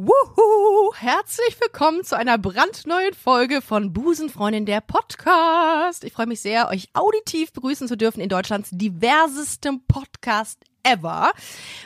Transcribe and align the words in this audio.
Wuhu! 0.00 0.94
Herzlich 0.94 1.60
willkommen 1.60 2.04
zu 2.04 2.16
einer 2.16 2.38
brandneuen 2.38 3.14
Folge 3.14 3.60
von 3.60 3.92
Busenfreundin 3.92 4.64
der 4.64 4.80
Podcast. 4.80 6.04
Ich 6.04 6.12
freue 6.12 6.28
mich 6.28 6.40
sehr, 6.40 6.68
euch 6.68 6.88
auditiv 6.92 7.52
begrüßen 7.52 7.88
zu 7.88 7.96
dürfen 7.96 8.20
in 8.20 8.28
Deutschlands 8.28 8.68
diversestem 8.70 9.80
Podcast 9.88 10.60
ever. 10.84 11.32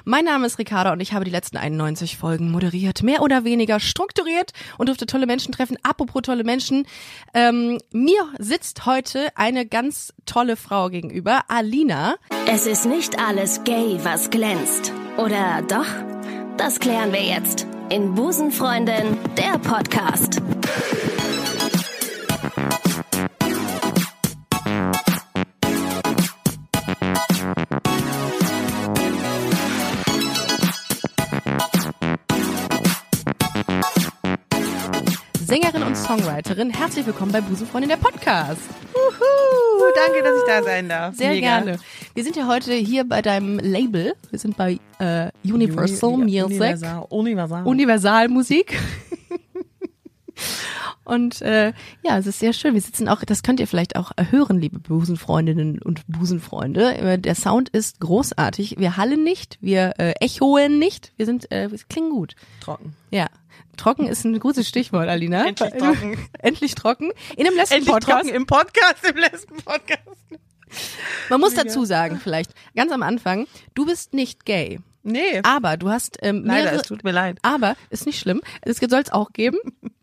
Mein 0.05 0.27
Name 0.27 0.45
ist 0.45 0.59
Ricarda 0.59 0.93
und 0.93 1.01
ich 1.01 1.15
habe 1.15 1.25
die 1.25 1.31
letzten 1.31 1.57
91 1.57 2.19
Folgen 2.19 2.51
moderiert, 2.51 3.03
mehr 3.03 3.23
oder 3.23 3.45
weniger 3.45 3.81
strukturiert 3.81 4.53
und 4.77 4.91
durfte 4.91 5.07
tolle 5.07 5.25
Menschen 5.25 5.53
treffen. 5.53 5.79
Apropos 5.83 6.21
tolle 6.21 6.45
Menschen, 6.45 6.87
ähm, 7.33 7.79
mir 7.93 8.29
sitzt 8.39 8.85
heute 8.85 9.29
eine 9.37 9.65
ganz 9.65 10.13
tolle 10.27 10.57
Frau 10.57 10.91
gegenüber, 10.91 11.45
Alina. 11.49 12.17
Es 12.47 12.67
ist 12.67 12.85
nicht 12.85 13.19
alles 13.19 13.65
gay, 13.65 13.99
was 14.03 14.29
glänzt. 14.29 14.93
Oder 15.17 15.63
doch? 15.63 15.87
Das 16.59 16.79
klären 16.79 17.15
wir 17.15 17.23
jetzt 17.23 17.72
in 17.93 18.15
Busenfreundin, 18.15 19.19
der 19.37 19.59
Podcast. 19.59 20.41
Sängerin 35.53 35.83
und 35.83 35.95
Songwriterin. 35.99 36.71
Herzlich 36.71 37.05
willkommen 37.05 37.31
bei 37.31 37.43
Busenfreundin 37.43 37.91
der 37.91 37.99
Podcast. 37.99 38.63
Juhu, 38.95 39.85
danke, 39.95 40.23
dass 40.23 40.39
ich 40.39 40.45
da 40.47 40.63
sein 40.63 40.89
darf. 40.89 41.15
Sehr 41.15 41.29
Mega. 41.29 41.47
gerne. 41.61 41.79
Wir 42.15 42.25
sind 42.25 42.37
ja 42.37 42.47
heute 42.49 42.73
hier 42.73 43.07
bei 43.07 43.21
deinem 43.21 43.59
Label. 43.59 44.15
Wir 44.31 44.39
sind 44.39 44.57
bei 44.57 44.81
äh, 44.99 45.31
Universal 45.45 46.15
Uni- 46.15 46.41
Music. 46.41 46.45
Universal. 46.47 47.05
Universal. 47.11 47.67
Universalmusik. 47.67 48.79
Und 51.05 51.43
äh, 51.43 51.75
ja, 52.03 52.17
es 52.17 52.27
ist 52.27 52.39
sehr 52.39 52.55
schön. 52.55 52.73
Wir 52.73 52.81
sitzen 52.81 53.07
auch, 53.07 53.23
das 53.23 53.43
könnt 53.43 53.61
ihr 53.61 53.67
vielleicht 53.67 53.97
auch 53.97 54.13
hören, 54.31 54.59
liebe 54.59 54.79
Busenfreundinnen 54.79 55.83
und 55.83 56.07
Busenfreunde. 56.07 56.97
Äh, 56.97 57.19
Der 57.19 57.35
Sound 57.35 57.69
ist 57.69 58.01
großartig. 58.01 58.77
Wir 58.79 58.97
hallen 58.97 59.23
nicht, 59.23 59.59
wir 59.61 59.93
äh, 59.99 60.13
echoen 60.21 60.79
nicht. 60.79 61.13
Wir 61.19 61.27
sind, 61.27 61.53
äh, 61.53 61.71
wir 61.71 61.79
klingen 61.91 62.09
gut. 62.11 62.37
Trocken. 62.61 62.95
Ja. 63.11 63.27
Trocken 63.77 64.07
ist 64.07 64.25
ein 64.25 64.39
gutes 64.39 64.69
Stichwort, 64.69 65.09
Alina. 65.09 65.47
Endlich 65.47 65.71
trocken. 65.79 66.29
Endlich 66.39 66.75
trocken. 66.75 67.11
In 67.37 67.47
einem 67.47 67.57
letzten 67.57 67.75
Endlich 67.75 67.93
Podcast. 67.95 68.21
trocken 68.25 68.35
im 68.35 68.47
Podcast, 68.47 69.05
im 69.09 69.17
letzten 69.17 69.57
Podcast. 69.57 70.03
Man 71.29 71.41
muss 71.41 71.55
dazu 71.55 71.85
sagen, 71.85 72.19
vielleicht 72.23 72.53
ganz 72.75 72.93
am 72.93 73.03
Anfang, 73.03 73.47
du 73.75 73.87
bist 73.87 74.15
nicht 74.15 74.45
gay. 74.45 74.81
Nee, 75.03 75.41
Aber 75.43 75.77
du 75.77 75.91
hast 75.91 76.19
ähm, 76.23 76.45
leider, 76.45 76.65
mehrere, 76.65 76.81
es 76.81 76.87
tut 76.87 77.03
mir 77.05 77.11
leid. 77.11 77.39
aber 77.43 77.77
ist 77.91 78.07
nicht 78.07 78.21
schlimm. 78.21 78.41
Es 78.63 78.79
soll 78.79 79.01
es 79.01 79.11
auch 79.13 79.33
geben. 79.33 79.59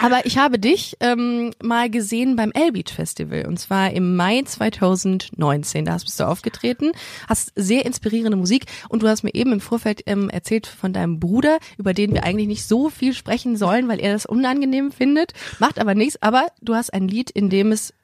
Aber 0.00 0.26
ich 0.26 0.36
habe 0.36 0.58
dich 0.58 0.96
ähm, 1.00 1.52
mal 1.62 1.88
gesehen 1.88 2.36
beim 2.36 2.50
L-Beach 2.52 2.92
Festival 2.92 3.46
und 3.46 3.58
zwar 3.58 3.92
im 3.92 4.16
Mai 4.16 4.42
2019. 4.42 5.84
Da 5.84 5.94
bist 5.94 6.18
du 6.18 6.24
aufgetreten, 6.24 6.92
hast 7.28 7.52
sehr 7.54 7.86
inspirierende 7.86 8.36
Musik 8.36 8.66
und 8.88 9.02
du 9.02 9.08
hast 9.08 9.22
mir 9.22 9.34
eben 9.34 9.52
im 9.52 9.60
Vorfeld 9.60 10.02
ähm, 10.06 10.28
erzählt 10.28 10.66
von 10.66 10.92
deinem 10.92 11.20
Bruder, 11.20 11.58
über 11.78 11.94
den 11.94 12.12
wir 12.12 12.24
eigentlich 12.24 12.48
nicht 12.48 12.66
so 12.66 12.90
viel 12.90 13.14
sprechen 13.14 13.56
sollen, 13.56 13.88
weil 13.88 14.00
er 14.00 14.12
das 14.12 14.26
unangenehm 14.26 14.90
findet. 14.92 15.32
Macht 15.60 15.78
aber 15.78 15.94
nichts. 15.94 16.20
Aber 16.20 16.46
du 16.60 16.74
hast 16.74 16.92
ein 16.92 17.08
Lied, 17.08 17.30
in 17.30 17.48
dem 17.48 17.72
es 17.72 17.94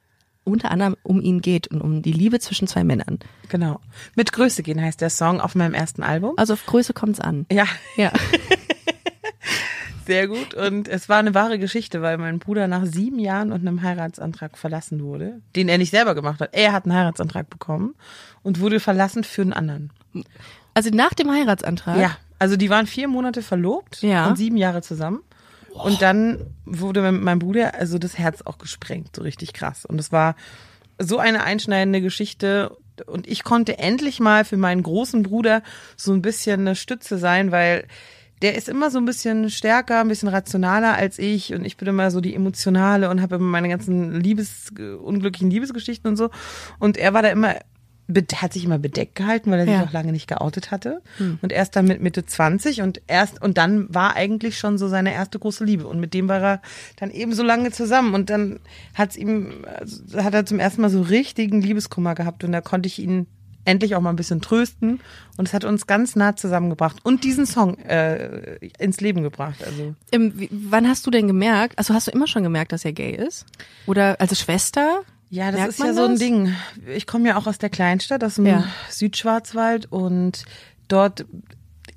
unter 0.45 0.71
anderem 0.71 0.97
um 1.03 1.21
ihn 1.21 1.41
geht 1.41 1.69
und 1.69 1.81
um 1.81 2.03
die 2.03 2.13
Liebe 2.13 2.41
zwischen 2.41 2.67
zwei 2.67 2.85
Männern. 2.85 3.19
Genau. 3.49 3.81
Mit 4.17 4.33
Größe 4.33 4.63
gehen 4.63 4.81
heißt 4.81 5.01
der 5.01 5.11
Song 5.11 5.41
auf 5.41 5.55
meinem 5.55 5.75
ersten 5.75 6.03
Album. 6.03 6.35
Also 6.37 6.55
auf 6.55 6.67
Größe 6.67 6.95
kommt's 6.95 7.21
an. 7.21 7.47
Ja, 7.51 7.67
Ja. 7.97 8.13
sehr 10.07 10.29
gut. 10.29 10.55
Und 10.55 10.89
es 10.89 11.09
war 11.09 11.19
eine 11.19 11.35
wahre 11.35 11.59
Geschichte, 11.59 12.03
weil 12.03 12.19
mein 12.19 12.39
Bruder 12.39 12.67
nach 12.69 12.85
sieben 12.85 13.19
Jahren 13.19 13.53
und 13.53 13.61
einem 13.61 13.83
Heiratsantrag 13.83 14.59
verlassen 14.59 15.03
wurde, 15.03 15.41
den 15.57 15.69
er 15.69 15.79
nicht 15.79 15.91
selber 15.91 16.15
gemacht 16.15 16.41
hat. 16.41 16.51
Er 16.53 16.73
hat 16.73 16.85
einen 16.85 16.95
Heiratsantrag 16.95 17.49
bekommen 17.51 17.95
und 18.43 18.61
wurde 18.61 18.81
verlassen 18.81 19.25
für 19.25 19.43
einen 19.43 19.53
anderen. 19.53 19.91
Also 20.75 20.91
nach 20.91 21.15
dem 21.15 21.31
Heiratsantrag. 21.31 21.99
Ja, 21.99 22.17
also 22.39 22.57
die 22.57 22.71
waren 22.71 22.87
vier 22.87 23.09
Monate 23.09 23.43
verlobt 23.43 24.03
Ja. 24.03 24.27
und 24.29 24.37
sieben 24.37 24.57
Jahre 24.57 24.83
zusammen. 24.83 25.21
Und 25.73 26.03
dann 26.03 26.39
wurde 26.67 27.01
mein- 27.01 27.23
mein 27.23 27.39
Bruder 27.39 27.75
also 27.75 27.99
das 27.99 28.19
Herz 28.19 28.43
auch 28.43 28.59
gesprengt, 28.59 29.17
so 29.17 29.23
richtig 29.23 29.53
krass. 29.55 29.87
Und 29.87 29.99
es 29.99 30.13
war 30.13 30.37
so 30.99 31.19
eine 31.19 31.45
einschneidende 31.45 32.01
Geschichte. 32.03 32.77
Und 33.07 33.27
ich 33.27 33.43
konnte 33.43 33.79
endlich 33.79 34.21
mal 34.21 34.45
für 34.45 34.59
meinen 34.59 34.83
großen 34.83 35.23
Bruder 35.23 35.63
so 35.97 36.13
ein 36.13 36.21
bisschen 36.21 36.61
eine 36.61 36.77
Stütze 36.77 37.17
sein, 37.17 37.51
weil 37.53 37.85
der 38.43 38.57
ist 38.57 38.69
immer 38.69 38.91
so 38.91 38.99
ein 38.99 39.05
bisschen 39.05 39.49
stärker, 39.51 40.01
ein 40.01 40.09
bisschen 40.09 40.29
rationaler 40.29 40.95
als 40.95 41.19
ich. 41.19 41.55
Und 41.55 41.65
ich 41.65 41.77
bin 41.77 41.89
immer 41.89 42.11
so 42.11 42.21
die 42.21 42.35
emotionale 42.35 43.09
und 43.09 43.23
habe 43.23 43.37
immer 43.37 43.47
meine 43.47 43.69
ganzen 43.69 44.21
Liebes, 44.21 44.71
unglücklichen 45.03 45.51
Liebesgeschichten 45.51 46.11
und 46.11 46.17
so. 46.17 46.31
Und 46.79 46.97
er 46.97 47.15
war 47.15 47.23
da 47.23 47.29
immer 47.29 47.55
hat 48.35 48.53
sich 48.53 48.65
immer 48.65 48.79
bedeckt 48.79 49.15
gehalten, 49.15 49.51
weil 49.51 49.61
er 49.61 49.67
Ja. 49.67 49.79
sich 49.79 49.89
auch 49.89 49.93
lange 49.93 50.13
nicht 50.13 50.27
geoutet 50.27 50.71
hatte. 50.71 51.01
Und 51.41 51.51
erst 51.51 51.77
dann 51.77 51.87
mit 51.87 52.03
Mitte 52.03 52.27
20 52.27 52.83
und 52.83 53.01
erst 53.07 53.41
und 53.41 53.57
dann 53.57 53.87
war 53.95 54.17
eigentlich 54.17 54.59
schon 54.59 54.77
so 54.77 54.87
seine 54.89 55.15
erste 55.15 55.39
große 55.39 55.65
Liebe 55.65 55.87
und 55.87 55.99
mit 55.99 56.13
dem 56.13 56.29
war 56.29 56.43
er 56.43 56.63
dann 56.97 57.11
eben 57.11 57.33
so 57.33 57.43
lange 57.43 57.71
zusammen 57.71 58.13
und 58.13 58.29
dann 58.29 58.59
hat's 58.95 59.17
ihm 59.17 59.65
also, 59.79 60.23
hat 60.23 60.35
er 60.35 60.45
zum 60.45 60.59
ersten 60.59 60.83
Mal 60.83 60.91
so 60.91 61.01
richtigen 61.01 61.63
Liebeskummer 61.63 62.15
gehabt 62.15 62.45
und 62.45 62.53
da 62.53 62.61
konnte 62.61 62.87
ich 62.89 62.99
ihn 62.99 63.29
endlich 63.65 63.95
auch 63.95 64.01
mal 64.01 64.11
ein 64.11 64.17
bisschen 64.17 64.41
trösten 64.41 65.01
und 65.37 65.49
es 65.49 65.55
hat 65.55 65.65
uns 65.65 65.87
ganz 65.87 66.17
nah 66.17 66.35
zusammengebracht 66.37 66.97
und 67.05 67.25
diesen 67.25 67.47
Song 67.47 67.79
äh, 67.79 68.57
ins 68.79 69.01
Leben 69.01 69.23
gebracht. 69.23 69.63
Also 69.65 69.95
Ähm, 70.11 70.33
wie, 70.37 70.49
wann 70.51 70.89
hast 70.89 71.07
du 71.07 71.11
denn 71.11 71.27
gemerkt, 71.29 71.79
also 71.79 71.95
hast 71.95 72.09
du 72.09 72.11
immer 72.11 72.27
schon 72.27 72.43
gemerkt, 72.43 72.73
dass 72.73 72.85
er 72.85 72.93
gay 72.93 73.15
ist? 73.15 73.47
Oder 73.87 74.21
als 74.21 74.39
Schwester? 74.41 75.03
Ja, 75.31 75.47
das 75.51 75.55
Merkt 75.61 75.71
ist 75.71 75.79
ja 75.79 75.85
man 75.87 75.95
so 75.95 76.05
ein 76.05 76.11
das? 76.11 76.19
Ding. 76.21 76.55
Ich 76.95 77.07
komme 77.07 77.29
ja 77.29 77.37
auch 77.39 77.47
aus 77.47 77.59
der 77.59 77.71
Kleinstadt, 77.71 78.23
aus 78.25 78.35
dem 78.35 78.47
Ja. 78.47 78.65
Südschwarzwald 78.91 79.87
und 79.91 80.45
dort 80.89 81.25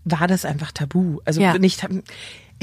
war 0.06 0.28
das 0.28 0.46
einfach 0.46 0.72
tabu. 0.72 1.20
Also 1.26 1.42
Ja. 1.42 1.58
nicht 1.58 1.86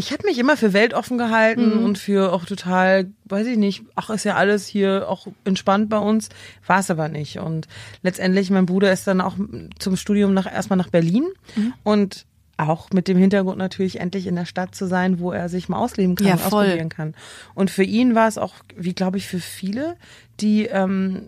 ich 0.03 0.13
habe 0.13 0.27
mich 0.27 0.39
immer 0.39 0.57
für 0.57 0.73
weltoffen 0.73 1.17
gehalten 1.19 1.79
Mhm. 1.79 1.85
und 1.85 1.99
für 1.99 2.33
auch 2.33 2.45
total, 2.45 3.11
weiß 3.27 3.47
ich 3.47 3.57
nicht, 3.57 3.85
ach 3.95 4.11
ist 4.11 4.25
ja 4.25 4.35
alles 4.35 4.67
hier 4.67 5.09
auch 5.09 5.27
entspannt 5.45 5.89
bei 5.89 5.99
uns, 5.99 6.29
war 6.67 6.81
es 6.81 6.91
aber 6.91 7.09
nicht 7.09 7.39
und 7.39 7.69
letztendlich 8.03 8.51
mein 8.51 8.67
Bruder 8.67 8.93
ist 8.93 9.07
dann 9.07 9.21
auch 9.21 9.37
zum 9.79 9.97
Studium 9.97 10.35
nach 10.35 10.51
erstmal 10.53 10.77
nach 10.77 10.89
Berlin 10.89 11.27
Mhm. 11.57 11.73
und 11.85 12.27
auch 12.59 12.91
mit 12.93 13.09
dem 13.09 13.17
Hintergrund 13.19 13.59
natürlich 13.59 13.99
endlich 14.01 14.27
in 14.27 14.37
der 14.37 14.45
Stadt 14.45 14.75
zu 14.75 14.87
sein, 14.87 15.19
wo 15.21 15.33
er 15.33 15.49
sich 15.49 15.69
mal 15.69 15.79
ausleben 15.79 16.15
kann, 16.17 16.27
Ja, 16.27 16.35
ausprobieren 16.35 16.89
kann. 16.91 17.15
Und 17.55 17.71
für 17.71 17.83
ihn 17.85 18.15
war 18.15 18.29
es 18.29 18.39
auch, 18.39 18.55
wie 18.77 18.93
glaube 18.95 19.17
ich, 19.19 19.27
für 19.27 19.41
viele, 19.41 19.97
die 20.41 20.67
ähm, 20.67 21.23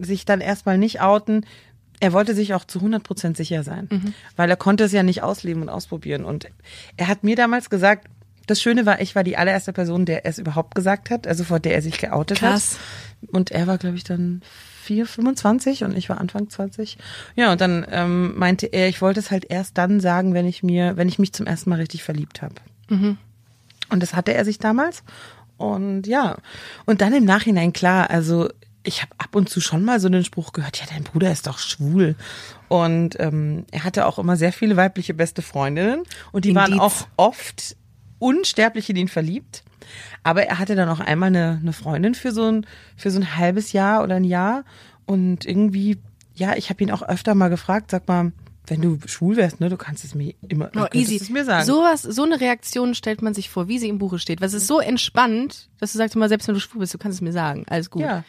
sich 0.00 0.24
dann 0.24 0.40
erstmal 0.40 0.78
nicht 0.78 1.00
outen, 1.02 1.44
er 2.00 2.12
wollte 2.12 2.34
sich 2.34 2.54
auch 2.54 2.64
zu 2.64 2.78
100 2.80 3.02
Prozent 3.02 3.36
sicher 3.36 3.62
sein, 3.62 3.88
Mhm. 3.90 4.14
weil 4.36 4.50
er 4.50 4.56
konnte 4.56 4.84
es 4.84 4.92
ja 4.92 5.02
nicht 5.02 5.22
ausleben 5.22 5.62
und 5.62 5.68
ausprobieren. 5.68 6.24
Und 6.24 6.46
er 6.96 7.08
hat 7.08 7.22
mir 7.24 7.36
damals 7.36 7.70
gesagt, 7.70 8.06
das 8.46 8.60
Schöne 8.60 8.84
war, 8.86 9.00
ich 9.00 9.14
war 9.14 9.22
die 9.22 9.36
allererste 9.36 9.72
Person, 9.72 10.06
der 10.06 10.26
es 10.26 10.38
überhaupt 10.38 10.74
gesagt 10.74 11.10
hat, 11.10 11.26
also 11.26 11.44
vor 11.44 11.60
der 11.60 11.74
er 11.74 11.82
sich 11.82 11.98
geoutet 11.98 12.38
Krass. 12.38 12.78
hat. 13.22 13.28
Und 13.30 13.50
er 13.52 13.66
war, 13.66 13.78
glaube 13.78 13.96
ich, 13.96 14.02
dann 14.04 14.42
4, 14.82 15.06
25 15.06 15.84
und 15.84 15.96
ich 15.96 16.08
war 16.08 16.18
Anfang 16.18 16.48
20. 16.48 16.96
Ja, 17.36 17.52
und 17.52 17.60
dann 17.60 17.86
ähm, 17.90 18.36
meinte 18.36 18.66
er, 18.66 18.88
ich 18.88 19.00
wollte 19.02 19.20
es 19.20 19.30
halt 19.30 19.44
erst 19.48 19.76
dann 19.78 20.00
sagen, 20.00 20.34
wenn 20.34 20.46
ich 20.46 20.62
mir, 20.62 20.96
wenn 20.96 21.06
ich 21.08 21.18
mich 21.18 21.32
zum 21.32 21.46
ersten 21.46 21.70
Mal 21.70 21.76
richtig 21.76 22.02
verliebt 22.02 22.40
habe. 22.42 22.54
Mhm. 22.88 23.18
Und 23.90 24.02
das 24.02 24.14
hatte 24.14 24.32
er 24.34 24.44
sich 24.44 24.58
damals. 24.58 25.04
Und 25.58 26.06
ja, 26.06 26.36
und 26.86 27.02
dann 27.02 27.12
im 27.12 27.24
Nachhinein 27.26 27.72
klar, 27.74 28.08
also 28.10 28.48
ich 28.82 29.02
habe 29.02 29.12
ab 29.18 29.34
und 29.34 29.48
zu 29.48 29.60
schon 29.60 29.84
mal 29.84 30.00
so 30.00 30.08
den 30.08 30.24
Spruch 30.24 30.52
gehört, 30.52 30.78
ja, 30.78 30.86
dein 30.88 31.04
Bruder 31.04 31.30
ist 31.30 31.46
doch 31.46 31.58
schwul. 31.58 32.16
Und 32.68 33.18
ähm, 33.20 33.64
er 33.70 33.84
hatte 33.84 34.06
auch 34.06 34.18
immer 34.18 34.36
sehr 34.36 34.52
viele 34.52 34.76
weibliche 34.76 35.14
beste 35.14 35.42
Freundinnen 35.42 36.02
und 36.32 36.44
die 36.44 36.54
waren 36.54 36.72
Indiz. 36.72 36.80
auch 36.80 37.06
oft 37.16 37.76
unsterblich 38.18 38.88
in 38.90 38.96
ihn 38.96 39.08
verliebt. 39.08 39.64
Aber 40.22 40.44
er 40.44 40.58
hatte 40.58 40.76
dann 40.76 40.88
auch 40.88 41.00
einmal 41.00 41.28
eine, 41.28 41.58
eine 41.60 41.72
Freundin 41.72 42.14
für 42.14 42.32
so 42.32 42.44
ein 42.50 42.66
für 42.96 43.10
so 43.10 43.18
ein 43.18 43.36
halbes 43.36 43.72
Jahr 43.72 44.02
oder 44.02 44.16
ein 44.16 44.24
Jahr 44.24 44.64
und 45.06 45.44
irgendwie 45.44 45.98
ja, 46.34 46.56
ich 46.56 46.70
habe 46.70 46.82
ihn 46.82 46.90
auch 46.90 47.02
öfter 47.02 47.34
mal 47.34 47.48
gefragt, 47.48 47.90
sag 47.90 48.08
mal, 48.08 48.32
wenn 48.66 48.80
du 48.80 48.98
schwul 49.06 49.36
wärst, 49.36 49.60
ne, 49.60 49.68
du 49.68 49.76
kannst 49.76 50.04
es 50.04 50.14
mir 50.14 50.34
immer 50.48 50.68
du 50.68 50.84
Oh, 50.84 50.86
easy. 50.92 51.16
es 51.16 51.28
mir 51.28 51.44
sagen. 51.44 51.66
Sowas, 51.66 52.02
so 52.02 52.22
eine 52.22 52.40
Reaktion 52.40 52.94
stellt 52.94 53.20
man 53.20 53.34
sich 53.34 53.50
vor, 53.50 53.68
wie 53.68 53.78
sie 53.78 53.88
im 53.88 53.98
Buche 53.98 54.18
steht. 54.18 54.40
Was 54.40 54.54
ist 54.54 54.66
so 54.68 54.80
entspannt, 54.80 55.68
dass 55.80 55.92
du 55.92 55.98
sagst 55.98 56.14
immer, 56.14 56.28
selbst 56.28 56.46
wenn 56.46 56.54
du 56.54 56.60
schwul 56.60 56.80
bist, 56.80 56.94
du 56.94 56.98
kannst 56.98 57.16
es 57.16 57.20
mir 57.20 57.32
sagen. 57.32 57.64
Alles 57.68 57.90
gut. 57.90 58.02
Ja. 58.02 58.24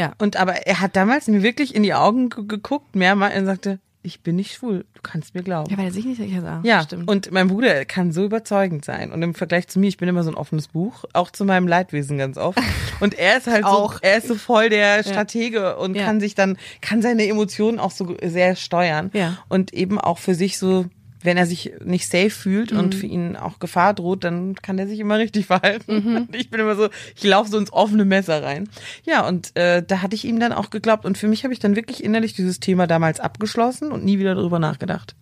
Ja. 0.00 0.12
Und 0.18 0.36
aber 0.36 0.66
er 0.66 0.80
hat 0.80 0.96
damals 0.96 1.28
mir 1.28 1.42
wirklich 1.42 1.74
in 1.74 1.82
die 1.82 1.94
Augen 1.94 2.28
ge- 2.30 2.44
geguckt, 2.46 2.96
mehrmals 2.96 3.36
und 3.36 3.46
sagte, 3.46 3.78
ich 4.02 4.22
bin 4.22 4.36
nicht 4.36 4.54
schwul, 4.54 4.86
du 4.94 5.00
kannst 5.02 5.34
mir 5.34 5.42
glauben. 5.42 5.70
Ja, 5.70 5.76
weil 5.76 5.84
er 5.84 5.92
sich 5.92 6.06
nicht 6.06 6.16
sicher 6.16 6.40
sah. 6.40 6.60
Ja, 6.64 6.82
stimmt. 6.84 7.06
und 7.06 7.30
mein 7.32 7.48
Bruder 7.48 7.84
kann 7.84 8.12
so 8.12 8.24
überzeugend 8.24 8.82
sein. 8.82 9.12
Und 9.12 9.20
im 9.22 9.34
Vergleich 9.34 9.68
zu 9.68 9.78
mir, 9.78 9.88
ich 9.88 9.98
bin 9.98 10.08
immer 10.08 10.22
so 10.22 10.30
ein 10.30 10.36
offenes 10.36 10.68
Buch, 10.68 11.04
auch 11.12 11.30
zu 11.30 11.44
meinem 11.44 11.68
Leidwesen 11.68 12.16
ganz 12.16 12.38
oft. 12.38 12.58
Und 13.00 13.12
er 13.18 13.36
ist 13.38 13.46
halt 13.46 13.64
Auch. 13.64 13.94
so, 13.94 13.98
er 14.00 14.16
ist 14.16 14.28
so 14.28 14.34
voll 14.36 14.68
der 14.70 15.02
Stratege 15.04 15.76
und 15.76 15.96
Ja. 15.96 16.04
kann 16.04 16.18
sich 16.20 16.34
dann, 16.34 16.56
kann 16.82 17.00
seine 17.02 17.26
Emotionen 17.26 17.78
auch 17.78 17.90
so 17.90 18.14
sehr 18.22 18.56
steuern. 18.56 19.10
Ja. 19.14 19.38
Und 19.48 19.72
eben 19.74 19.98
auch 19.98 20.18
für 20.18 20.34
sich 20.34 20.58
so, 20.58 20.84
wenn 21.22 21.36
er 21.36 21.46
sich 21.46 21.72
nicht 21.84 22.08
safe 22.08 22.30
fühlt 22.30 22.72
Mhm. 22.72 22.78
und 22.78 22.94
für 22.94 23.06
ihn 23.06 23.36
auch 23.36 23.58
Gefahr 23.58 23.94
droht, 23.94 24.24
dann 24.24 24.54
kann 24.54 24.78
er 24.78 24.86
sich 24.86 24.98
immer 25.00 25.18
richtig 25.18 25.46
verhalten. 25.46 25.94
Mhm. 25.94 26.28
Ich 26.32 26.50
bin 26.50 26.60
immer 26.60 26.76
so, 26.76 26.88
ich 27.16 27.24
laufe 27.24 27.50
so 27.50 27.58
ins 27.58 27.72
offene 27.72 28.04
Messer 28.04 28.42
rein. 28.42 28.68
Ja, 29.04 29.26
und 29.26 29.56
äh, 29.56 29.82
da 29.86 30.02
hatte 30.02 30.14
ich 30.14 30.24
ihm 30.24 30.40
dann 30.40 30.52
auch 30.52 30.70
geglaubt. 30.70 31.04
Und 31.04 31.18
für 31.18 31.28
mich 31.28 31.44
habe 31.44 31.52
ich 31.52 31.60
dann 31.60 31.76
wirklich 31.76 32.02
innerlich 32.02 32.32
dieses 32.34 32.60
Thema 32.60 32.86
damals 32.86 33.20
abgeschlossen 33.20 33.92
und 33.92 34.04
nie 34.04 34.18
wieder 34.18 34.34
darüber 34.34 34.58
nachgedacht. 34.58 35.14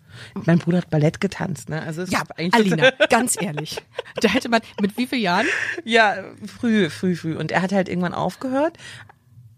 Mein 0.47 0.59
Bruder 0.59 0.79
hat 0.79 0.91
Ballett 0.91 1.21
getanzt, 1.21 1.69
ne? 1.69 1.81
Also 1.83 2.03
es 2.03 2.11
Ja, 2.11 2.23
Alina, 2.53 2.91
ganz 3.09 3.41
ehrlich. 3.41 3.77
Da 4.21 4.29
hätte 4.29 4.49
man, 4.49 4.61
mit 4.81 4.97
wie 4.99 5.07
vielen 5.07 5.23
Jahren? 5.23 5.47
Ja, 5.85 6.17
früh, 6.59 6.91
früh, 6.91 7.15
früh. 7.15 7.37
Und 7.37 7.53
er 7.53 7.63
hat 7.63 7.71
halt 7.73 7.89
irgendwann 7.89 8.15
aufgehört. 8.15 8.77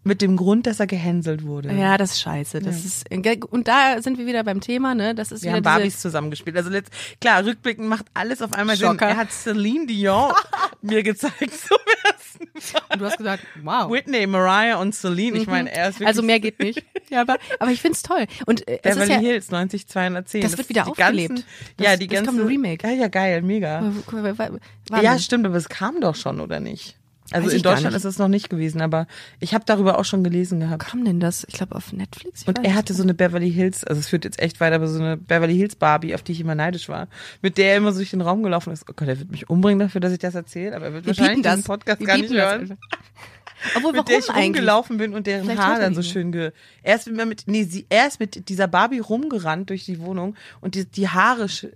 Mit 0.02 0.23
dem 0.23 0.37
Grund, 0.38 0.67
dass 0.67 0.81
er 0.81 0.87
gehänselt 0.87 1.44
wurde. 1.44 1.73
Ja, 1.75 1.99
das 1.99 2.12
ist 2.12 2.20
scheiße. 2.23 2.61
Das 2.61 2.87
ist, 2.87 3.05
und 3.50 3.69
da 3.69 4.00
sind 4.00 4.17
wir 4.17 4.25
wieder 4.26 4.43
beim 4.44 4.62
Thema, 4.62 4.94
ne? 4.94 5.14
Das 5.14 5.31
ist 5.31 5.43
Wir 5.43 5.49
wieder 5.49 5.56
haben 5.56 5.62
Barbies 5.62 6.00
zusammengespielt. 6.00 6.56
Also 6.56 6.70
letzt, 6.70 6.91
klar, 7.20 7.44
rückblickend 7.44 7.87
macht 7.87 8.06
alles 8.14 8.41
auf 8.41 8.55
einmal 8.55 8.76
Sinn. 8.76 8.88
Schocker. 8.88 9.08
Er 9.08 9.19
hat 9.19 9.31
Celine 9.31 9.87
Dion 9.87 10.32
mir 10.81 11.02
gezeigt 11.02 11.52
zum 11.52 11.76
ersten 12.05 12.44
Mal. 12.44 12.82
Und 12.94 13.00
du 13.00 13.05
hast 13.05 13.19
gesagt, 13.19 13.43
wow. 13.62 13.91
Whitney, 13.93 14.26
Mariah 14.26 14.76
und 14.81 14.94
Celine. 14.94 15.37
Ich 15.37 15.47
meine, 15.47 15.70
er 15.70 15.91
ist 15.91 15.97
wirklich 15.97 16.08
Also 16.08 16.23
mehr 16.23 16.41
geht 16.41 16.58
nicht. 16.61 16.82
Ja, 17.11 17.23
aber, 17.23 17.38
aber 17.58 17.73
ich 17.73 17.81
find's 17.82 18.02
toll. 18.05 18.25
Und 18.47 18.69
äh, 18.69 18.79
es 18.85 18.94
ist 18.94 19.00
Beverly 19.00 19.12
ja, 19.14 19.19
Hills 19.19 19.50
90210. 19.50 20.43
Das 20.43 20.56
wird 20.56 20.69
wieder 20.69 20.85
die 20.85 20.91
aufgelebt. 20.93 21.29
Ganzen, 21.31 21.44
Das- 21.76 21.87
ja, 21.87 21.97
die 21.97 22.06
das 22.06 22.14
ganzen. 22.14 22.26
kommt 22.37 22.41
ein 22.43 22.47
Remake. 22.47 22.87
Ja, 22.87 22.94
ja, 22.94 23.08
geil, 23.08 23.43
mega. 23.43 23.82
Wahnsinn. 24.06 24.61
Ja, 25.02 25.19
stimmt, 25.19 25.44
aber 25.44 25.56
es 25.56 25.69
kam 25.69 26.00
doch 26.00 26.14
schon, 26.14 26.41
oder 26.41 26.61
nicht? 26.61 26.97
Also 27.32 27.46
Weiß 27.46 27.54
in 27.54 27.62
Deutschland 27.62 27.94
ist 27.94 28.04
es 28.04 28.18
noch 28.18 28.28
nicht 28.28 28.50
gewesen, 28.50 28.80
aber 28.80 29.06
ich 29.38 29.54
habe 29.54 29.64
darüber 29.64 29.98
auch 29.98 30.04
schon 30.04 30.24
gelesen 30.24 30.60
gehabt. 30.60 30.82
kam 30.82 31.04
denn 31.04 31.20
das? 31.20 31.44
Ich 31.48 31.54
glaube 31.54 31.74
auf 31.76 31.92
Netflix. 31.92 32.44
Und 32.44 32.64
er 32.64 32.74
hatte 32.74 32.92
so 32.92 33.02
eine 33.02 33.14
Beverly 33.14 33.52
Hills, 33.52 33.84
also 33.84 34.00
es 34.00 34.08
führt 34.08 34.24
jetzt 34.24 34.40
echt 34.40 34.60
weiter, 34.60 34.76
aber 34.76 34.88
so 34.88 34.98
eine 34.98 35.16
Beverly 35.16 35.56
Hills 35.56 35.76
Barbie, 35.76 36.14
auf 36.14 36.22
die 36.22 36.32
ich 36.32 36.40
immer 36.40 36.54
neidisch 36.54 36.88
war, 36.88 37.08
mit 37.42 37.58
der 37.58 37.72
er 37.72 37.76
immer 37.76 37.92
so 37.92 37.98
durch 37.98 38.10
den 38.10 38.20
Raum 38.20 38.42
gelaufen 38.42 38.72
ist. 38.72 38.84
Oh 38.88 38.92
Gott, 38.94 39.08
er 39.08 39.18
wird 39.18 39.30
mich 39.30 39.48
umbringen 39.48 39.78
dafür, 39.78 40.00
dass 40.00 40.12
ich 40.12 40.18
das 40.18 40.34
erzähle, 40.34 40.74
aber 40.74 40.86
er 40.86 40.92
wird 40.94 41.06
Wir 41.06 41.16
wahrscheinlich 41.16 41.46
diesen 41.46 41.64
Podcast 41.64 42.00
Wir 42.00 42.06
gar 42.06 42.18
nicht 42.18 42.32
hören. 42.32 42.78
Obwohl, 43.76 43.92
Mit 43.92 44.08
der 44.08 44.18
ich 44.18 44.30
eigentlich? 44.30 44.44
rumgelaufen 44.46 44.96
bin 44.96 45.14
und 45.14 45.26
deren 45.26 45.44
Vielleicht 45.44 45.60
Haar 45.60 45.78
dann 45.80 45.94
so 45.94 46.02
schön 46.02 46.32
ge... 46.32 46.52
Er 46.82 46.96
ist, 46.96 47.06
mit, 47.10 47.44
nee, 47.46 47.64
sie, 47.64 47.86
er 47.88 48.06
ist 48.06 48.18
mit 48.20 48.48
dieser 48.48 48.68
Barbie 48.68 49.00
rumgerannt 49.00 49.68
durch 49.70 49.84
die 49.84 50.00
Wohnung 50.00 50.34
und 50.60 50.74
die, 50.74 50.86
die 50.86 51.08
Haare 51.08 51.44
äh, 51.44 51.68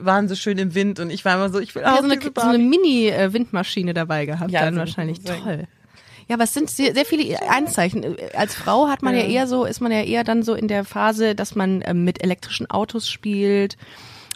waren 0.00 0.28
so 0.28 0.34
schön 0.34 0.56
im 0.58 0.74
Wind 0.74 0.98
und 1.00 1.10
ich 1.10 1.24
war 1.24 1.34
immer 1.34 1.50
so, 1.50 1.58
ich 1.60 1.74
will 1.74 1.82
Ja, 1.82 1.94
auch 1.94 1.98
so 1.98 2.04
eine, 2.04 2.18
so 2.22 2.40
eine. 2.40 2.58
Mini-Windmaschine 2.58 3.92
dabei 3.94 4.26
gehabt 4.26 4.50
Ja, 4.50 4.62
dann 4.64 4.74
so- 4.74 4.80
wahrscheinlich. 4.80 5.20
Toll. 5.22 5.64
Ja, 6.28 6.34
aber 6.34 6.44
es 6.44 6.54
sind 6.54 6.68
sehr, 6.70 6.92
sehr 6.94 7.04
viele 7.04 7.40
Anzeichen. 7.48 8.16
Als 8.34 8.54
Frau 8.56 8.88
hat 8.88 9.02
man 9.02 9.14
ja. 9.14 9.20
Ja. 9.22 9.28
eher 9.28 9.46
so, 9.46 9.64
ist 9.64 9.80
man 9.80 9.92
ja 9.92 10.02
eher 10.02 10.24
dann 10.24 10.42
so 10.42 10.54
in 10.54 10.66
der 10.66 10.84
Phase, 10.84 11.34
dass 11.36 11.54
man 11.54 11.82
ähm, 11.86 12.02
mit 12.04 12.22
elektrischen 12.24 12.68
Autos 12.68 13.08
spielt 13.08 13.76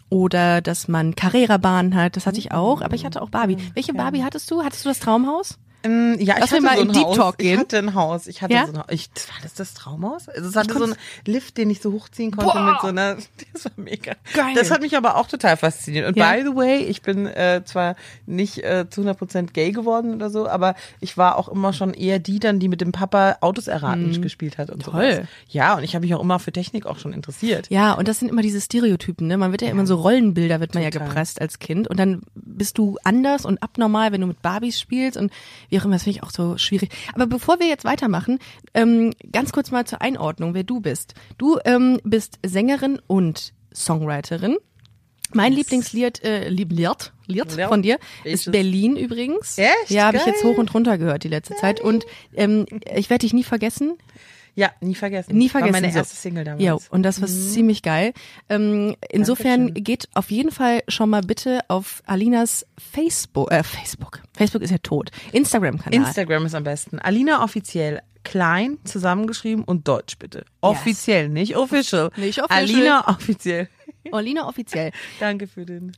oder 0.08 0.60
dass 0.60 0.86
man 0.86 1.16
Carrera-Bahn 1.16 1.94
hat. 1.96 2.14
Das 2.16 2.26
hatte 2.26 2.38
ich 2.38 2.52
auch, 2.52 2.80
aber 2.82 2.94
ich 2.94 3.04
hatte 3.04 3.20
auch 3.22 3.30
Barbie. 3.30 3.56
Welche 3.74 3.92
Barbie 3.92 4.22
hattest 4.22 4.50
du? 4.50 4.62
Hattest 4.62 4.84
du 4.84 4.88
das 4.90 5.00
Traumhaus? 5.00 5.58
Ähm, 5.82 6.16
ja, 6.18 6.34
ich 6.34 6.40
Lass 6.40 6.50
hatte 6.52 6.62
mal 6.62 6.76
so 6.76 6.82
in 6.82 6.88
ein 6.88 6.92
Deep 6.94 7.04
Haus. 7.04 7.16
Talk 7.16 7.34
Ich 7.38 7.44
gehen. 7.46 7.58
hatte 7.58 7.78
ein 7.78 7.94
Haus. 7.94 8.26
Ich 8.26 8.42
hatte 8.42 8.52
Ja? 8.54 8.66
so 8.66 8.72
ein 8.72 8.78
Haus. 8.78 8.86
Ich, 8.90 9.08
war 9.28 9.36
das 9.42 9.54
das 9.54 9.74
Traumhaus? 9.74 10.28
Also 10.28 10.48
es 10.48 10.56
hatte 10.56 10.74
so 10.76 10.84
einen 10.84 10.94
Lift, 11.26 11.56
den 11.56 11.70
ich 11.70 11.80
so 11.80 11.92
hochziehen 11.92 12.30
konnte 12.32 12.52
Boah. 12.52 12.72
mit 12.72 12.80
so 12.82 12.86
einer. 12.88 13.16
Das 13.52 13.64
war 13.64 13.72
mega. 13.76 14.12
Geil. 14.34 14.54
Das 14.54 14.70
hat 14.70 14.80
mich 14.80 14.96
aber 14.96 15.16
auch 15.16 15.26
total 15.26 15.56
fasziniert. 15.56 16.06
Und 16.06 16.16
Ja. 16.16 16.32
by 16.32 16.42
the 16.42 16.54
way, 16.56 16.78
ich 16.84 17.02
bin 17.02 17.26
äh, 17.26 17.62
zwar 17.64 17.96
nicht 18.26 18.58
äh, 18.64 18.86
zu 18.88 19.02
100% 19.02 19.52
gay 19.52 19.72
geworden 19.72 20.14
oder 20.14 20.30
so, 20.30 20.48
aber 20.48 20.74
ich 21.00 21.16
war 21.18 21.36
auch 21.36 21.48
immer 21.48 21.72
schon 21.72 21.92
eher 21.94 22.18
die 22.18 22.38
dann, 22.38 22.58
die 22.60 22.68
mit 22.68 22.80
dem 22.80 22.92
Papa 22.92 23.38
Autos 23.40 23.66
erraten 23.66 24.20
gespielt 24.22 24.58
hat 24.58 24.70
und 24.70 24.82
so. 24.84 24.90
Mhm. 24.92 24.96
Toll. 24.96 25.28
Ja, 25.48 25.76
und 25.76 25.82
ich 25.84 25.94
habe 25.94 26.04
mich 26.04 26.14
auch 26.14 26.20
immer 26.22 26.38
für 26.38 26.52
Technik 26.52 26.86
auch 26.86 26.98
schon 26.98 27.12
interessiert. 27.12 27.66
Ja, 27.70 27.92
und 27.94 28.06
das 28.08 28.18
sind 28.20 28.28
immer 28.28 28.42
diese 28.42 28.60
Stereotypen, 28.60 29.26
ne? 29.26 29.36
Man 29.36 29.50
wird 29.50 29.62
ja, 29.62 29.68
immer 29.68 29.86
so 29.86 29.96
Rollenbilder 29.96 30.60
wird 30.60 30.74
man 30.74 30.82
ja 30.82 30.90
gepresst 30.90 31.40
als 31.40 31.58
Kind 31.58 31.88
und 31.88 31.98
dann 31.98 32.22
bist 32.34 32.78
du 32.78 32.98
anders 33.04 33.44
und 33.44 33.62
abnormal, 33.62 34.12
wenn 34.12 34.20
du 34.20 34.26
mit 34.26 34.42
Barbies 34.42 34.78
spielst 34.78 35.16
und 35.16 35.32
wie 35.70 35.80
auch 35.80 35.84
immer, 35.84 35.94
das 35.94 36.04
finde 36.04 36.18
ich 36.18 36.22
auch 36.22 36.30
so 36.30 36.58
schwierig. 36.58 36.90
Aber 37.14 37.26
bevor 37.26 37.58
wir 37.60 37.66
jetzt 37.66 37.84
weitermachen, 37.84 38.38
ähm, 38.74 39.12
ganz 39.32 39.52
kurz 39.52 39.70
mal 39.70 39.86
zur 39.86 40.02
Einordnung, 40.02 40.54
wer 40.54 40.64
du 40.64 40.80
bist. 40.80 41.14
Du 41.38 41.58
ähm, 41.64 42.00
bist 42.04 42.38
Sängerin 42.44 43.00
und 43.06 43.52
Songwriterin. 43.74 44.58
Mein 45.32 45.52
Lieblingslied, 45.52 46.24
äh, 46.24 46.48
Lied 46.48 46.72
Lied? 46.72 47.12
von 47.68 47.82
dir 47.82 47.98
ist 48.24 48.50
Berlin 48.50 48.96
übrigens. 48.96 49.58
Echt? 49.58 49.90
Ja, 49.90 50.06
habe 50.06 50.16
ich 50.16 50.26
jetzt 50.26 50.42
hoch 50.42 50.58
und 50.58 50.74
runter 50.74 50.98
gehört 50.98 51.22
die 51.22 51.28
letzte 51.28 51.54
Zeit. 51.54 51.80
Und 51.80 52.04
ähm, 52.34 52.66
ich 52.94 53.10
werde 53.10 53.20
dich 53.22 53.32
nie 53.32 53.44
vergessen. 53.44 53.96
Ja, 54.54 54.70
nie 54.80 54.94
vergessen. 54.94 55.36
Nie 55.36 55.48
vergessen. 55.48 55.74
War 55.74 55.80
meine 55.80 55.92
so. 55.92 55.98
erste 55.98 56.16
Single 56.16 56.44
damals. 56.44 56.62
Ja, 56.62 56.76
und 56.90 57.02
das 57.02 57.20
war 57.20 57.28
ziemlich 57.28 57.82
geil. 57.82 58.12
Ähm, 58.48 58.96
insofern 59.10 59.66
Dankeschön. 59.66 59.84
geht 59.84 60.08
auf 60.14 60.30
jeden 60.30 60.50
Fall 60.50 60.82
schon 60.88 61.10
mal 61.10 61.22
bitte 61.22 61.60
auf 61.68 62.02
Alinas 62.06 62.66
Facebook, 62.78 63.50
äh, 63.50 63.62
Facebook. 63.62 64.20
Facebook 64.36 64.62
ist 64.62 64.70
ja 64.70 64.78
tot. 64.78 65.10
Instagram-Kanal. 65.32 65.94
Instagram 65.94 66.46
ist 66.46 66.54
am 66.54 66.64
besten. 66.64 66.98
Alina 66.98 67.42
offiziell 67.42 68.00
klein 68.22 68.78
zusammengeschrieben 68.84 69.64
und 69.64 69.88
deutsch 69.88 70.18
bitte. 70.18 70.44
Offiziell, 70.60 71.28
nicht 71.28 71.56
official. 71.56 72.10
Nicht 72.16 72.42
official. 72.42 72.48
Alina 72.48 73.08
offiziell. 73.08 73.68
Alina 74.12 74.48
offiziell. 74.48 74.92
Danke 75.20 75.46
für 75.46 75.64
den 75.64 75.92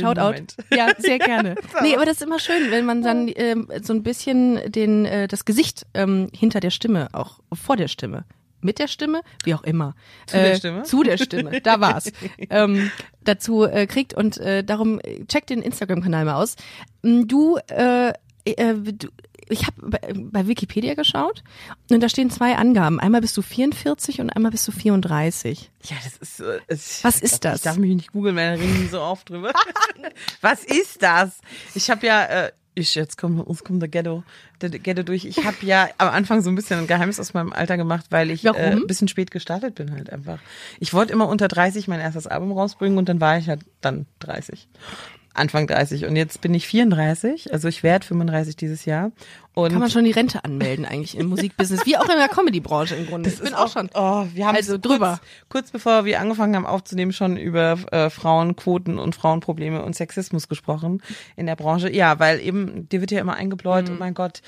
Shoutout. 0.00 0.54
Ja, 0.74 0.88
sehr 0.98 1.18
gerne. 1.18 1.54
Nee, 1.82 1.96
aber 1.96 2.04
das 2.04 2.16
ist 2.16 2.22
immer 2.22 2.38
schön, 2.38 2.70
wenn 2.70 2.84
man 2.84 3.02
dann 3.02 3.30
ähm, 3.34 3.68
so 3.82 3.92
ein 3.92 4.02
bisschen 4.02 4.60
den 4.70 5.04
äh, 5.04 5.28
das 5.28 5.44
Gesicht 5.44 5.86
ähm, 5.94 6.28
hinter 6.36 6.60
der 6.60 6.70
Stimme, 6.70 7.08
auch 7.12 7.40
vor 7.52 7.76
der 7.76 7.88
Stimme, 7.88 8.24
mit 8.60 8.78
der 8.78 8.88
Stimme, 8.88 9.22
wie 9.44 9.54
auch 9.54 9.62
immer. 9.64 9.94
Zu 10.26 10.36
der 10.38 10.54
Stimme? 10.56 10.82
Zu 10.84 11.02
der 11.02 11.18
Stimme, 11.18 11.60
da 11.60 11.80
war's. 11.80 12.10
ähm, 12.50 12.90
dazu 13.22 13.64
äh, 13.64 13.86
kriegt 13.86 14.14
und 14.14 14.38
äh, 14.38 14.64
darum 14.64 15.00
äh, 15.00 15.24
checkt 15.26 15.50
den 15.50 15.62
Instagram-Kanal 15.62 16.24
mal 16.24 16.34
aus. 16.34 16.56
Mm, 17.02 17.22
Du, 17.26 17.58
äh, 17.68 18.12
äh, 18.44 18.74
du 18.74 19.08
ich 19.48 19.66
habe 19.66 19.90
bei, 19.90 20.00
bei 20.14 20.46
Wikipedia 20.46 20.94
geschaut 20.94 21.42
und 21.90 22.00
da 22.00 22.08
stehen 22.08 22.30
zwei 22.30 22.56
Angaben. 22.56 23.00
Einmal 23.00 23.20
bist 23.20 23.36
du 23.36 23.42
44 23.42 24.20
und 24.20 24.30
einmal 24.30 24.50
bist 24.50 24.66
du 24.66 24.72
34. 24.72 25.70
Ja, 25.84 25.96
das 26.02 26.16
ist 26.16 26.36
so. 26.38 26.44
Es, 26.66 27.04
Was 27.04 27.20
ist 27.20 27.44
das? 27.44 27.56
Ich 27.56 27.62
darf 27.62 27.76
mich 27.76 27.94
nicht 27.94 28.12
googeln, 28.12 28.36
weil 28.36 28.56
da 28.56 28.62
reden 28.62 28.88
so 28.90 29.00
oft 29.00 29.28
drüber. 29.28 29.52
Was 30.40 30.64
ist 30.64 31.02
das? 31.02 31.40
Ich 31.74 31.90
habe 31.90 32.06
ja, 32.06 32.24
äh, 32.24 32.52
ich 32.74 32.94
jetzt 32.94 33.18
kommt 33.18 33.46
uns 33.46 33.62
kommt 33.62 33.82
der 33.82 33.88
Ghetto, 33.88 34.24
der 34.60 34.70
Ghetto 34.70 35.02
durch. 35.02 35.24
Ich 35.24 35.44
habe 35.44 35.56
ja 35.62 35.88
am 35.98 36.08
Anfang 36.08 36.42
so 36.42 36.50
ein 36.50 36.54
bisschen 36.54 36.80
ein 36.80 36.86
Geheimnis 36.86 37.20
aus 37.20 37.34
meinem 37.34 37.52
Alter 37.52 37.76
gemacht, 37.76 38.06
weil 38.10 38.30
ich 38.30 38.44
Warum? 38.44 38.60
äh, 38.60 38.70
ein 38.72 38.86
bisschen 38.86 39.08
spät 39.08 39.30
gestartet 39.30 39.74
bin 39.74 39.92
halt 39.92 40.10
einfach. 40.10 40.38
Ich 40.80 40.92
wollte 40.92 41.12
immer 41.12 41.28
unter 41.28 41.48
30 41.48 41.86
mein 41.88 42.00
erstes 42.00 42.26
Album 42.26 42.52
rausbringen 42.52 42.98
und 42.98 43.08
dann 43.08 43.20
war 43.20 43.38
ich 43.38 43.48
halt 43.48 43.60
dann 43.80 44.06
30. 44.20 44.68
Anfang 45.34 45.66
30 45.66 46.06
und 46.06 46.16
jetzt 46.16 46.40
bin 46.40 46.54
ich 46.54 46.66
34, 46.66 47.52
also 47.52 47.68
ich 47.68 47.82
werde 47.82 48.06
35 48.06 48.56
dieses 48.56 48.84
Jahr 48.84 49.10
und 49.52 49.70
Kann 49.70 49.80
man 49.80 49.90
schon 49.90 50.04
die 50.04 50.10
Rente 50.12 50.44
anmelden 50.44 50.84
eigentlich 50.84 51.16
im 51.16 51.26
Musikbusiness, 51.26 51.84
wie 51.86 51.96
auch 51.96 52.08
in 52.08 52.16
der 52.16 52.28
Comedy-Branche 52.28 52.94
im 52.96 53.06
Grunde. 53.06 53.28
ich 53.30 53.38
bin 53.38 53.48
ist 53.48 53.54
auch 53.54 53.68
schon. 53.70 53.88
Oh, 53.94 54.26
wir 54.32 54.46
haben 54.46 54.56
Also 54.56 54.72
kurz, 54.72 54.82
drüber. 54.82 55.20
Kurz 55.48 55.70
bevor 55.70 56.04
wir 56.04 56.20
angefangen 56.20 56.56
haben 56.56 56.66
aufzunehmen, 56.66 57.12
schon 57.12 57.36
über 57.36 57.76
äh, 57.92 58.10
Frauenquoten 58.10 58.98
und 58.98 59.14
Frauenprobleme 59.14 59.82
und 59.84 59.94
Sexismus 59.94 60.48
gesprochen 60.48 61.02
in 61.36 61.46
der 61.46 61.56
Branche. 61.56 61.92
Ja, 61.92 62.18
weil 62.18 62.40
eben, 62.40 62.88
dir 62.88 63.00
wird 63.00 63.10
ja 63.10 63.20
immer 63.20 63.34
eingebläut, 63.34 63.88
Mhm. 63.88 63.94
oh 63.94 63.98
mein 63.98 64.14
Gott, 64.14 64.40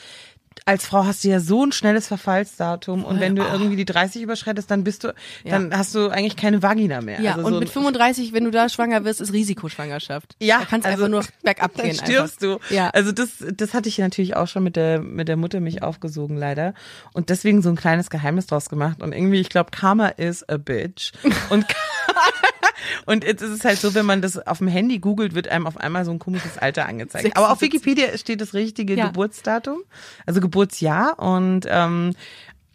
als 0.65 0.87
Frau 0.87 1.05
hast 1.05 1.23
du 1.23 1.29
ja 1.29 1.39
so 1.41 1.65
ein 1.65 1.73
schnelles 1.73 2.09
Verfallsdatum 2.09 3.05
und 3.05 3.21
wenn 3.21 3.37
du 3.37 3.43
Ah. 3.43 3.53
irgendwie 3.53 3.77
die 3.77 3.85
30 3.85 4.23
überschreitest, 4.23 4.71
dann 4.71 4.83
bist 4.85 5.05
du, 5.05 5.15
dann 5.45 5.77
hast 5.77 5.95
du 5.95 6.09
eigentlich 6.09 6.37
keine 6.37 6.63
Vagina 6.63 7.01
mehr. 7.03 7.21
Ja, 7.21 7.35
also 7.35 7.47
und 7.47 7.53
so 7.55 7.61
mit 7.61 7.69
ein- 7.69 7.73
35, 7.73 8.33
wenn 8.33 8.45
du 8.45 8.51
da 8.51 8.69
schwanger 8.69 9.05
wirst, 9.05 9.21
ist 9.21 9.33
Risikoschwangerschaft. 9.33 10.35
Ja, 10.41 10.61
da 10.61 10.65
kannst 10.65 10.87
also- 10.87 11.05
einfach 11.05 11.11
nur 11.11 11.25
bergab 11.43 11.73
dann 11.77 11.87
gehen. 11.87 11.95
stirbst 11.95 12.43
einfach. 12.43 12.59
du. 12.69 12.75
Ja. 12.75 12.91
Also 12.91 13.13
das, 13.13 13.29
das 13.55 13.75
hatte 13.75 13.89
ich 13.89 13.99
natürlich 13.99 14.35
auch 14.37 14.49
schon 14.49 14.65
mit 14.65 14.77
der, 14.77 15.01
mit 15.01 15.29
der 15.29 15.37
Mutter 15.37 15.61
mich 15.61 15.83
aufgesogen, 15.83 16.37
leider. 16.37 16.75
Und 17.13 17.29
deswegen 17.31 17.63
so 17.63 17.69
ein 17.69 17.77
kleines 17.77 18.11
Geheimnis 18.11 18.47
draus 18.47 18.69
gemacht. 18.69 19.03
Und 19.03 19.13
irgendwie, 19.13 19.41
ich 19.41 19.49
glaube, 19.51 19.71
Karma 19.71 20.09
is 20.09 20.43
a 20.49 20.57
bitch. 20.57 21.13
Und, 21.51 21.65
und 23.07 23.25
jetzt 23.25 23.43
ist 23.43 23.51
es 23.51 23.65
halt 23.65 23.79
so, 23.79 23.95
wenn 23.95 24.07
man 24.07 24.23
das 24.23 24.39
auf 24.47 24.59
dem 24.59 24.69
Handy 24.69 24.99
googelt, 24.99 25.35
wird 25.35 25.49
einem 25.49 25.67
auf 25.67 25.77
einmal 25.77 26.05
so 26.05 26.11
ein 26.11 26.19
komisches 26.19 26.59
Alter 26.59 26.87
angezeigt. 26.87 27.37
Aber 27.37 27.51
auf 27.53 27.59
76. 27.59 27.87
Wikipedia 27.97 28.19
steht 28.19 28.41
das 28.41 28.55
richtige 28.55 28.95
Ja. 28.95 29.07
Geburtsdatum, 29.07 29.79
also 30.27 30.41
Geburtsjahr. 30.47 31.19
Und 31.19 31.67
ähm, 31.69 32.13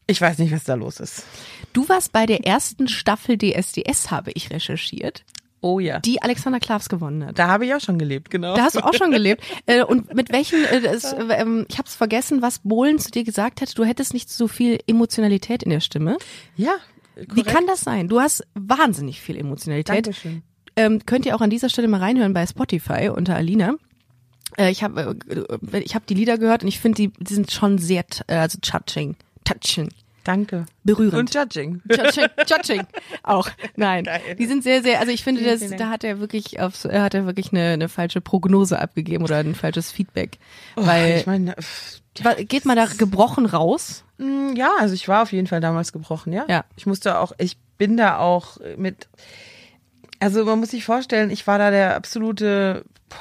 ich 0.07 0.19
weiß 0.21 0.37
nicht, 0.39 0.51
was 0.53 0.63
da 0.65 0.73
los 0.75 0.99
ist. 0.99 1.25
Du 1.73 1.87
warst 1.87 2.11
bei 2.11 2.25
der 2.25 2.45
ersten 2.45 2.87
Staffel 2.87 3.37
DSDS, 3.37 4.11
habe 4.11 4.31
ich 4.33 4.49
recherchiert, 4.49 5.23
Oh 5.61 5.79
ja. 5.79 5.99
die 5.99 6.21
Alexander 6.21 6.59
Klavs 6.59 6.89
gewonnen 6.89 7.25
hat. 7.25 7.39
Da 7.39 7.47
habe 7.47 7.65
ich 7.65 7.73
auch 7.73 7.79
schon 7.79 7.97
gelebt, 7.99 8.29
genau. 8.29 8.55
Da 8.55 8.63
hast 8.63 8.75
du 8.75 8.79
auch 8.83 8.93
schon 8.93 9.11
gelebt. 9.11 9.43
Äh, 9.67 9.83
und 9.83 10.13
mit 10.15 10.31
welchen, 10.31 10.65
äh, 10.65 10.81
das, 10.81 11.13
äh, 11.13 11.23
ähm, 11.29 11.65
ich 11.69 11.77
habe 11.77 11.87
es 11.87 11.95
vergessen, 11.95 12.41
was 12.41 12.59
Bohlen 12.59 12.97
zu 12.97 13.11
dir 13.11 13.23
gesagt 13.23 13.61
hat, 13.61 13.77
du 13.77 13.85
hättest 13.85 14.13
nicht 14.13 14.29
so 14.29 14.47
viel 14.47 14.79
Emotionalität 14.87 15.63
in 15.63 15.69
der 15.69 15.79
Stimme. 15.81 16.17
ja. 16.55 16.73
Wie 17.33 17.43
kann 17.43 17.67
das 17.67 17.81
sein? 17.81 18.07
Du 18.07 18.19
hast 18.21 18.43
wahnsinnig 18.55 19.21
viel 19.21 19.37
Emotionalität. 19.37 20.07
Dankeschön. 20.07 20.41
Ähm, 20.75 21.05
könnt 21.05 21.25
ihr 21.25 21.35
auch 21.35 21.41
an 21.41 21.49
dieser 21.49 21.69
Stelle 21.69 21.87
mal 21.89 21.99
reinhören 21.99 22.33
bei 22.33 22.47
Spotify 22.47 23.09
unter 23.09 23.35
Alina. 23.35 23.75
Äh, 24.57 24.71
ich 24.71 24.83
habe 24.83 25.15
äh, 25.71 25.79
ich 25.79 25.95
hab 25.95 26.05
die 26.07 26.13
Lieder 26.13 26.37
gehört 26.37 26.63
und 26.63 26.67
ich 26.69 26.79
finde, 26.79 26.95
die, 26.97 27.07
die 27.19 27.33
sind 27.33 27.51
schon 27.51 27.77
sehr, 27.77 28.03
äh, 28.27 28.35
also 28.35 28.57
touching. 28.61 29.15
Touching. 29.43 29.89
Danke. 30.23 30.67
Berührend. 30.83 31.15
Und 31.19 31.33
Judging. 31.33 31.81
Judging, 31.89 32.27
Judging 32.47 32.83
auch. 33.23 33.49
Nein, 33.75 34.03
Geil. 34.03 34.21
die 34.37 34.45
sind 34.45 34.61
sehr, 34.63 34.83
sehr. 34.83 34.99
Also 34.99 35.11
ich 35.11 35.23
finde, 35.23 35.43
das, 35.43 35.67
da 35.77 35.89
hat 35.89 36.03
er 36.03 36.19
wirklich 36.19 36.59
auf, 36.59 36.85
er 36.85 37.01
hat 37.01 37.15
er 37.15 37.25
wirklich 37.25 37.51
eine, 37.51 37.69
eine 37.71 37.89
falsche 37.89 38.21
Prognose 38.21 38.77
abgegeben 38.79 39.23
oder 39.23 39.37
ein 39.37 39.55
falsches 39.55 39.91
Feedback, 39.91 40.37
weil 40.75 41.13
Oh, 41.13 41.17
ich 41.21 41.25
meine, 41.25 41.55
wa- 42.21 42.35
geht 42.35 42.65
man 42.65 42.75
da 42.75 42.85
gebrochen 42.85 43.47
raus? 43.47 44.03
Mm, 44.19 44.53
Ja, 44.55 44.69
also 44.79 44.93
ich 44.93 45.07
war 45.07 45.23
auf 45.23 45.31
jeden 45.31 45.47
Fall 45.47 45.59
damals 45.59 45.91
gebrochen, 45.91 46.33
ja. 46.33 46.45
Ja. 46.47 46.65
Ich 46.75 46.85
musste 46.85 47.17
auch, 47.17 47.31
ich 47.39 47.57
bin 47.79 47.97
da 47.97 48.19
auch 48.19 48.57
mit, 48.77 49.07
also 50.19 50.45
man 50.45 50.59
muss 50.59 50.69
sich 50.69 50.85
vorstellen, 50.85 51.31
ich 51.31 51.47
war 51.47 51.57
da 51.57 51.71
der 51.71 51.95
absolute 51.95 52.85
boah, 53.09 53.17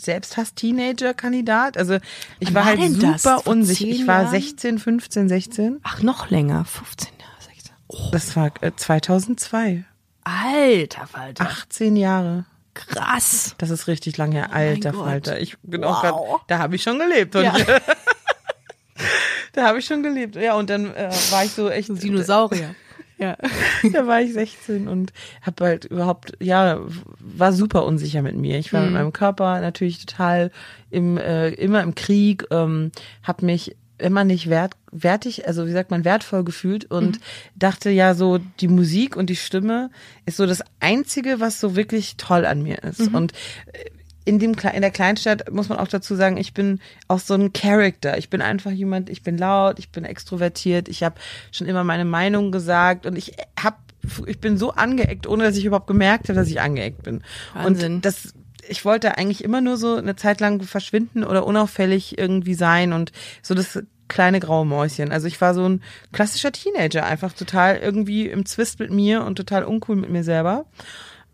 Selbsthass-Teenager-Kandidat. 0.00 1.76
Also 1.76 1.98
ich 2.38 2.48
Wann 2.48 2.54
war 2.54 2.64
war 2.66 2.76
halt 2.78 3.00
super 3.20 3.46
unsicher. 3.46 3.86
Ich 3.86 4.06
war 4.06 4.22
Jahren? 4.22 4.30
16, 4.32 4.78
15, 4.78 5.28
16. 5.28 5.80
Ach, 5.82 6.02
noch 6.02 6.30
länger, 6.30 6.64
15 6.64 7.08
Jahre, 7.18 7.32
16. 7.54 7.72
Oh, 7.88 8.08
Das 8.12 8.36
war 8.36 8.50
äh, 8.60 8.72
2002. 8.74 9.84
alter 10.24 11.06
Falter. 11.06 11.44
18 11.44 11.96
Jahre. 11.96 12.44
krass. 12.74 13.54
Das 13.58 13.70
ist 13.70 13.86
richtig 13.88 14.16
lange 14.18 14.34
her. 14.36 14.52
Alter 14.52 14.92
Gott. 14.92 15.04
Falter. 15.04 15.40
Ich 15.40 15.56
bin 15.62 15.84
auch 15.84 16.02
Wow. 16.04 16.28
grad, 16.30 16.40
da 16.48 16.58
habe 16.58 16.76
ich 16.76 16.82
schon 16.82 16.98
gelebt. 16.98 17.34
Ja. 17.34 17.54
da 19.52 19.66
habe 19.66 19.78
ich 19.78 19.86
schon 19.86 20.02
gelebt. 20.02 20.36
Ja, 20.36 20.54
und 20.54 20.70
dann 20.70 20.94
äh, 20.94 21.10
war 21.30 21.44
ich 21.44 21.52
so 21.52 21.68
echt 21.70 21.88
Dinosaurier. 22.02 22.74
Ja. 23.18 23.36
da 23.92 24.06
war 24.06 24.20
ich 24.20 24.32
16 24.32 24.88
und 24.88 25.12
habe 25.42 25.64
halt 25.64 25.84
überhaupt, 25.86 26.32
ja, 26.40 26.80
war 27.18 27.52
super 27.52 27.84
unsicher 27.84 28.22
mit 28.22 28.36
mir. 28.36 28.58
Ich 28.58 28.72
war 28.72 28.82
mit 28.82 28.92
meinem 28.92 29.12
Körper 29.12 29.60
natürlich 29.60 30.04
total 30.04 30.50
im, 30.90 31.18
äh, 31.18 31.50
immer 31.50 31.82
im 31.82 31.94
Krieg, 31.94 32.46
ähm, 32.50 32.92
habe 33.24 33.44
mich 33.44 33.76
immer 33.98 34.24
nicht 34.24 34.48
wert, 34.48 34.74
wertig, 34.92 35.46
also 35.48 35.66
wie 35.66 35.72
sagt 35.72 35.90
man, 35.90 36.04
wertvoll 36.04 36.44
gefühlt 36.44 36.90
und 36.90 37.18
dachte 37.56 37.90
ja 37.90 38.14
so, 38.14 38.38
die 38.60 38.68
Musik 38.68 39.16
und 39.16 39.28
die 39.28 39.36
Stimme 39.36 39.90
ist 40.24 40.36
so 40.36 40.46
das 40.46 40.62
Einzige, 40.80 41.40
was 41.40 41.60
so 41.60 41.74
wirklich 41.74 42.16
toll 42.16 42.46
an 42.46 42.62
mir 42.62 42.82
ist. 42.84 43.12
Und 43.12 43.32
äh, 43.72 43.90
in 44.28 44.38
dem 44.38 44.52
in 44.52 44.82
der 44.82 44.90
Kleinstadt 44.90 45.50
muss 45.50 45.70
man 45.70 45.78
auch 45.78 45.88
dazu 45.88 46.14
sagen, 46.14 46.36
ich 46.36 46.52
bin 46.52 46.80
auch 47.08 47.18
so 47.18 47.32
ein 47.32 47.54
Character. 47.54 48.18
Ich 48.18 48.28
bin 48.28 48.42
einfach 48.42 48.70
jemand, 48.70 49.08
ich 49.08 49.22
bin 49.22 49.38
laut, 49.38 49.78
ich 49.78 49.90
bin 49.90 50.04
extrovertiert, 50.04 50.88
ich 50.88 51.02
habe 51.02 51.14
schon 51.50 51.66
immer 51.66 51.82
meine 51.82 52.04
Meinung 52.04 52.52
gesagt 52.52 53.06
und 53.06 53.16
ich 53.16 53.32
hab 53.58 53.78
ich 54.26 54.38
bin 54.38 54.58
so 54.58 54.72
angeeckt, 54.72 55.26
ohne 55.26 55.44
dass 55.44 55.56
ich 55.56 55.64
überhaupt 55.64 55.86
gemerkt 55.86 56.28
habe, 56.28 56.38
dass 56.38 56.48
ich 56.48 56.60
angeeckt 56.60 57.02
bin. 57.02 57.22
Wahnsinn. 57.54 57.96
Und 57.96 58.04
das 58.04 58.34
ich 58.68 58.84
wollte 58.84 59.16
eigentlich 59.16 59.42
immer 59.42 59.62
nur 59.62 59.78
so 59.78 59.96
eine 59.96 60.14
Zeit 60.14 60.40
lang 60.40 60.62
verschwinden 60.62 61.24
oder 61.24 61.46
unauffällig 61.46 62.18
irgendwie 62.18 62.52
sein 62.52 62.92
und 62.92 63.12
so 63.40 63.54
das 63.54 63.82
kleine 64.08 64.40
graue 64.40 64.66
Mäuschen. 64.66 65.10
Also 65.10 65.26
ich 65.26 65.40
war 65.40 65.54
so 65.54 65.66
ein 65.66 65.82
klassischer 66.12 66.52
Teenager, 66.52 67.06
einfach 67.06 67.32
total 67.32 67.78
irgendwie 67.78 68.26
im 68.26 68.44
Zwist 68.44 68.78
mit 68.78 68.90
mir 68.90 69.24
und 69.24 69.36
total 69.36 69.64
uncool 69.64 69.96
mit 69.96 70.10
mir 70.10 70.22
selber. 70.22 70.66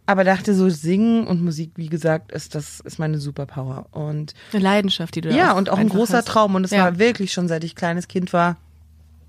Aber 0.06 0.22
dachte 0.24 0.54
so 0.54 0.68
singen 0.68 1.26
und 1.26 1.42
Musik, 1.42 1.70
wie 1.76 1.88
gesagt, 1.88 2.30
ist 2.32 2.54
das 2.54 2.80
ist 2.80 2.98
meine 2.98 3.18
Superpower 3.18 3.86
und 3.92 4.34
Eine 4.52 4.62
Leidenschaft, 4.62 5.14
die 5.14 5.22
du 5.22 5.30
ja 5.34 5.52
und 5.52 5.70
auch 5.70 5.78
ein 5.78 5.88
großer 5.88 6.18
hast. 6.18 6.28
Traum 6.28 6.54
und 6.56 6.64
es 6.64 6.72
Ja. 6.72 6.84
war 6.84 6.98
wirklich 6.98 7.32
schon 7.32 7.48
seit 7.48 7.64
ich 7.64 7.74
kleines 7.74 8.06
Kind 8.08 8.32
war 8.34 8.56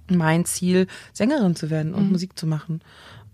mein 0.10 0.46
Ziel 0.46 0.88
Sängerin 1.14 1.56
zu 1.56 1.70
werden 1.70 1.92
Mhm. 1.94 1.98
und 1.98 2.12
Musik 2.12 2.38
zu 2.38 2.46
machen. 2.46 2.82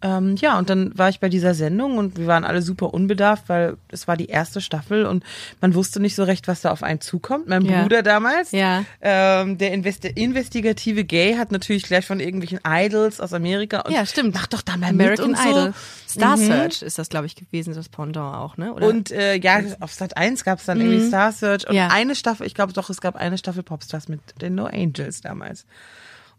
Ähm, 0.03 0.35
ja, 0.37 0.57
und 0.57 0.67
dann 0.71 0.97
war 0.97 1.09
ich 1.09 1.19
bei 1.19 1.29
dieser 1.29 1.53
Sendung 1.53 1.99
und 1.99 2.17
wir 2.17 2.25
waren 2.25 2.43
alle 2.43 2.63
super 2.63 2.91
unbedarft, 2.91 3.49
weil 3.49 3.77
es 3.89 4.07
war 4.07 4.17
die 4.17 4.25
erste 4.27 4.59
Staffel 4.59 5.05
und 5.05 5.23
man 5.61 5.75
wusste 5.75 5.99
nicht 5.99 6.15
so 6.15 6.23
recht, 6.23 6.47
was 6.47 6.61
da 6.61 6.71
auf 6.71 6.81
einen 6.81 7.01
zukommt. 7.01 7.47
Mein 7.47 7.61
Ja. 7.65 7.83
Bruder 7.83 8.01
damals, 8.01 8.51
Ja. 8.51 8.83
ähm, 8.99 9.59
der 9.59 9.73
Investi 9.73 10.07
investigative 10.09 11.03
Gay, 11.03 11.35
hat 11.35 11.51
natürlich 11.51 11.83
gleich 11.83 12.03
von 12.07 12.19
irgendwelchen 12.19 12.59
Idols 12.67 13.19
aus 13.19 13.31
Amerika 13.33 13.81
und 13.81 13.93
Ja, 13.93 14.03
stimmt. 14.07 14.33
mach 14.33 14.47
doch 14.47 14.63
da 14.63 14.75
mal 14.75 14.89
American 14.89 15.31
mit 15.31 15.39
und 15.39 15.45
Idol. 15.47 15.73
Star 16.13 16.37
Mhm. 16.37 16.45
Search 16.45 16.81
ist 16.81 16.97
das, 16.99 17.09
glaube 17.09 17.25
ich, 17.25 17.35
gewesen, 17.35 17.73
das 17.73 17.89
Pendant 17.89 18.35
auch, 18.35 18.57
ne? 18.57 18.73
Oder? 18.73 18.87
Und 18.87 19.11
äh, 19.11 19.35
ja, 19.35 19.61
auf 19.79 19.93
Sat 19.93 20.17
1 20.17 20.43
gab 20.43 20.59
es 20.59 20.65
dann 20.65 20.79
irgendwie 20.79 21.07
Star 21.07 21.31
Search 21.31 21.65
und 21.67 21.71
Mhm. 21.73 21.77
Ja. 21.77 21.87
eine 21.89 22.15
Staffel, 22.15 22.45
ich 22.47 22.53
glaube 22.53 22.73
doch, 22.73 22.89
es 22.89 23.01
gab 23.01 23.15
eine 23.15 23.37
Staffel 23.37 23.63
Popstars 23.63 24.07
mit 24.07 24.21
den 24.41 24.55
No 24.55 24.65
Angels 24.65 25.21
damals. 25.21 25.65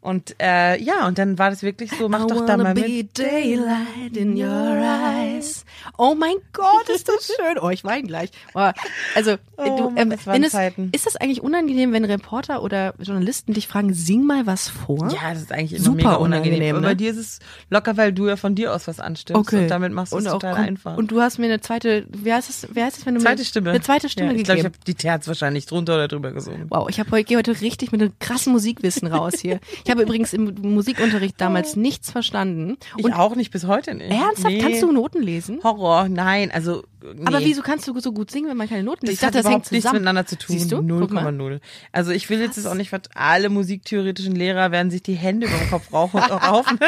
Und 0.02 0.35
äh, 0.42 0.82
ja, 0.82 1.06
und 1.06 1.16
dann 1.16 1.38
war 1.38 1.49
das 1.50 1.62
wirklich 1.62 1.92
so, 1.97 2.09
mach 2.09 2.25
I 2.25 2.26
doch 2.26 2.44
da 2.44 2.56
mal 2.56 2.75
mit. 2.75 3.16
daylight 3.16 4.16
in 4.16 4.37
your 4.37 4.49
eyes. 4.76 5.64
Oh 5.97 6.14
mein 6.16 6.35
Gott, 6.52 6.88
ist 6.92 7.09
das 7.09 7.26
schön. 7.37 7.59
Oh, 7.62 7.71
ich 7.71 7.85
weine 7.85 8.06
gleich. 8.06 8.30
Oh, 8.54 8.71
also, 9.14 9.37
Oh, 9.64 9.76
du, 9.76 9.92
ähm, 9.97 10.11
das 10.11 10.26
wenn 10.26 10.42
es, 10.42 10.54
ist 10.90 11.06
das 11.06 11.14
eigentlich 11.14 11.40
unangenehm, 11.40 11.92
wenn 11.92 12.04
Reporter 12.04 12.64
oder 12.64 12.94
Journalisten 13.00 13.52
dich 13.52 13.68
fragen, 13.68 13.94
sing 13.94 14.25
mal 14.25 14.44
was 14.44 14.68
vor? 14.68 15.09
Ja, 15.12 15.32
das 15.35 15.42
ist 15.42 15.52
eigentlich 15.52 15.75
immer 15.75 15.85
Super 15.85 16.18
unangenehm. 16.21 16.50
unangenehm, 16.50 16.76
Aber 16.76 16.82
bei 16.82 16.88
ne? 16.90 16.97
dir 16.97 17.11
ist 17.12 17.16
es 17.18 17.38
locker, 17.71 17.97
weil 17.97 18.12
du 18.12 18.26
ja 18.26 18.35
von 18.35 18.56
dir 18.56 18.75
aus 18.75 18.88
was 18.88 18.99
anstimmst 18.99 19.38
Okay. 19.40 19.62
und 19.62 19.68
damit 19.68 19.92
machst 19.92 20.12
du 20.12 20.16
es 20.18 20.25
total 20.25 20.54
kom- 20.54 20.66
einfach. 20.66 20.97
Und 20.97 21.12
du 21.12 21.21
hast 21.21 21.38
mir 21.38 21.44
eine 21.47 21.61
zweite, 21.61 22.06
wie 22.11 22.32
heißt 22.32 22.50
es, 22.50 22.66
wie 22.75 22.82
heißt 22.82 22.99
es, 22.99 23.06
wenn 23.06 23.14
du 23.14 23.21
mir 23.21 23.26
zweite 23.26 23.44
Stimme. 23.44 23.71
eine 23.71 23.80
zweite 23.82 24.09
Stimme 24.09 24.32
ja, 24.32 24.37
ich 24.38 24.42
glaube, 24.42 24.59
ich 24.59 24.64
gegeben? 24.64 24.75
habe 24.75 24.85
die 24.85 24.94
Terz 24.94 25.28
wahrscheinlich 25.28 25.66
drunter 25.66 25.94
oder 25.94 26.09
drüber 26.09 26.32
gesungen. 26.32 26.66
Wow, 26.71 26.88
ich 26.90 26.99
habe 26.99 27.09
heute, 27.12 27.25
gehe 27.25 27.38
heute 27.38 27.61
richtig 27.61 27.92
mit 27.92 28.00
einem 28.02 28.12
krassen 28.18 28.52
Musikwissen 28.52 29.06
raus 29.06 29.35
hier. 29.40 29.61
Ich 29.85 29.90
habe 29.93 30.03
übrigens 30.03 30.33
im 30.33 30.53
Musikunterricht 30.63 31.41
damals 31.41 31.77
nichts 31.77 32.11
verstanden. 32.11 32.77
Ich 32.97 33.05
Und 33.05 33.13
auch 33.13 33.37
nicht 33.37 33.53
bis 33.53 33.67
heute 33.69 33.95
nicht. 33.95 34.11
ernsthaft, 34.11 34.53
Nee. 34.55 34.59
kannst 34.59 34.83
du 34.83 34.91
Noten 34.91 35.23
lesen? 35.23 35.61
Horror, 35.63 36.09
nein, 36.09 36.51
also 36.51 36.83
nee. 37.01 37.25
Aber 37.27 37.39
wieso 37.41 37.63
kannst 37.63 37.87
du 37.87 37.99
so 38.01 38.11
gut 38.13 38.31
singen, 38.33 38.49
wenn 38.51 38.57
man 38.57 38.69
keine 38.69 38.83
Noten 38.83 39.07
liest? 39.07 39.23
Das 39.23 39.29
Ich 39.29 39.33
dachte, 39.35 39.39
hat 39.39 39.45
das 39.45 39.51
hängt 39.53 39.67
überhaupt 39.67 39.73
nichts 39.73 39.83
zusammen. 39.85 40.01
miteinander 40.01 40.27
zu 40.27 40.37
tun. 40.39 40.59
Siehst 40.59 40.73
du? 40.73 40.77
Guck 40.77 41.13
mal. 41.13 41.25
0,0. 41.29 41.61
Also 41.93 42.11
ich 42.11 42.29
will 42.29 42.41
jetzt 42.41 42.57
das 42.59 42.67
auch 42.67 42.75
nicht, 42.75 42.91
was 42.91 43.03
alle 43.15 43.49
musiktheoretischen 43.49 44.35
Lehrer 44.35 44.73
werden 44.73 44.91
sich 44.91 45.03
die 45.05 45.15
Hände 45.15 45.47
über 45.47 45.57
den 45.59 45.71
Kopf 45.71 45.93
rauchen, 45.93 46.19
raufen. 46.21 46.79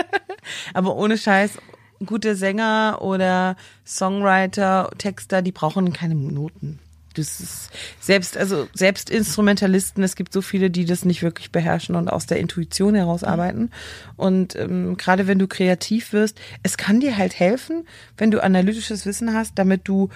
Aber 0.75 0.97
ohne 0.97 1.17
Scheiß, 1.17 1.59
gute 2.05 2.35
Sänger 2.35 2.99
oder 3.03 3.57
Songwriter, 3.87 4.91
Texter, 4.99 5.43
die 5.43 5.53
brauchen 5.53 5.93
keine 5.93 6.15
Noten. 6.15 6.79
Das 7.14 7.40
ist 7.40 7.71
selbst, 8.00 8.37
also 8.37 8.68
selbst 8.75 9.11
Instrumentalisten, 9.11 10.02
es 10.02 10.16
gibt 10.16 10.33
so 10.33 10.42
viele, 10.42 10.71
die 10.71 10.85
das 10.85 11.04
nicht 11.04 11.23
wirklich 11.23 11.52
beherrschen 11.52 11.97
und 11.97 12.09
aus 12.09 12.26
der 12.26 12.38
Intuition 12.38 12.94
heraus 12.94 13.25
arbeiten. 13.25 13.71
Und 14.16 14.56
ähm, 14.56 14.97
gerade 14.97 15.26
wenn 15.26 15.38
du 15.38 15.47
kreativ 15.47 16.12
wirst, 16.12 16.40
es 16.62 16.76
kann 16.76 17.00
dir 17.00 17.16
halt 17.16 17.38
helfen, 17.38 17.87
wenn 18.16 18.30
du 18.30 18.42
analytisches 18.42 19.06
Wissen 19.06 19.33
hast, 19.35 19.59
damit 19.59 19.83
du 19.88 20.11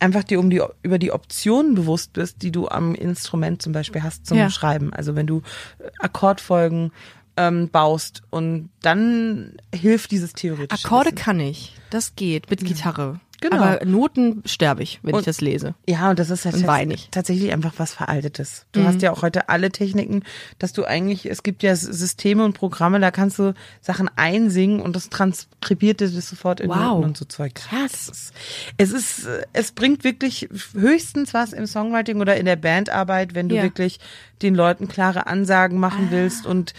einfach 0.00 0.24
dir 0.24 0.38
um 0.38 0.50
die 0.50 0.60
über 0.82 0.98
die 0.98 1.12
Optionen 1.12 1.74
bewusst 1.74 2.12
bist, 2.12 2.42
die 2.42 2.52
du 2.52 2.68
am 2.68 2.94
Instrument 2.94 3.62
zum 3.62 3.72
Beispiel 3.72 4.02
hast 4.02 4.26
zum 4.26 4.36
Ja. 4.38 4.50
Schreiben. 4.50 4.92
Also 4.92 5.16
wenn 5.16 5.26
du 5.26 5.38
äh, 5.78 5.88
Akkordfolgen 5.98 6.92
ähm, 7.36 7.68
baust 7.70 8.22
und 8.30 8.70
dann 8.82 9.56
hilft 9.74 10.10
dieses 10.10 10.32
theoretische 10.34 10.84
Akkorde 10.84 11.06
Wissen. 11.06 11.16
kann 11.16 11.40
ich. 11.40 11.74
Das 11.90 12.14
geht 12.16 12.50
mit 12.50 12.64
Gitarre. 12.64 13.20
Genau. 13.50 13.62
Aber 13.62 13.84
Noten 13.84 14.42
sterbe 14.46 14.82
ich, 14.82 15.00
wenn 15.02 15.10
ich 15.10 15.16
Und- 15.16 15.26
das 15.26 15.42
lese. 15.42 15.74
Ja, 15.86 16.08
und 16.08 16.18
das 16.18 16.30
ist 16.30 16.46
halt 16.46 16.56
tats- 16.56 17.08
tatsächlich 17.10 17.52
einfach 17.52 17.74
was 17.76 17.92
Veraltetes. 17.92 18.64
Du 18.72 18.80
Mhm. 18.80 18.86
hast 18.86 19.02
ja 19.02 19.12
auch 19.12 19.20
heute 19.20 19.50
alle 19.50 19.70
Techniken, 19.70 20.22
dass 20.58 20.72
du 20.72 20.84
eigentlich, 20.86 21.26
es 21.26 21.42
gibt 21.42 21.62
ja 21.62 21.76
Systeme 21.76 22.42
und 22.44 22.54
Programme, 22.54 23.00
da 23.00 23.10
kannst 23.10 23.38
du 23.38 23.52
Sachen 23.82 24.08
einsingen 24.16 24.80
und 24.80 24.96
das 24.96 25.10
transkribiert 25.10 26.00
dir 26.00 26.08
das 26.08 26.26
sofort 26.28 26.60
in 26.60 26.70
Wow. 26.70 26.76
Noten 26.76 27.04
und 27.04 27.16
so 27.18 27.26
Zeug. 27.26 27.54
Krass. 27.54 28.32
Es 28.78 28.92
ist, 28.92 29.28
es 29.52 29.72
bringt 29.72 30.04
wirklich 30.04 30.48
höchstens 30.72 31.34
was 31.34 31.52
im 31.52 31.66
Songwriting 31.66 32.20
oder 32.22 32.36
in 32.36 32.46
der 32.46 32.56
Bandarbeit, 32.56 33.34
wenn 33.34 33.50
du 33.50 33.56
Ja. 33.56 33.60
Ah. 33.60 33.64
wirklich 33.64 34.00
den 34.40 34.54
Leuten 34.54 34.88
klare 34.88 35.26
Ansagen 35.26 35.78
machen 35.78 36.08
willst 36.10 36.46
und 36.46 36.72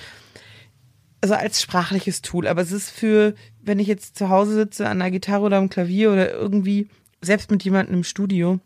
also 1.22 1.34
als 1.36 1.62
sprachliches 1.62 2.22
Tool. 2.22 2.48
Aber 2.48 2.62
es 2.62 2.72
ist 2.72 2.92
für, 2.92 3.34
wenn 3.66 3.80
ich 3.80 3.88
jetzt 3.88 4.18
zu 4.18 4.30
Hause 4.30 4.54
sitze 4.54 4.88
an 4.88 5.02
einer 5.02 5.12
Gitarre 5.12 5.44
oder 5.44 5.58
am 5.58 5.70
Klavier 5.70 6.12
oder 6.12 6.32
irgendwie, 6.32 6.88
selbst 7.22 7.52
mit 7.52 7.64
jemandem 7.64 7.96
im 7.96 8.04
Studio, 8.04 8.60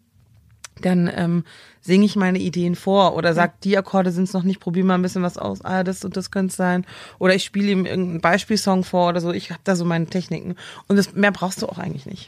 dann 0.81 1.11
ähm, 1.13 1.43
singe 1.81 2.05
ich 2.05 2.15
meine 2.15 2.39
Ideen 2.39 2.75
vor 2.75 3.15
oder 3.15 3.33
sag, 3.33 3.61
die 3.61 3.77
Akkorde 3.77 4.11
sind 4.11 4.25
es 4.25 4.33
noch 4.33 4.43
nicht, 4.43 4.59
probier 4.59 4.83
mal 4.83 4.95
ein 4.95 5.01
bisschen 5.01 5.23
was 5.23 5.37
aus. 5.37 5.63
Ah, 5.63 5.83
das 5.83 6.05
und 6.05 6.15
das 6.17 6.31
könnte 6.31 6.55
sein. 6.55 6.85
Oder 7.17 7.35
ich 7.35 7.43
spiele 7.43 7.71
ihm 7.71 7.85
irgendeinen 7.85 8.21
Beispielsong 8.21 8.83
vor 8.83 9.09
oder 9.09 9.21
so. 9.21 9.31
Ich 9.31 9.51
habe 9.51 9.61
da 9.63 9.75
so 9.75 9.85
meine 9.85 10.07
Techniken. 10.07 10.55
Und 10.87 10.95
das, 10.95 11.13
mehr 11.13 11.31
brauchst 11.31 11.61
du 11.61 11.67
auch 11.67 11.77
eigentlich 11.77 12.05
nicht. 12.05 12.27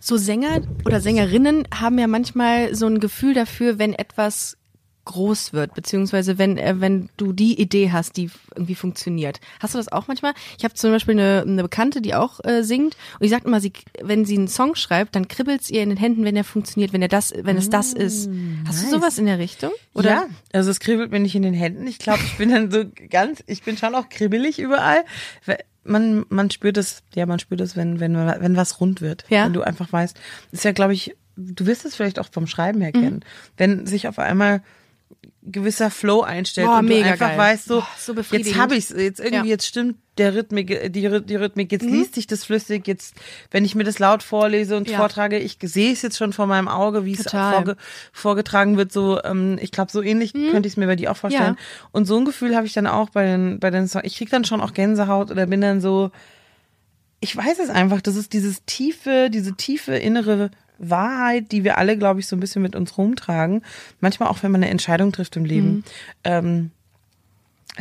So 0.00 0.16
Sänger 0.16 0.62
oder 0.84 1.00
Sängerinnen 1.00 1.68
haben 1.74 1.98
ja 1.98 2.06
manchmal 2.06 2.74
so 2.74 2.86
ein 2.86 3.00
Gefühl 3.00 3.34
dafür, 3.34 3.78
wenn 3.78 3.92
etwas 3.92 4.56
groß 5.04 5.52
wird, 5.52 5.74
beziehungsweise 5.74 6.38
wenn 6.38 6.58
äh, 6.58 6.74
wenn 6.80 7.08
du 7.16 7.32
die 7.32 7.60
Idee 7.60 7.90
hast, 7.90 8.16
die 8.16 8.30
irgendwie 8.54 8.74
funktioniert. 8.76 9.40
Hast 9.60 9.74
du 9.74 9.78
das 9.78 9.90
auch 9.90 10.06
manchmal? 10.06 10.32
Ich 10.58 10.64
habe 10.64 10.74
zum 10.74 10.92
Beispiel 10.92 11.18
eine, 11.18 11.42
eine 11.46 11.62
Bekannte, 11.62 12.00
die 12.00 12.14
auch 12.14 12.38
äh, 12.44 12.62
singt 12.62 12.96
und 13.14 13.22
die 13.24 13.28
sagt 13.28 13.44
immer, 13.44 13.60
sie, 13.60 13.72
wenn 14.00 14.24
sie 14.24 14.36
einen 14.38 14.48
Song 14.48 14.74
schreibt, 14.76 15.16
dann 15.16 15.26
kribbelt's 15.28 15.70
ihr 15.70 15.82
in 15.82 15.88
den 15.88 15.98
Händen, 15.98 16.24
wenn 16.24 16.36
er 16.36 16.44
funktioniert, 16.44 16.92
wenn 16.92 17.02
er 17.02 17.08
das, 17.08 17.32
wenn 17.36 17.56
es 17.56 17.68
das 17.68 17.92
ist. 17.92 18.30
Hast 18.66 18.84
du 18.84 18.90
sowas 18.90 19.18
in 19.18 19.26
der 19.26 19.38
Richtung? 19.38 19.72
Oder? 19.94 20.10
Ja, 20.10 20.26
also 20.52 20.70
es 20.70 20.78
kribbelt 20.80 21.10
mir 21.10 21.20
nicht 21.20 21.34
in 21.34 21.42
den 21.42 21.54
Händen. 21.54 21.86
Ich 21.86 21.98
glaube, 21.98 22.20
ich 22.24 22.36
bin 22.38 22.50
dann 22.50 22.70
so 22.70 22.84
ganz, 23.10 23.42
ich 23.46 23.62
bin 23.62 23.76
schon 23.76 23.94
auch 23.94 24.08
kribbelig 24.08 24.58
überall. 24.58 25.04
Man, 25.84 26.24
man 26.28 26.48
spürt 26.50 26.76
es, 26.76 27.02
ja, 27.14 27.26
man 27.26 27.40
spürt 27.40 27.60
es, 27.60 27.76
wenn, 27.76 27.98
wenn, 27.98 28.14
wenn 28.14 28.56
was 28.56 28.80
rund 28.80 29.00
wird. 29.00 29.24
Ja. 29.30 29.46
Wenn 29.46 29.52
du 29.52 29.62
einfach 29.62 29.92
weißt, 29.92 30.16
ist 30.52 30.64
ja, 30.64 30.70
glaube 30.70 30.94
ich, 30.94 31.16
du 31.36 31.66
wirst 31.66 31.84
es 31.84 31.96
vielleicht 31.96 32.20
auch 32.20 32.28
vom 32.30 32.46
Schreiben 32.46 32.80
her 32.80 32.92
Mhm. 32.94 33.00
kennen. 33.00 33.20
Wenn 33.56 33.86
sich 33.86 34.06
auf 34.06 34.20
einmal 34.20 34.62
gewisser 35.42 35.90
Flow 35.90 36.22
einstellt 36.22 36.68
Boah, 36.68 36.78
und 36.78 36.86
mega 36.86 37.02
du 37.04 37.10
einfach 37.12 37.28
geil. 37.28 37.38
weißt 37.38 37.64
so, 37.66 37.80
Boah, 37.80 37.88
so 37.98 38.14
jetzt 38.36 38.54
habe 38.56 38.76
ich's, 38.76 38.90
jetzt 38.90 39.18
irgendwie 39.18 39.34
Ja. 39.36 39.42
Mhm. 39.42 39.48
jetzt 39.48 39.66
stimmt 39.66 39.96
der 40.18 40.34
Rhythmik, 40.34 40.92
die, 40.92 41.22
die 41.24 41.36
Rhythmik, 41.36 41.72
jetzt 41.72 41.84
liest 41.84 42.14
sich 42.14 42.26
das 42.26 42.44
flüssig, 42.44 42.86
jetzt 42.86 43.14
wenn 43.50 43.64
ich 43.64 43.74
mir 43.74 43.84
das 43.84 43.98
laut 43.98 44.22
vorlese 44.22 44.76
und 44.76 44.88
Ja. 44.88 44.98
vortrage, 44.98 45.38
ich 45.38 45.58
sehe 45.62 45.92
es 45.92 46.02
jetzt 46.02 46.18
schon 46.18 46.32
vor 46.32 46.46
meinem 46.46 46.68
Auge, 46.68 47.04
wie 47.04 47.14
es 47.14 47.30
vorge 47.30 47.76
vorgetragen 48.12 48.76
wird, 48.76 48.92
so 48.92 49.22
ähm, 49.24 49.58
ich 49.60 49.72
glaube 49.72 49.90
so 49.90 50.02
ähnlich 50.02 50.32
könnte 50.32 50.66
ich 50.66 50.74
es 50.74 50.76
mir 50.76 50.86
bei 50.86 50.96
dir 50.96 51.10
auch 51.10 51.16
vorstellen. 51.16 51.52
Mhm. 51.52 51.58
Ja. 51.58 51.88
Und 51.92 52.04
so 52.04 52.18
ein 52.18 52.24
Gefühl 52.24 52.54
habe 52.54 52.66
ich 52.66 52.72
dann 52.72 52.86
auch 52.86 53.10
bei 53.10 53.24
den 53.24 53.58
bei 53.58 53.70
den 53.70 53.88
Songs. 53.88 54.04
Ich 54.06 54.16
krieg 54.16 54.30
dann 54.30 54.44
schon 54.44 54.60
auch 54.60 54.74
Gänsehaut 54.74 55.30
oder 55.30 55.46
bin 55.46 55.60
dann 55.60 55.80
so 55.80 56.10
ich 57.20 57.36
weiß 57.36 57.60
es 57.60 57.70
einfach, 57.70 58.00
das 58.00 58.16
ist 58.16 58.32
dieses 58.32 58.64
tiefe, 58.64 59.30
diese 59.30 59.54
tiefe 59.54 59.94
innere 59.94 60.50
Wahrheit, 60.82 61.52
die 61.52 61.64
wir 61.64 61.78
alle, 61.78 61.96
glaube 61.96 62.20
ich, 62.20 62.26
so 62.26 62.36
ein 62.36 62.40
bisschen 62.40 62.62
mit 62.62 62.74
uns 62.76 62.98
rumtragen. 62.98 63.64
Manchmal 64.00 64.28
auch, 64.28 64.42
wenn 64.42 64.50
man 64.52 64.62
eine 64.62 64.70
Entscheidung 64.70 65.12
trifft 65.12 65.36
im 65.36 65.44
Leben, 65.44 65.68
Mhm. 65.72 65.84
ähm, 66.24 66.70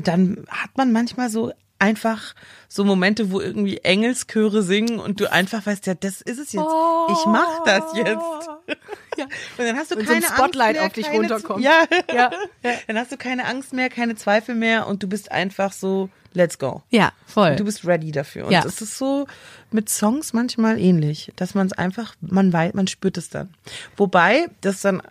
dann 0.03 0.45
hat 0.49 0.69
man 0.77 0.91
manchmal 0.91 1.29
so 1.29 1.51
einfach 1.79 2.35
so 2.69 2.83
Momente, 2.85 3.31
wo 3.31 3.41
irgendwie 3.41 3.77
Engelschöre 3.79 4.61
singen 4.61 4.99
und 4.99 5.19
du 5.19 5.31
einfach 5.31 5.65
weißt, 5.65 5.87
ja, 5.87 5.95
das 5.95 6.21
ist 6.21 6.37
es 6.39 6.53
jetzt. 6.53 6.63
Ich 7.11 7.25
mach 7.25 7.63
das 7.65 7.83
jetzt. 7.95 8.49
Ja. 9.17 9.25
Und 9.57 9.65
dann 9.65 9.75
hast 9.75 9.91
du 9.91 9.95
Und 9.97 10.07
so 10.07 10.13
ein 10.13 10.21
keine 10.21 10.33
Spotlight 10.33 10.75
mehr, 10.77 10.85
auf 10.85 10.93
dich 10.93 11.05
keine 11.05 11.17
runterkommt. 11.17 11.61
Ja. 11.61 11.83
Ja. 12.13 12.31
Dann 12.87 12.97
hast 12.97 13.11
du 13.11 13.17
keine 13.17 13.45
Angst 13.45 13.73
mehr, 13.73 13.89
keine 13.89 14.15
Zweifel 14.15 14.55
mehr 14.55 14.87
und 14.87 15.03
du 15.03 15.07
bist 15.09 15.33
einfach 15.33 15.73
so, 15.73 16.07
let's 16.33 16.57
go. 16.59 16.81
Ja, 16.89 17.11
voll. 17.25 17.55
Du 17.55 17.65
bist 17.65 17.85
ready 17.85 18.11
dafür. 18.11 18.45
Und 18.45 18.51
Ja. 18.51 18.63
es 18.65 18.81
ist 18.81 18.97
so 18.97 19.25
mit 19.71 19.89
Songs 19.89 20.33
manchmal 20.33 20.79
ähnlich, 20.79 21.31
dass 21.35 21.55
man 21.55 21.67
es 21.67 21.73
einfach, 21.73 22.15
man 22.21 22.51
weiß, 22.51 22.73
man 22.73 22.87
spürt 22.87 23.17
es 23.17 23.29
dann. 23.29 23.49
Wobei, 23.97 24.47
das 24.61 24.81
dann, 24.81 25.01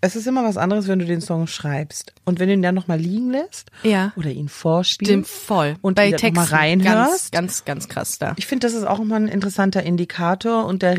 es 0.00 0.14
ist 0.16 0.26
immer 0.26 0.44
was 0.44 0.56
anderes, 0.56 0.88
wenn 0.88 0.98
du 0.98 1.04
den 1.06 1.20
Song 1.20 1.46
schreibst. 1.46 2.12
Und 2.24 2.38
wenn 2.38 2.48
du 2.48 2.54
ihn 2.54 2.62
dann 2.62 2.74
nochmal 2.74 2.98
liegen 2.98 3.30
lässt 3.30 3.70
Ja. 3.82 4.12
oder 4.16 4.30
ihn 4.30 4.48
vorspielst. 4.48 5.10
Stimmt 5.10 5.26
voll. 5.26 5.76
Und 5.80 5.94
bei 5.94 6.10
noch 6.10 6.12
mal 6.12 6.18
Texten 6.20 6.54
reinhörst. 6.54 7.32
Ganz, 7.32 7.64
ganz, 7.64 7.64
ganz 7.64 7.88
krass 7.88 8.18
da. 8.18 8.34
Ich 8.36 8.46
finde, 8.46 8.66
das 8.66 8.74
ist 8.74 8.84
auch 8.86 9.00
immer 9.00 9.16
ein 9.16 9.28
interessanter 9.28 9.82
Indikator. 9.82 10.66
Und 10.66 10.82
der, 10.82 10.96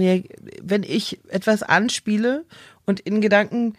wenn 0.61 0.83
ich 0.83 1.19
etwas 1.29 1.63
anspiele 1.63 2.45
und 2.85 2.99
in 3.01 3.21
Gedanken 3.21 3.73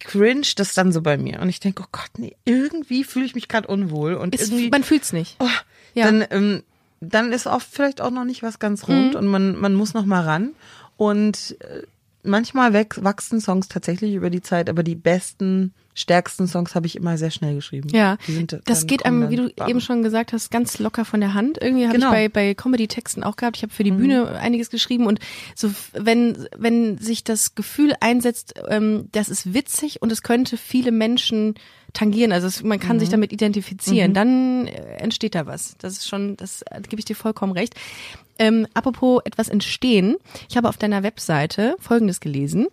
cringe 0.00 0.46
das 0.56 0.74
dann 0.74 0.92
so 0.92 1.02
bei 1.02 1.16
mir. 1.18 1.40
Und 1.40 1.48
ich 1.48 1.60
denke, 1.60 1.82
oh 1.84 1.88
Gott, 1.92 2.10
nee, 2.18 2.36
irgendwie 2.44 3.04
fühle 3.04 3.24
ich 3.24 3.34
mich 3.34 3.48
gerade 3.48 3.68
unwohl. 3.68 4.14
Und 4.14 4.34
Ist, 4.34 4.48
irgendwie, 4.50 4.70
man 4.70 4.84
fühlt's 4.84 5.12
nicht. 5.12 5.36
oh, 5.40 5.46
Ja. 5.94 6.06
dann, 6.06 6.24
ähm, 6.30 6.62
dann 7.00 7.32
ist 7.32 7.46
oft 7.46 7.68
vielleicht 7.70 8.00
auch 8.00 8.10
noch 8.10 8.24
nicht 8.24 8.42
was 8.42 8.58
ganz 8.58 8.88
rund 8.88 9.10
Mhm. 9.12 9.16
und 9.18 9.26
man, 9.26 9.56
man 9.56 9.74
muss 9.74 9.94
noch 9.94 10.04
mal 10.04 10.22
ran. 10.22 10.50
Und 10.96 11.56
äh, 11.60 11.82
manchmal 12.22 12.72
wachsen 12.74 13.40
Songs 13.40 13.68
tatsächlich 13.68 14.14
über 14.14 14.30
die 14.30 14.42
Zeit, 14.42 14.68
aber 14.68 14.82
die 14.82 14.96
besten, 14.96 15.72
stärksten 15.98 16.46
Songs 16.46 16.74
habe 16.74 16.86
ich 16.86 16.96
immer 16.96 17.18
sehr 17.18 17.30
schnell 17.30 17.54
geschrieben. 17.54 17.88
Ja, 17.90 18.16
sind 18.26 18.58
das 18.64 18.86
geht 18.86 19.04
einem, 19.04 19.28
wie 19.30 19.36
du 19.36 19.50
bam. 19.50 19.68
eben 19.68 19.80
schon 19.80 20.02
gesagt 20.02 20.32
hast, 20.32 20.50
ganz 20.50 20.78
locker 20.78 21.04
von 21.04 21.20
der 21.20 21.34
Hand. 21.34 21.58
Irgendwie 21.60 21.84
habe 21.86 21.94
Genau. 21.94 22.10
Mhm. 22.10 22.14
ich 22.16 22.32
bei, 22.32 22.48
bei 22.48 22.54
Comedy-Texten 22.54 23.22
auch 23.24 23.36
gehabt. 23.36 23.56
Ich 23.56 23.62
habe 23.62 23.72
für 23.72 23.84
die 23.84 23.90
Bühne 23.90 24.28
einiges 24.38 24.70
geschrieben 24.70 25.06
und 25.06 25.18
so, 25.54 25.70
wenn, 25.92 26.46
wenn 26.56 26.98
sich 26.98 27.24
das 27.24 27.54
Gefühl 27.54 27.94
einsetzt, 28.00 28.54
ähm, 28.68 29.08
das 29.12 29.28
ist 29.28 29.52
witzig 29.54 30.00
und 30.02 30.12
es 30.12 30.22
könnte 30.22 30.56
viele 30.56 30.92
Menschen 30.92 31.54
tangieren, 31.94 32.32
also 32.32 32.46
es, 32.46 32.62
man 32.62 32.78
kann 32.78 32.96
Mhm. 32.96 33.00
sich 33.00 33.08
damit 33.08 33.32
identifizieren, 33.32 34.12
dann 34.14 34.66
äh, 34.66 34.96
entsteht 34.98 35.34
da 35.34 35.46
was. 35.46 35.74
Das 35.78 35.94
ist 35.94 36.06
schon, 36.08 36.36
das 36.36 36.62
äh, 36.70 36.80
gebe 36.82 37.00
ich 37.00 37.06
dir 37.06 37.16
vollkommen 37.16 37.52
recht. 37.52 37.74
Ähm, 38.38 38.66
apropos 38.74 39.22
etwas 39.24 39.48
entstehen, 39.48 40.16
ich 40.50 40.56
habe 40.56 40.68
auf 40.68 40.76
deiner 40.76 41.02
Webseite 41.02 41.74
Folgendes 41.80 42.20
gelesen. 42.20 42.66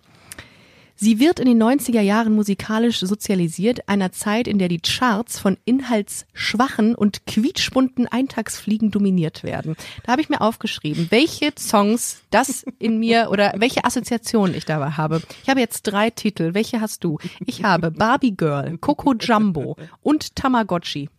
Sie 0.97 1.19
wird 1.19 1.41
in 1.41 1.45
den 1.45 1.61
90er 1.61 1.99
Jahren 1.99 2.33
musikalisch 2.33 2.99
sozialisiert, 2.99 3.89
einer 3.89 4.13
Zeit, 4.13 4.47
in 4.47 4.59
der 4.59 4.69
die 4.69 4.79
Charts 4.79 5.37
von 5.37 5.57
inhaltsschwachen 5.65 6.95
und 6.95 7.25
quietschbunten 7.25 8.07
Eintagsfliegen 8.07 8.91
dominiert 8.91 9.43
werden. 9.43 9.75
Da 10.03 10.13
habe 10.13 10.21
ich 10.21 10.29
mir 10.29 10.39
aufgeschrieben, 10.39 11.07
welche 11.09 11.51
Songs 11.59 12.21
das 12.29 12.65
in 12.79 12.97
mir 12.97 13.27
oder 13.31 13.53
welche 13.57 13.83
Assoziationen 13.83 14.55
ich 14.55 14.63
dabei 14.63 14.91
habe. 14.91 15.21
Ich 15.43 15.49
habe 15.49 15.59
jetzt 15.59 15.83
drei 15.83 16.11
Titel. 16.11 16.53
Welche 16.53 16.79
hast 16.79 17.03
du? 17.03 17.17
Ich 17.45 17.63
habe 17.63 17.91
Barbie 17.91 18.35
Girl, 18.35 18.77
Coco 18.77 19.13
Jumbo 19.13 19.75
und 20.01 20.35
Tamagotchi. 20.35 21.09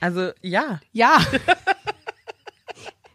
Also, 0.00 0.30
ja. 0.40 0.80
Ja. 0.92 1.18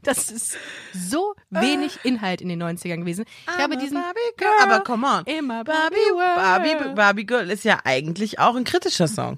Das 0.03 0.31
ist 0.31 0.57
so 0.93 1.35
wenig 1.49 1.99
Inhalt 2.03 2.41
in 2.41 2.49
den 2.49 2.61
90ern 2.61 2.97
gewesen. 2.97 3.25
Ich 3.43 3.47
habe 3.47 3.75
I'm 3.75 3.77
a 3.77 3.79
diesen 3.79 4.01
Barbie 4.01 4.19
Girl. 4.37 4.49
Aber 4.63 4.83
come 4.83 5.07
on. 5.07 5.25
Immer 5.25 5.63
Barbie, 5.63 5.95
World. 5.95 6.35
Barbie, 6.35 6.95
Barbie 6.95 7.25
Girl 7.25 7.49
ist 7.51 7.63
ja 7.63 7.79
eigentlich 7.83 8.39
auch 8.39 8.55
ein 8.55 8.63
kritischer 8.63 9.07
Song. 9.07 9.37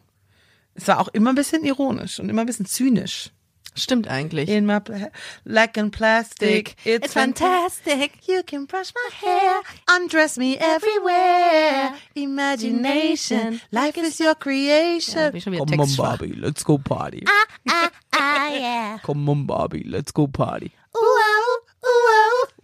Es 0.73 0.87
war 0.87 0.99
auch 0.99 1.09
immer 1.09 1.31
ein 1.31 1.35
bisschen 1.35 1.63
ironisch 1.65 2.19
und 2.19 2.29
immer 2.29 2.41
ein 2.41 2.47
bisschen 2.47 2.65
zynisch. 2.65 3.31
Stimmt 3.75 4.07
eigentlich. 4.07 4.49
In 4.49 4.65
my 4.65 4.79
pla 4.79 5.09
like 5.45 5.77
in 5.77 5.89
plastic, 5.91 6.75
it's, 6.85 7.05
It's 7.05 7.13
fantastic. 7.13 8.27
You 8.27 8.43
can 8.43 8.65
brush 8.65 8.93
my 8.93 9.09
hair, 9.15 9.61
undress 9.89 10.37
me 10.37 10.57
everywhere. 10.57 11.93
Imagination, 12.15 13.61
life 13.71 13.97
is 13.97 14.19
your 14.19 14.29
Ja, 14.29 14.35
creation. 14.35 15.31
Come 15.41 15.55
on, 15.59 15.67
textschwach. 15.67 15.97
Barbie, 15.97 16.33
let's 16.39 16.63
go 16.63 16.77
party. 16.77 17.23
Ah, 17.65 18.49
yeah. 18.49 18.99
Come 19.03 19.29
on, 19.29 19.45
Barbie, 19.45 19.85
let's 19.87 20.11
go 20.11 20.27
party. 20.27 20.71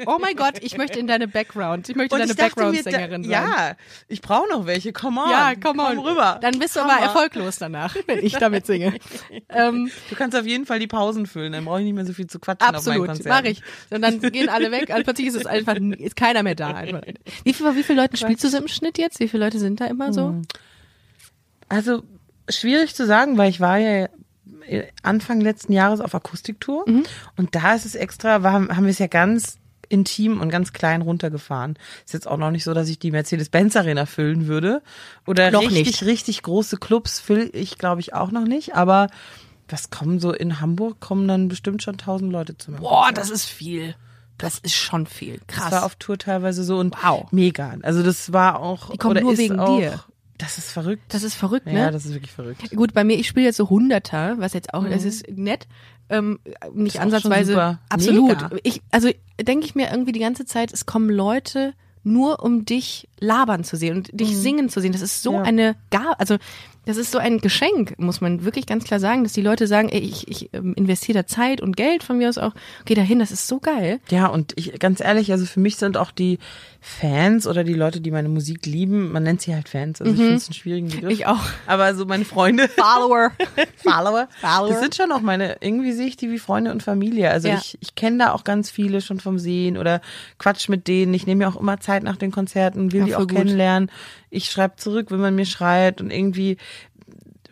Oh 0.05 0.17
mein 0.19 0.35
Gott, 0.35 0.55
ich 0.61 0.77
möchte 0.77 0.99
in 0.99 1.07
deine 1.07 1.27
Background. 1.27 1.89
Ich 1.89 1.95
möchte 1.95 2.15
Und 2.15 2.21
deine 2.21 2.35
Background-Sängerin 2.35 3.23
sein. 3.23 3.31
ja, 3.31 3.75
ich 4.07 4.21
brauche 4.21 4.47
noch 4.49 4.65
welche. 4.65 4.93
Come 4.93 5.21
on. 5.21 5.29
Ja, 5.29 5.53
komm 5.61 5.79
on. 5.79 5.97
rüber. 5.99 6.39
Dann 6.41 6.57
bist 6.59 6.75
du 6.75 6.79
Komm 6.81 6.89
aber 6.89 6.99
mal. 6.99 7.05
erfolglos 7.07 7.57
danach, 7.57 7.95
wenn 8.07 8.19
ich 8.25 8.33
damit 8.33 8.65
singe. 8.65 8.97
ähm, 9.49 9.91
Du 10.09 10.15
kannst 10.15 10.37
auf 10.37 10.45
jeden 10.45 10.65
Fall 10.65 10.79
die 10.79 10.87
Pausen 10.87 11.25
füllen, 11.27 11.51
dann 11.53 11.65
brauche 11.65 11.79
ich 11.79 11.85
nicht 11.85 11.95
mehr 11.95 12.05
so 12.05 12.13
viel 12.13 12.27
zu 12.27 12.39
quatschen 12.39 12.75
auf 12.75 12.85
meinen 12.85 13.01
absolut, 13.09 13.25
mache 13.27 13.49
ich. 13.49 13.61
Und 13.89 14.01
dann 14.01 14.19
gehen 14.19 14.49
alle 14.49 14.71
weg. 14.71 14.89
Und 14.95 15.03
plötzlich 15.03 15.27
ist 15.27 15.35
es 15.35 15.45
einfach, 15.45 15.75
ist 15.75 16.15
keiner 16.15 16.43
mehr 16.43 16.55
da. 16.55 16.83
Wie 17.43 17.53
viel, 17.53 17.75
wie 17.75 17.83
viele 17.83 18.01
Leute 18.01 18.17
spielst 18.17 18.43
du 18.43 18.49
so 18.49 18.57
im 18.57 18.67
Schnitt 18.67 18.97
jetzt? 18.97 19.19
Wie 19.19 19.27
viele 19.27 19.43
Leute 19.45 19.59
sind 19.59 19.81
da 19.81 19.85
immer 19.85 20.13
so? 20.13 20.27
Hm. 20.29 20.41
Also 21.67 22.03
schwierig 22.49 22.95
zu 22.95 23.05
sagen, 23.05 23.37
weil 23.37 23.49
ich 23.49 23.59
war 23.59 23.77
ja 23.77 24.07
Anfang 25.03 25.41
letzten 25.41 25.73
Jahres 25.73 25.99
auf 25.99 26.13
Akustiktour 26.13 26.83
Mhm. 26.87 27.03
und 27.37 27.55
da 27.55 27.73
ist 27.73 27.85
es 27.85 27.95
extra, 27.95 28.43
war, 28.43 28.53
haben 28.53 28.83
wir 28.83 28.89
es 28.91 28.99
ja 28.99 29.07
ganz 29.07 29.57
intim 29.89 30.39
und 30.39 30.49
ganz 30.49 30.71
klein 30.73 31.01
runtergefahren. 31.01 31.77
Ist 32.05 32.13
jetzt 32.13 32.27
auch 32.27 32.37
noch 32.37 32.51
nicht 32.51 32.63
so, 32.63 32.73
dass 32.73 32.87
ich 32.89 32.99
die 32.99 33.11
Mercedes-Benz 33.11 33.75
Arena 33.75 34.05
füllen 34.05 34.47
würde 34.47 34.81
oder 35.27 35.51
Noch 35.51 35.61
richtig, 35.63 35.85
nicht. 35.85 36.03
richtig 36.03 36.43
große 36.43 36.77
Clubs 36.77 37.19
fülle 37.19 37.45
ich 37.45 37.77
glaube 37.77 38.01
ich 38.01 38.13
auch 38.13 38.31
noch 38.31 38.45
nicht, 38.45 38.75
aber 38.75 39.07
was 39.67 39.89
kommen 39.89 40.19
so 40.19 40.31
in 40.33 40.61
Hamburg 40.61 40.99
kommen 40.99 41.27
dann 41.27 41.47
bestimmt 41.47 41.83
schon 41.83 41.97
tausend 41.97 42.31
Leute 42.31 42.57
zu 42.57 42.71
mir. 42.71 42.77
Boah, 42.77 43.11
das 43.13 43.29
ist 43.29 43.45
viel. 43.45 43.95
Das 44.37 44.57
ist 44.59 44.73
schon 44.75 45.05
viel. 45.05 45.41
Das 45.47 45.57
Krass. 45.57 45.71
war 45.73 45.85
auf 45.85 45.95
Tour 45.95 46.17
teilweise 46.17 46.63
so 46.63 46.77
und 46.79 46.95
Wow. 47.03 47.27
mega. 47.31 47.75
Also 47.81 48.01
das 48.03 48.31
war 48.31 48.59
auch 48.61 48.89
Die 48.91 48.97
kommen 48.97 49.21
nur 49.21 49.37
wegen 49.37 49.59
auch, 49.59 49.77
dir. 49.77 49.99
Das 50.37 50.57
ist 50.57 50.71
verrückt. 50.71 51.03
das 51.09 51.23
ist 51.23 51.35
verrückt, 51.35 51.65
ne? 51.65 51.77
ja, 51.77 51.91
das 51.91 52.05
ist 52.05 52.13
wirklich 52.13 52.31
verrückt. 52.31 52.69
Gut, 52.73 52.93
bei 52.93 53.03
mir, 53.03 53.17
ich 53.17 53.27
spiele 53.27 53.47
jetzt 53.47 53.57
so 53.57 53.69
Hunderter, 53.69 54.35
was 54.37 54.53
jetzt 54.53 54.73
auch, 54.73 54.87
das 54.87 55.03
ist 55.03 55.27
nett. 55.29 55.67
Ähm, 56.09 56.39
nicht 56.73 56.95
Mhm. 56.95 57.01
Ansatzweise. 57.03 57.79
Absolut. 57.89 58.29
Mega. 58.41 58.49
Ich, 58.63 58.81
also 58.91 59.09
denke 59.41 59.65
ich 59.65 59.75
mir 59.75 59.91
irgendwie 59.91 60.11
die 60.11 60.19
ganze 60.19 60.45
Zeit, 60.45 60.73
es 60.73 60.85
kommen 60.85 61.09
Leute 61.09 61.73
nur 62.03 62.41
um 62.43 62.63
dich 62.65 63.07
labern 63.19 63.63
zu 63.63 63.75
sehen 63.75 63.97
und 63.97 64.09
dich 64.13 64.35
singen 64.37 64.69
zu 64.69 64.79
sehen. 64.79 64.93
Das 64.93 65.01
ist 65.01 65.21
so 65.21 65.31
Mhm. 65.31 65.37
Ja. 65.37 65.43
eine 65.43 65.75
Gabe, 65.91 66.19
also 66.19 66.37
das 66.85 66.95
ist 66.97 67.11
so 67.11 67.19
ein 67.19 67.39
Geschenk, 67.39 67.99
muss 67.99 68.21
man 68.21 68.45
wirklich 68.45 68.65
ganz 68.65 68.85
klar 68.85 68.99
sagen, 68.99 69.23
dass 69.23 69.33
die 69.33 69.41
Leute 69.41 69.67
sagen, 69.67 69.89
ey, 69.89 69.99
ich, 69.99 70.27
ich 70.27 70.49
ähm, 70.53 70.73
investiere 70.75 71.19
da 71.19 71.27
Zeit 71.27 71.61
und 71.61 71.75
Geld 71.77 72.01
von 72.03 72.17
mir 72.17 72.29
aus 72.29 72.37
auch, 72.39 72.53
geh 72.85 72.95
da 72.95 73.01
hin, 73.01 73.19
das 73.19 73.31
ist 73.31 73.47
so 73.47 73.59
geil. 73.59 73.99
Ja, 74.09 74.27
und 74.27 74.53
ich, 74.55 74.79
ganz 74.79 75.01
ehrlich, 75.01 75.31
also 75.31 75.45
für 75.45 75.59
mich 75.59 75.75
sind 75.75 75.97
auch 75.97 76.09
die 76.09 76.39
Fans 76.81 77.45
oder 77.45 77.63
die 77.65 77.73
Leute, 77.73 77.99
die 77.99 78.09
meine 78.09 78.29
Musik 78.29 78.65
lieben, 78.65 79.11
man 79.11 79.23
nennt 79.23 79.41
sie 79.41 79.53
halt 79.53 79.67
Fans, 79.67 79.99
also 80.01 80.13
ich 80.13 80.17
finde 80.17 80.35
es 80.35 80.47
einen 80.47 80.53
schwierigen 80.53 80.87
Begriff. 80.87 81.03
Mhm. 81.03 81.09
Ich 81.09 81.25
auch. 81.27 81.43
Aber 81.67 81.93
so 81.93 82.05
meine 82.05 82.23
Freunde, 82.25 82.69
Follower. 82.69 83.31
Follower, 83.75 84.27
Follower. 84.39 84.69
das 84.69 84.79
sind 84.81 84.95
schon 84.95 85.11
auch 85.11 85.19
meine, 85.21 85.57
irgendwie 85.59 85.91
sehe 85.91 86.07
ich 86.07 86.15
die 86.17 86.31
wie 86.31 86.39
Freunde 86.39 86.71
und 86.71 86.81
Familie. 86.81 87.31
Also 87.31 87.49
Ja. 87.49 87.55
ich, 87.57 87.77
ich 87.81 87.95
kenne 87.95 88.17
da 88.19 88.31
auch 88.31 88.43
ganz 88.45 88.71
viele 88.71 89.01
schon 89.01 89.19
vom 89.19 89.39
Sehen 89.39 89.77
oder 89.77 89.99
quatsch 90.37 90.69
mit 90.69 90.87
denen. 90.87 91.13
Ich 91.13 91.25
nehme 91.27 91.45
mir 91.45 91.49
auch 91.49 91.59
immer 91.59 91.79
Zeit 91.81 92.03
nach 92.03 92.15
den 92.17 92.31
Konzerten, 92.31 92.91
will 92.93 93.01
Ja, 93.01 93.05
die 93.05 93.15
auch 93.15 93.19
gut. 93.21 93.31
kennenlernen. 93.35 93.91
Ich 94.29 94.45
schreibe 94.51 94.75
zurück, 94.77 95.07
wenn 95.11 95.19
man 95.19 95.35
mir 95.35 95.45
schreibt 95.45 96.01
und 96.01 96.11
irgendwie 96.11 96.57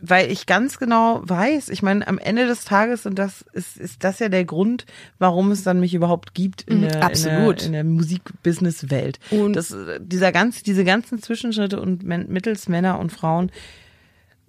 weil 0.01 0.31
ich 0.31 0.45
ganz 0.45 0.77
genau 0.77 1.21
weiß, 1.23 1.69
ich 1.69 1.81
meine, 1.81 2.07
am 2.07 2.17
Ende 2.19 2.45
des 2.45 2.65
Tages 2.65 3.05
und 3.05 3.15
das 3.15 3.41
ist, 3.53 3.77
ist 3.77 4.03
das 4.03 4.19
ja 4.19 4.29
der 4.29 4.45
Grund, 4.45 4.85
warum 5.17 5.51
es 5.51 5.63
dann 5.63 5.79
mich 5.79 5.93
überhaupt 5.93 6.33
gibt 6.33 6.61
in 6.63 6.81
Mhm, 6.81 6.89
der, 6.89 7.03
absolut. 7.03 7.63
in 7.63 7.71
der, 7.73 7.81
in 7.81 7.87
der 7.87 7.95
Musikbusiness-Welt. 7.95 9.19
Und- 9.31 9.55
Das, 9.55 9.75
dieser 9.99 10.31
ganz, 10.31 10.63
diese 10.63 10.83
ganzen 10.83 11.21
Zwischenschritte 11.21 11.79
und 11.81 12.03
mittels 12.03 12.69
Männer 12.69 12.99
und 12.99 13.11
Frauen, 13.11 13.51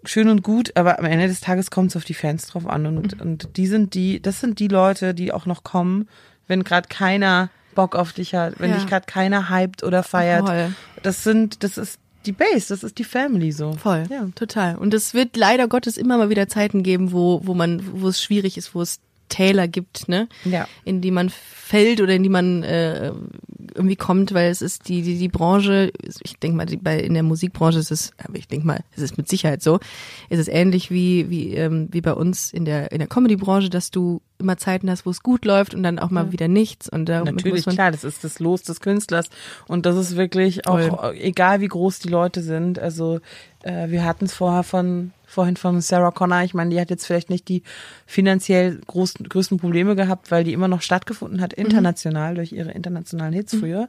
schön 0.04 0.28
und 0.28 0.42
gut, 0.42 0.72
aber 0.76 0.98
am 0.98 1.04
Ende 1.04 1.28
des 1.28 1.40
Tages 1.40 1.70
kommt 1.70 1.90
es 1.90 1.96
auf 1.96 2.04
die 2.04 2.14
Fans 2.14 2.46
drauf 2.46 2.66
an 2.66 2.86
und, 2.86 3.16
Mhm. 3.16 3.20
und 3.20 3.56
die 3.56 3.66
sind 3.66 3.94
die, 3.94 4.20
das 4.22 4.40
sind 4.40 4.58
die 4.58 4.68
Leute, 4.68 5.14
die 5.14 5.32
auch 5.32 5.46
noch 5.46 5.64
kommen, 5.64 6.08
wenn 6.46 6.64
gerade 6.64 6.88
keiner 6.88 7.50
Bock 7.74 7.94
auf 7.96 8.12
dich 8.12 8.34
hat, 8.34 8.54
wenn 8.58 8.70
Ja. 8.70 8.76
dich 8.76 8.86
gerade 8.86 9.06
keiner 9.06 9.50
hypt 9.50 9.82
oder 9.82 10.02
feiert. 10.02 10.46
Voll. 10.46 10.72
Das 11.02 11.24
sind, 11.24 11.62
das 11.62 11.78
ist 11.78 11.98
die 12.28 12.32
Base, 12.32 12.68
das 12.68 12.84
ist 12.84 12.98
die 12.98 13.04
Family 13.04 13.50
so. 13.50 13.72
Voll, 13.72 14.04
Ja. 14.10 14.28
total. 14.34 14.76
Und 14.76 14.94
es 14.94 15.14
wird 15.14 15.36
leider 15.36 15.66
Gottes 15.66 15.96
immer 15.96 16.16
mal 16.18 16.30
wieder 16.30 16.46
Zeiten 16.48 16.82
geben, 16.84 17.10
wo, 17.12 17.40
wo 17.44 17.54
man, 17.54 17.82
wo 18.00 18.08
es 18.08 18.22
schwierig 18.22 18.56
ist, 18.56 18.74
wo 18.74 18.82
es 18.82 19.00
Täler 19.28 19.68
gibt, 19.68 20.08
ne? 20.08 20.28
Ja. 20.44 20.66
In 20.84 21.00
die 21.00 21.10
man 21.10 21.30
fällt 21.30 22.00
oder 22.00 22.14
in 22.14 22.22
die 22.22 22.28
man 22.28 22.62
äh, 22.62 23.12
irgendwie 23.74 23.96
kommt, 23.96 24.34
weil 24.34 24.50
es 24.50 24.62
ist 24.62 24.88
die, 24.88 25.02
die, 25.02 25.18
die 25.18 25.28
Branche, 25.28 25.92
ich 26.22 26.38
denke 26.38 26.56
mal, 26.56 26.66
die, 26.66 26.76
bei, 26.76 26.98
in 26.98 27.14
der 27.14 27.22
Musikbranche 27.22 27.78
ist 27.78 27.90
es, 27.90 28.12
aber 28.18 28.36
ich 28.36 28.48
denke 28.48 28.66
mal, 28.66 28.80
es 28.96 29.02
ist 29.02 29.18
mit 29.18 29.28
Sicherheit 29.28 29.62
so, 29.62 29.78
ist 30.28 30.38
es 30.38 30.48
ähnlich 30.48 30.90
wie, 30.90 31.28
wie, 31.30 31.54
ähm, 31.54 31.88
wie 31.90 32.00
bei 32.00 32.12
uns 32.12 32.52
in 32.52 32.64
der, 32.64 32.92
in 32.92 32.98
der 32.98 33.08
Comedy-Branche, 33.08 33.70
dass 33.70 33.90
du 33.90 34.20
immer 34.38 34.56
Zeiten 34.56 34.90
hast, 34.90 35.04
wo 35.04 35.10
es 35.10 35.22
gut 35.22 35.44
läuft 35.44 35.74
und 35.74 35.82
dann 35.82 35.98
auch 35.98 36.10
mal 36.10 36.32
wieder 36.32 36.48
nichts. 36.48 36.88
Und 36.88 37.06
darum 37.06 37.34
Natürlich, 37.34 37.66
klar, 37.66 37.90
das 37.90 38.04
ist 38.04 38.22
das 38.22 38.38
Los 38.38 38.62
des 38.62 38.80
Künstlers. 38.80 39.28
Und 39.66 39.84
das 39.84 39.96
ist 39.96 40.16
wirklich 40.16 40.66
auch, 40.66 41.12
egal 41.14 41.60
wie 41.60 41.68
groß 41.68 41.98
die 41.98 42.08
Leute 42.08 42.42
sind. 42.42 42.78
Also 42.78 43.20
äh, 43.62 43.88
wir 43.88 44.04
hatten 44.04 44.26
es 44.26 44.34
vorher 44.34 44.62
von 44.62 45.12
vorhin 45.28 45.56
von 45.56 45.80
Sarah 45.80 46.10
Connor. 46.10 46.42
Ich 46.42 46.54
meine, 46.54 46.70
die 46.70 46.80
hat 46.80 46.90
jetzt 46.90 47.06
vielleicht 47.06 47.30
nicht 47.30 47.46
die 47.48 47.62
finanziell 48.06 48.80
großen, 48.86 49.28
größten 49.28 49.58
Probleme 49.58 49.94
gehabt, 49.94 50.30
weil 50.30 50.42
die 50.44 50.52
immer 50.54 50.68
noch 50.68 50.82
stattgefunden 50.82 51.40
hat, 51.40 51.52
international, 51.52 52.34
durch 52.34 52.52
ihre 52.52 52.72
internationalen 52.72 53.34
Hits 53.34 53.54
früher. 53.54 53.88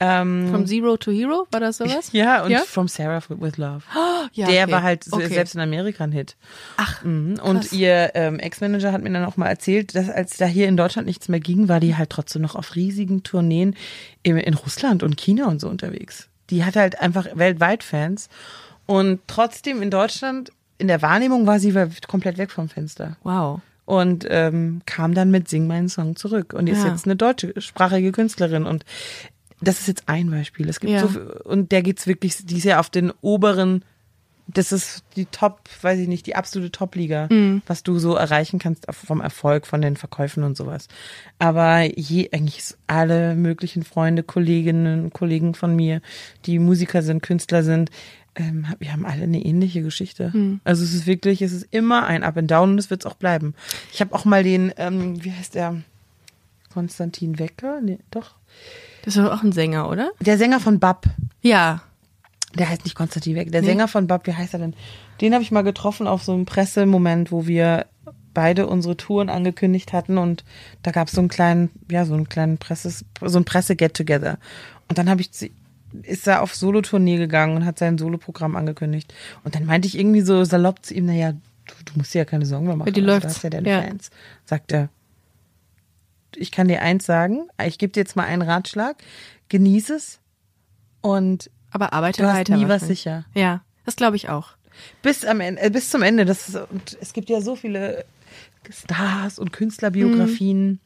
Ähm, 0.00 0.48
From 0.50 0.64
Zero 0.66 0.96
to 0.96 1.10
Hero, 1.10 1.48
war 1.50 1.58
das 1.58 1.78
sowas? 1.78 2.10
ja, 2.12 2.44
und 2.44 2.52
Ja? 2.52 2.60
From 2.60 2.86
Sarah 2.86 3.20
with 3.28 3.56
Love. 3.56 3.82
Ja, 4.32 4.46
Der 4.46 4.64
okay. 4.64 4.72
war 4.72 4.82
halt 4.84 5.02
so- 5.04 5.16
Okay. 5.16 5.26
selbst 5.28 5.54
in 5.56 5.60
Amerika 5.60 6.04
ein 6.04 6.12
Hit. 6.12 6.36
Ach, 6.76 7.02
Mhm. 7.02 7.40
Und 7.42 7.60
krass. 7.62 7.72
ihr 7.72 8.10
ähm, 8.14 8.38
Ex-Manager 8.38 8.92
hat 8.92 9.02
mir 9.02 9.10
dann 9.10 9.24
auch 9.24 9.36
mal 9.36 9.48
erzählt, 9.48 9.96
dass 9.96 10.08
als 10.10 10.36
da 10.36 10.44
hier 10.46 10.68
in 10.68 10.76
Deutschland 10.76 11.06
nichts 11.08 11.28
mehr 11.28 11.40
ging, 11.40 11.68
war 11.68 11.80
die 11.80 11.96
halt 11.96 12.10
trotzdem 12.10 12.42
noch 12.42 12.54
auf 12.54 12.76
riesigen 12.76 13.22
Tourneen 13.24 13.74
in, 14.22 14.36
in 14.36 14.54
Russland 14.54 15.02
und 15.02 15.16
China 15.16 15.46
und 15.46 15.60
so 15.60 15.68
unterwegs. 15.68 16.28
Die 16.50 16.64
hatte 16.64 16.78
halt 16.78 17.00
einfach 17.00 17.26
weltweit 17.34 17.82
Fans. 17.82 18.28
Und 18.86 19.20
trotzdem 19.26 19.82
in 19.82 19.90
Deutschland, 19.90 20.50
in 20.78 20.88
der 20.88 21.02
Wahrnehmung 21.02 21.46
war 21.46 21.58
sie 21.60 21.74
komplett 22.06 22.38
weg 22.38 22.50
vom 22.50 22.68
Fenster. 22.68 23.16
Wow. 23.22 23.60
Und 23.84 24.26
ähm, 24.28 24.82
kam 24.86 25.14
dann 25.14 25.30
mit 25.30 25.48
Sing 25.48 25.66
meinen 25.66 25.88
Song 25.88 26.14
zurück. 26.16 26.52
Und 26.52 26.68
ist 26.68 26.82
Ja. 26.84 26.88
jetzt 26.90 27.06
eine 27.06 27.16
deutschsprachige 27.16 28.12
Künstlerin. 28.12 28.64
Und 28.64 28.84
das 29.60 29.80
ist 29.80 29.88
jetzt 29.88 30.04
ein 30.08 30.30
Beispiel. 30.30 30.68
Es 30.68 30.78
gibt 30.80 30.92
Ja. 30.92 31.00
so 31.00 31.08
viel- 31.08 31.22
und 31.44 31.72
der 31.72 31.82
geht's 31.82 32.06
wirklich, 32.06 32.36
die 32.46 32.58
ist 32.58 32.64
ja 32.64 32.78
auf 32.80 32.90
den 32.90 33.12
oberen, 33.22 33.84
das 34.46 34.72
ist 34.72 35.04
die 35.16 35.26
Top, 35.26 35.60
weiß 35.82 35.98
ich 35.98 36.08
nicht, 36.08 36.26
die 36.26 36.34
absolute 36.36 36.70
Top-Liga, 36.72 37.28
Mhm. 37.30 37.60
was 37.66 37.82
du 37.82 37.98
so 37.98 38.14
erreichen 38.14 38.58
kannst 38.58 38.86
vom 38.90 39.20
Erfolg, 39.20 39.66
von 39.66 39.82
den 39.82 39.96
Verkäufen 39.96 40.42
und 40.42 40.56
sowas. 40.56 40.88
Aber 41.38 41.82
je, 41.82 42.30
eigentlich 42.32 42.74
alle 42.86 43.34
möglichen 43.34 43.82
Freunde, 43.82 44.22
Kolleginnen 44.22 45.04
und 45.04 45.12
Kollegen 45.12 45.54
von 45.54 45.74
mir, 45.76 46.00
die 46.46 46.58
Musiker 46.58 47.02
sind, 47.02 47.22
Künstler 47.22 47.62
sind, 47.62 47.90
ähm, 48.38 48.66
wir 48.78 48.92
haben 48.92 49.04
alle 49.06 49.22
eine 49.24 49.44
ähnliche 49.44 49.82
Geschichte. 49.82 50.30
Mhm. 50.32 50.60
Also 50.64 50.84
es 50.84 50.94
ist 50.94 51.06
wirklich, 51.06 51.42
es 51.42 51.52
ist 51.52 51.66
immer 51.70 52.06
ein 52.06 52.22
Up 52.22 52.36
and 52.36 52.50
Down 52.50 52.72
und 52.72 52.78
es 52.78 52.90
wird 52.90 53.02
es 53.04 53.06
auch 53.10 53.14
bleiben. 53.16 53.54
Ich 53.92 54.00
habe 54.00 54.14
auch 54.14 54.24
mal 54.24 54.42
den, 54.42 54.72
ähm, 54.76 55.22
wie 55.22 55.32
heißt 55.32 55.54
der? 55.54 55.76
Konstantin 56.72 57.38
Wecker? 57.38 57.80
Nee, 57.80 57.98
doch. 58.10 58.34
Das 59.02 59.16
ist 59.16 59.22
doch 59.24 59.32
auch 59.32 59.42
ein 59.42 59.52
Sänger, 59.52 59.88
oder? 59.88 60.10
Der 60.20 60.38
Sänger 60.38 60.60
von 60.60 60.78
Bab. 60.78 61.06
Ja. 61.42 61.82
Der 62.58 62.68
heißt 62.68 62.84
nicht 62.84 62.94
Konstantin 62.94 63.34
Wecker. 63.36 63.50
Der 63.50 63.62
Nee. 63.62 63.68
Sänger 63.68 63.88
von 63.88 64.06
Bab, 64.06 64.26
wie 64.26 64.34
heißt 64.34 64.52
er 64.54 64.60
denn? 64.60 64.74
Den 65.20 65.32
habe 65.34 65.42
ich 65.42 65.50
mal 65.50 65.62
getroffen 65.62 66.06
auf 66.06 66.22
so 66.22 66.32
einem 66.32 66.44
Pressemoment, 66.46 67.32
wo 67.32 67.46
wir 67.46 67.86
beide 68.34 68.66
unsere 68.68 68.96
Touren 68.96 69.30
angekündigt 69.30 69.92
hatten 69.92 70.16
und 70.18 70.44
da 70.82 70.92
gab 70.92 71.08
es 71.08 71.14
so 71.14 71.20
einen 71.20 71.28
kleinen, 71.28 71.70
ja, 71.90 72.04
so 72.04 72.14
einen 72.14 72.28
kleinen 72.28 72.58
Presses, 72.58 73.04
so 73.20 73.38
ein 73.38 73.44
Presse-Get-Together. 73.44 74.38
Und 74.88 74.96
dann 74.98 75.10
habe 75.10 75.20
ich 75.20 75.30
ist 76.02 76.26
er 76.26 76.42
auf 76.42 76.54
Solo-Tournee 76.54 77.16
gegangen 77.18 77.56
und 77.56 77.64
hat 77.64 77.78
sein 77.78 77.98
Soloprogramm 77.98 78.56
angekündigt. 78.56 79.12
Und 79.44 79.54
dann 79.54 79.64
meinte 79.64 79.88
ich 79.88 79.98
irgendwie 79.98 80.20
so 80.20 80.44
salopp 80.44 80.84
zu 80.84 80.94
ihm, 80.94 81.06
naja, 81.06 81.32
du, 81.32 81.74
du 81.84 81.92
musst 81.98 82.14
dir 82.14 82.18
ja 82.18 82.24
keine 82.24 82.46
Sorgen 82.46 82.66
mehr 82.66 82.76
machen. 82.76 82.92
die 82.92 83.00
also, 83.00 83.12
läuft's. 83.12 83.28
Du 83.28 83.34
hast 83.36 83.42
ja 83.44 83.50
deine 83.50 83.68
Ja. 83.70 83.82
Fans. 83.82 84.10
Sagt 84.44 84.72
er, 84.72 84.88
ich 86.36 86.50
kann 86.52 86.68
dir 86.68 86.82
eins 86.82 87.06
sagen, 87.06 87.48
ich 87.66 87.78
gebe 87.78 87.92
dir 87.92 88.00
jetzt 88.00 88.16
mal 88.16 88.24
einen 88.24 88.42
Ratschlag, 88.42 88.96
genieß 89.48 89.90
es 89.90 90.20
und 91.00 91.50
Aber 91.70 91.92
arbeite 91.92 92.22
Du 92.22 92.28
hast 92.28 92.36
weiter. 92.36 92.56
nie 92.56 92.68
was 92.68 92.86
sicher. 92.86 93.24
Ja, 93.34 93.62
das 93.84 93.96
glaube 93.96 94.16
ich 94.16 94.28
auch. 94.28 94.50
bis 95.02 95.24
am 95.24 95.40
Ende, 95.40 95.60
äh, 95.62 95.70
bis 95.70 95.90
zum 95.90 96.02
Ende. 96.02 96.24
Das 96.24 96.48
ist, 96.48 96.56
und 96.70 96.98
es 97.00 97.12
gibt 97.14 97.30
ja 97.30 97.40
so 97.40 97.56
viele 97.56 98.04
Stars 98.70 99.38
und 99.38 99.52
Künstlerbiografien, 99.52 100.80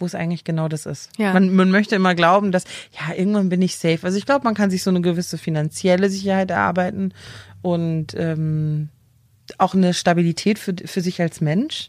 wo 0.00 0.06
es 0.06 0.14
eigentlich 0.14 0.44
genau 0.44 0.68
das 0.68 0.86
ist. 0.86 1.10
Ja. 1.18 1.32
Man, 1.32 1.54
man 1.54 1.70
möchte 1.70 1.94
immer 1.94 2.14
glauben, 2.14 2.52
dass 2.52 2.64
ja 2.92 3.14
irgendwann 3.14 3.48
bin 3.48 3.62
ich 3.62 3.76
safe. 3.76 4.00
Also 4.02 4.18
ich 4.18 4.26
glaube, 4.26 4.44
man 4.44 4.54
kann 4.54 4.70
sich 4.70 4.82
so 4.82 4.90
eine 4.90 5.00
gewisse 5.00 5.38
finanzielle 5.38 6.10
Sicherheit 6.10 6.50
erarbeiten 6.50 7.12
und 7.62 8.14
ähm, 8.16 8.88
auch 9.58 9.74
eine 9.74 9.94
Stabilität 9.94 10.58
für, 10.58 10.74
für 10.84 11.00
sich 11.00 11.20
als 11.20 11.40
Mensch. 11.40 11.88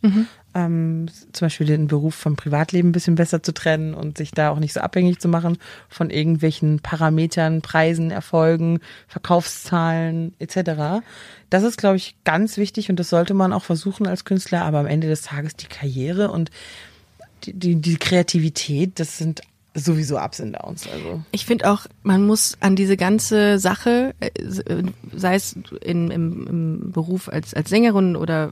Ähm, 0.53 1.05
zum 1.31 1.45
Beispiel 1.45 1.67
den 1.67 1.87
Beruf 1.87 2.13
vom 2.15 2.35
Privatleben 2.35 2.89
ein 2.89 2.91
bisschen 2.91 3.15
besser 3.15 3.41
zu 3.41 3.53
trennen 3.53 3.93
und 3.93 4.17
sich 4.17 4.31
da 4.31 4.49
auch 4.49 4.59
nicht 4.59 4.73
so 4.73 4.81
abhängig 4.81 5.19
zu 5.19 5.29
machen 5.29 5.57
von 5.87 6.09
irgendwelchen 6.09 6.81
Parametern, 6.81 7.61
Preisen, 7.61 8.11
Erfolgen, 8.11 8.79
Verkaufszahlen 9.07 10.33
etc. 10.39 11.05
Das 11.49 11.63
ist, 11.63 11.77
glaube 11.77 11.95
ich, 11.95 12.15
ganz 12.25 12.57
wichtig 12.57 12.89
und 12.89 12.99
das 12.99 13.09
sollte 13.09 13.33
man 13.33 13.53
auch 13.53 13.63
versuchen 13.63 14.07
als 14.07 14.25
Künstler. 14.25 14.63
Aber 14.63 14.79
am 14.79 14.87
Ende 14.87 15.07
des 15.07 15.21
Tages 15.21 15.55
die 15.55 15.67
Karriere 15.67 16.31
und 16.31 16.51
die, 17.41 17.75
die, 17.75 17.97
Kreativität, 17.97 18.99
das 18.99 19.17
sind 19.17 19.41
sowieso 19.73 20.19
Ups 20.19 20.39
und 20.39 20.53
Downs. 20.53 20.87
Also 20.87 21.21
Ich 21.31 21.45
finde 21.45 21.71
auch, 21.71 21.85
man 22.03 22.25
muss 22.25 22.57
an 22.59 22.75
diese 22.75 22.97
ganze 22.97 23.57
Sache, 23.59 24.13
äh, 24.19 24.29
sei 25.13 25.35
es 25.35 25.55
in, 25.81 26.11
im, 26.11 26.47
im 26.47 26.91
Beruf 26.91 27.29
als, 27.29 27.53
als 27.53 27.69
Sängerin 27.69 28.15
oder 28.15 28.51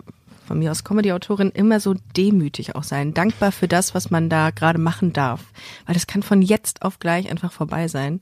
von 0.50 0.58
mir 0.58 0.72
aus 0.72 0.84
Comedy-Autorin, 0.84 1.52
immer 1.52 1.80
so 1.80 1.94
demütig 2.18 2.76
auch 2.76 2.84
sein. 2.84 3.14
Dankbar 3.14 3.52
für 3.52 3.68
das, 3.68 3.94
was 3.94 4.10
man 4.10 4.30
da 4.30 4.50
gerade 4.50 4.80
machen 4.80 5.14
darf. 5.14 5.42
Weil 5.86 5.94
das 5.94 6.08
kann 6.08 6.24
von 6.24 6.42
jetzt 6.42 6.82
auf 6.82 6.98
gleich 6.98 7.30
einfach 7.30 7.52
vorbei 7.52 7.88
sein. 7.88 8.20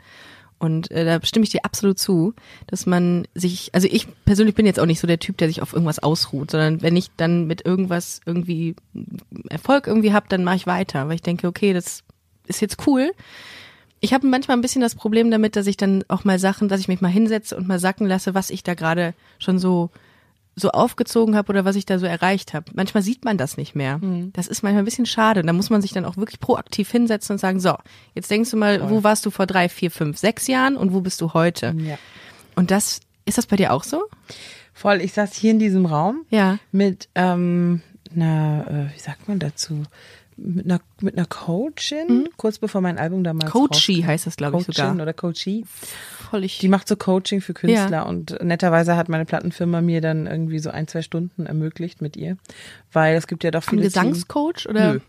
Und 0.59 0.89
äh, 0.91 1.05
da 1.05 1.23
stimme 1.23 1.43
ich 1.43 1.51
dir 1.51 1.65
absolut 1.65 1.99
zu, 1.99 2.33
dass 2.65 2.85
man 2.85 3.27
sich, 3.35 3.69
also 3.73 3.87
ich 3.89 4.07
persönlich 4.25 4.55
bin 4.55 4.65
jetzt 4.65 4.79
auch 4.79 4.85
nicht 4.85 4.99
so 4.99 5.07
der 5.07 5.19
Typ, 5.19 5.37
der 5.37 5.47
sich 5.47 5.61
auf 5.61 5.73
irgendwas 5.73 5.99
ausruht, 5.99 6.51
sondern 6.51 6.81
wenn 6.81 6.95
ich 6.95 7.11
dann 7.15 7.45
mit 7.45 7.65
irgendwas 7.65 8.21
irgendwie 8.25 8.75
Erfolg 9.49 9.87
irgendwie 9.87 10.13
hab, 10.13 10.29
dann 10.29 10.43
mache 10.43 10.55
ich 10.55 10.67
weiter, 10.67 11.07
weil 11.07 11.15
ich 11.15 11.21
denke, 11.21 11.47
okay, 11.47 11.73
das 11.73 12.03
ist 12.47 12.61
jetzt 12.61 12.87
cool. 12.87 13.11
Ich 13.99 14.13
habe 14.13 14.27
manchmal 14.27 14.57
ein 14.57 14.61
bisschen 14.61 14.81
das 14.81 14.95
Problem 14.95 15.31
damit, 15.31 15.55
dass 15.55 15.67
ich 15.67 15.77
dann 15.77 16.03
auch 16.07 16.23
mal 16.23 16.39
Sachen, 16.39 16.69
dass 16.69 16.79
ich 16.79 16.87
mich 16.87 17.01
mal 17.01 17.07
hinsetze 17.07 17.55
und 17.55 17.67
mal 17.67 17.79
sacken 17.79 18.07
lasse, 18.07 18.33
was 18.33 18.49
ich 18.49 18.63
da 18.63 18.73
gerade 18.73 19.13
schon 19.39 19.59
so 19.59 19.91
so 20.59 20.71
aufgezogen 20.71 21.35
habe 21.35 21.49
oder 21.51 21.65
was 21.65 21.75
ich 21.75 21.85
da 21.85 21.99
so 21.99 22.07
erreicht 22.07 22.53
habe. 22.55 22.65
Manchmal 22.73 23.03
sieht 23.03 23.23
man 23.23 23.37
das 23.37 23.57
nicht 23.57 23.75
mehr. 23.75 24.01
Das 24.33 24.47
ist 24.47 24.63
manchmal 24.63 24.81
ein 24.81 24.85
bisschen 24.85 25.05
schade. 25.05 25.43
Da 25.43 25.53
muss 25.53 25.69
man 25.69 25.83
sich 25.83 25.91
dann 25.93 26.03
auch 26.03 26.17
wirklich 26.17 26.39
proaktiv 26.39 26.89
hinsetzen 26.91 27.35
und 27.35 27.37
sagen, 27.37 27.59
so, 27.59 27.75
jetzt 28.15 28.31
denkst 28.31 28.49
du 28.49 28.57
mal, 28.57 28.89
wo 28.89 29.03
warst 29.03 29.23
du 29.25 29.29
vor 29.29 29.45
drei, 29.45 29.69
vier, 29.69 29.91
fünf, 29.91 30.17
sechs 30.17 30.47
Jahren 30.47 30.75
und 30.75 30.93
wo 30.93 31.01
bist 31.01 31.21
du 31.21 31.33
heute? 31.33 31.75
ja. 31.77 31.97
Und 32.55 32.71
das, 32.71 33.01
ist 33.25 33.37
das 33.37 33.45
bei 33.45 33.55
dir 33.55 33.71
auch 33.71 33.83
so? 33.83 34.03
voll. 34.73 35.01
Ich 35.01 35.13
saß 35.13 35.33
hier 35.35 35.51
in 35.51 35.59
diesem 35.59 35.85
Raum 35.85 36.25
Ja. 36.31 36.57
mit 36.71 37.07
ähm, 37.15 37.81
einer, 38.15 38.89
äh, 38.91 38.95
wie 38.95 38.99
sagt 38.99 39.27
man 39.27 39.37
dazu, 39.39 39.83
mit 40.37 40.65
einer, 40.65 40.79
mit 41.01 41.17
einer 41.17 41.25
Coachin, 41.25 42.29
kurz 42.37 42.59
bevor 42.59 42.81
mein 42.81 42.97
Album 42.97 43.23
damals 43.23 43.51
Coachy 43.51 43.95
rauskam. 43.95 44.07
heißt 44.07 44.27
das, 44.27 44.35
glaube 44.35 44.57
ich, 44.59 44.65
Coachin 44.67 44.85
sogar. 44.91 45.01
oder 45.03 45.13
Coachie. 45.13 45.65
Völlig. 46.29 46.59
Die 46.59 46.67
macht 46.67 46.87
so 46.87 46.95
Coaching 46.95 47.41
für 47.41 47.53
Künstler 47.53 47.89
Ja. 47.91 48.01
und 48.03 48.37
netterweise 48.43 48.95
hat 48.95 49.09
meine 49.09 49.25
Plattenfirma 49.25 49.81
mir 49.81 50.01
dann 50.01 50.27
irgendwie 50.27 50.59
so 50.59 50.69
ein, 50.69 50.87
zwei 50.87 51.01
Stunden 51.01 51.45
ermöglicht 51.45 52.01
mit 52.01 52.15
ihr, 52.17 52.37
weil 52.93 53.15
es 53.15 53.27
gibt 53.27 53.43
ja 53.43 53.51
doch 53.51 53.63
Ein 53.67 53.69
viele 53.71 53.83
Gesangscoach 53.83 54.67
oder 54.69 54.93
Nö. 54.93 54.99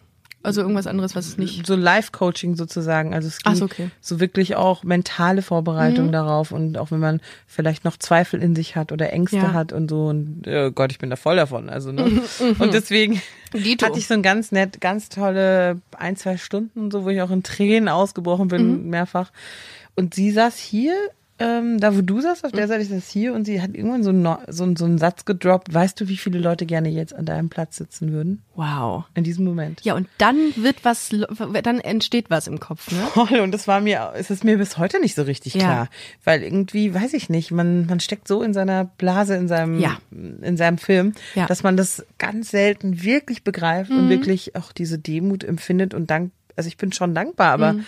Also 0.42 0.60
irgendwas 0.62 0.86
anderes, 0.86 1.16
was 1.16 1.26
es 1.26 1.36
nicht. 1.36 1.66
So 1.66 1.74
Live-Coaching 1.74 2.54
sozusagen, 2.56 3.12
also 3.12 3.26
es 3.28 3.42
ging 3.42 3.54
so, 3.56 3.64
okay. 3.64 3.86
Mhm. 3.86 3.90
so 4.00 4.20
wirklich 4.20 4.54
auch 4.56 4.84
mentale 4.84 5.42
Vorbereitung 5.42 6.12
darauf 6.12 6.52
und 6.52 6.78
auch 6.78 6.90
wenn 6.90 7.00
man 7.00 7.20
vielleicht 7.46 7.84
noch 7.84 7.96
Zweifel 7.96 8.40
in 8.42 8.54
sich 8.54 8.76
hat 8.76 8.92
oder 8.92 9.12
Ängste 9.12 9.36
Ja. 9.38 9.52
hat 9.52 9.72
und 9.72 9.88
so 9.90 10.06
und 10.06 10.44
oh 10.46 10.70
Gott, 10.70 10.92
ich 10.92 10.98
bin 10.98 11.10
da 11.10 11.16
voll 11.16 11.36
davon, 11.36 11.68
also 11.68 11.90
ne? 11.92 12.04
und 12.58 12.72
deswegen 12.72 13.20
Dito. 13.52 13.84
hatte 13.86 13.98
ich 13.98 14.06
so 14.06 14.14
ein 14.14 14.22
ganz 14.22 14.52
nett, 14.52 14.80
ganz 14.80 15.08
tolle 15.08 15.80
ein, 15.96 16.16
zwei 16.16 16.36
Stunden, 16.36 16.90
so 16.90 17.04
wo 17.04 17.08
ich 17.08 17.20
auch 17.20 17.30
in 17.30 17.42
Tränen 17.42 17.88
ausgebrochen 17.88 18.48
bin, 18.48 18.84
Mhm. 18.84 18.90
mehrfach. 18.90 19.30
Und 19.96 20.14
sie 20.14 20.30
saß 20.30 20.56
hier, 20.56 20.94
ähm, 21.38 21.78
da 21.78 21.96
wo 21.96 22.00
du 22.02 22.20
saßt, 22.20 22.44
auf 22.44 22.52
der 22.52 22.64
Mhm. 22.64 22.68
Seite 22.68 22.82
ist 22.82 22.92
das 22.92 23.08
hier 23.10 23.32
und 23.34 23.44
sie 23.44 23.62
hat 23.62 23.74
irgendwann 23.74 24.02
so, 24.02 24.10
einen 24.10 24.22
No- 24.22 24.38
so, 24.48 24.68
so 24.76 24.84
einen 24.84 24.98
Satz 24.98 25.24
gedroppt. 25.24 25.72
Weißt 25.72 26.00
du, 26.00 26.08
wie 26.08 26.16
viele 26.16 26.38
Leute 26.38 26.66
gerne 26.66 26.88
jetzt 26.88 27.14
an 27.14 27.24
deinem 27.26 27.48
Platz 27.48 27.76
sitzen 27.76 28.12
würden? 28.12 28.42
Wow. 28.56 29.04
In 29.14 29.24
diesem 29.24 29.44
Moment. 29.44 29.80
Ja, 29.84 29.94
und 29.94 30.08
dann 30.18 30.36
wird 30.56 30.84
was, 30.84 31.10
dann 31.62 31.80
entsteht 31.80 32.28
was 32.30 32.46
im 32.48 32.58
Kopf, 32.60 32.90
ne? 32.90 32.98
Voll. 33.14 33.40
Und 33.40 33.52
das 33.52 33.68
war 33.68 33.80
mir, 33.80 34.12
es 34.16 34.30
ist 34.30 34.42
mir 34.44 34.58
bis 34.58 34.78
heute 34.78 35.00
nicht 35.00 35.14
so 35.14 35.22
richtig 35.22 35.54
Ja. 35.54 35.60
klar. 35.60 35.88
Weil 36.24 36.42
irgendwie, 36.42 36.92
weiß 36.94 37.14
ich 37.14 37.28
nicht, 37.30 37.50
man, 37.52 37.86
man 37.86 38.00
steckt 38.00 38.26
so 38.26 38.42
in 38.42 38.52
seiner 38.52 38.84
Blase, 38.84 39.34
in 39.36 39.46
seinem, 39.48 39.78
Ja. 39.78 39.98
in 40.42 40.56
seinem 40.56 40.78
Film, 40.78 41.12
Ja. 41.34 41.44
Mhm. 41.44 41.46
dass 41.48 41.62
man 41.62 41.76
das 41.76 42.04
ganz 42.18 42.50
selten 42.50 43.02
wirklich 43.02 43.44
begreift 43.44 43.90
und 43.90 44.08
wirklich 44.08 44.56
auch 44.56 44.72
diese 44.72 44.98
Demut 44.98 45.44
empfindet 45.44 45.94
und 45.94 46.10
dank, 46.10 46.32
also 46.56 46.66
ich 46.66 46.76
bin 46.76 46.92
schon 46.92 47.14
dankbar, 47.14 47.52
aber 47.52 47.74
Mhm. 47.74 47.84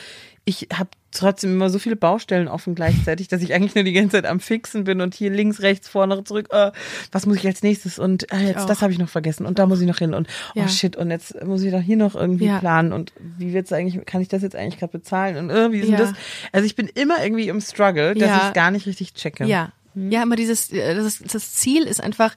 Ich 0.51 0.69
habe 0.77 0.91
trotzdem 1.13 1.53
immer 1.53 1.71
so 1.71 1.79
viele 1.79 1.97
Baustellen 1.97 2.49
offen 2.49 2.75
gleichzeitig, 2.75 3.29
dass 3.29 3.41
ich 3.43 3.53
eigentlich 3.55 3.75
nur 3.75 3.85
die 3.85 3.93
ganze 3.93 4.11
Zeit 4.17 4.27
am 4.27 4.41
Fixen 4.41 4.85
bin 4.85 5.01
und 5.01 5.15
hier 5.15 5.31
links, 5.31 5.61
rechts, 5.63 5.89
vorne, 5.89 6.23
zurück. 6.25 6.49
Äh, 6.51 6.73
was 7.13 7.27
muss 7.27 7.37
ich 7.37 7.47
als 7.47 7.63
nächstes? 7.63 7.99
Und 7.99 8.33
äh, 8.33 8.49
jetzt 8.49 8.69
das 8.69 8.83
habe 8.83 8.93
ich 8.93 8.99
noch 8.99 9.09
vergessen 9.09 9.47
und 9.47 9.59
da 9.59 9.67
muss 9.67 9.81
ich 9.81 9.87
noch 9.87 9.99
hin 9.99 10.13
und 10.15 10.29
Ja. 10.55 10.65
oh 10.65 10.69
shit 10.69 10.97
und 10.97 11.11
jetzt 11.11 11.43
muss 11.45 11.63
ich 11.63 11.73
doch 11.73 11.81
hier 11.81 11.97
noch 11.97 12.15
irgendwie 12.15 12.47
Ja. 12.47 12.59
planen 12.59 12.93
und 12.93 13.13
wie 13.39 13.53
wird's 13.53 13.73
eigentlich? 13.73 14.05
Kann 14.07 14.21
ich 14.21 14.29
das 14.29 14.43
jetzt 14.43 14.57
eigentlich 14.57 14.79
gerade 14.79 14.93
bezahlen? 14.93 15.37
Und 15.37 15.51
äh, 15.51 15.73
wie 15.73 15.79
ist 15.79 15.87
denn 15.87 15.93
Ja. 15.95 15.99
das? 15.99 16.13
Also 16.53 16.67
ich 16.67 16.75
bin 16.77 16.89
immer 16.89 17.23
irgendwie 17.23 17.49
im 17.49 17.61
Struggle, 17.61 18.15
dass 18.15 18.37
ich 18.37 18.49
es 18.49 18.53
gar 18.53 18.71
nicht 18.71 18.87
richtig 18.87 19.15
checke. 19.15 19.45
Ja. 19.47 19.73
Ja, 19.97 20.23
immer 20.23 20.37
dieses, 20.37 20.71
äh, 20.73 20.95
das, 20.95 21.19
das 21.19 21.55
Ziel 21.55 21.83
ist 21.83 22.01
einfach 22.03 22.35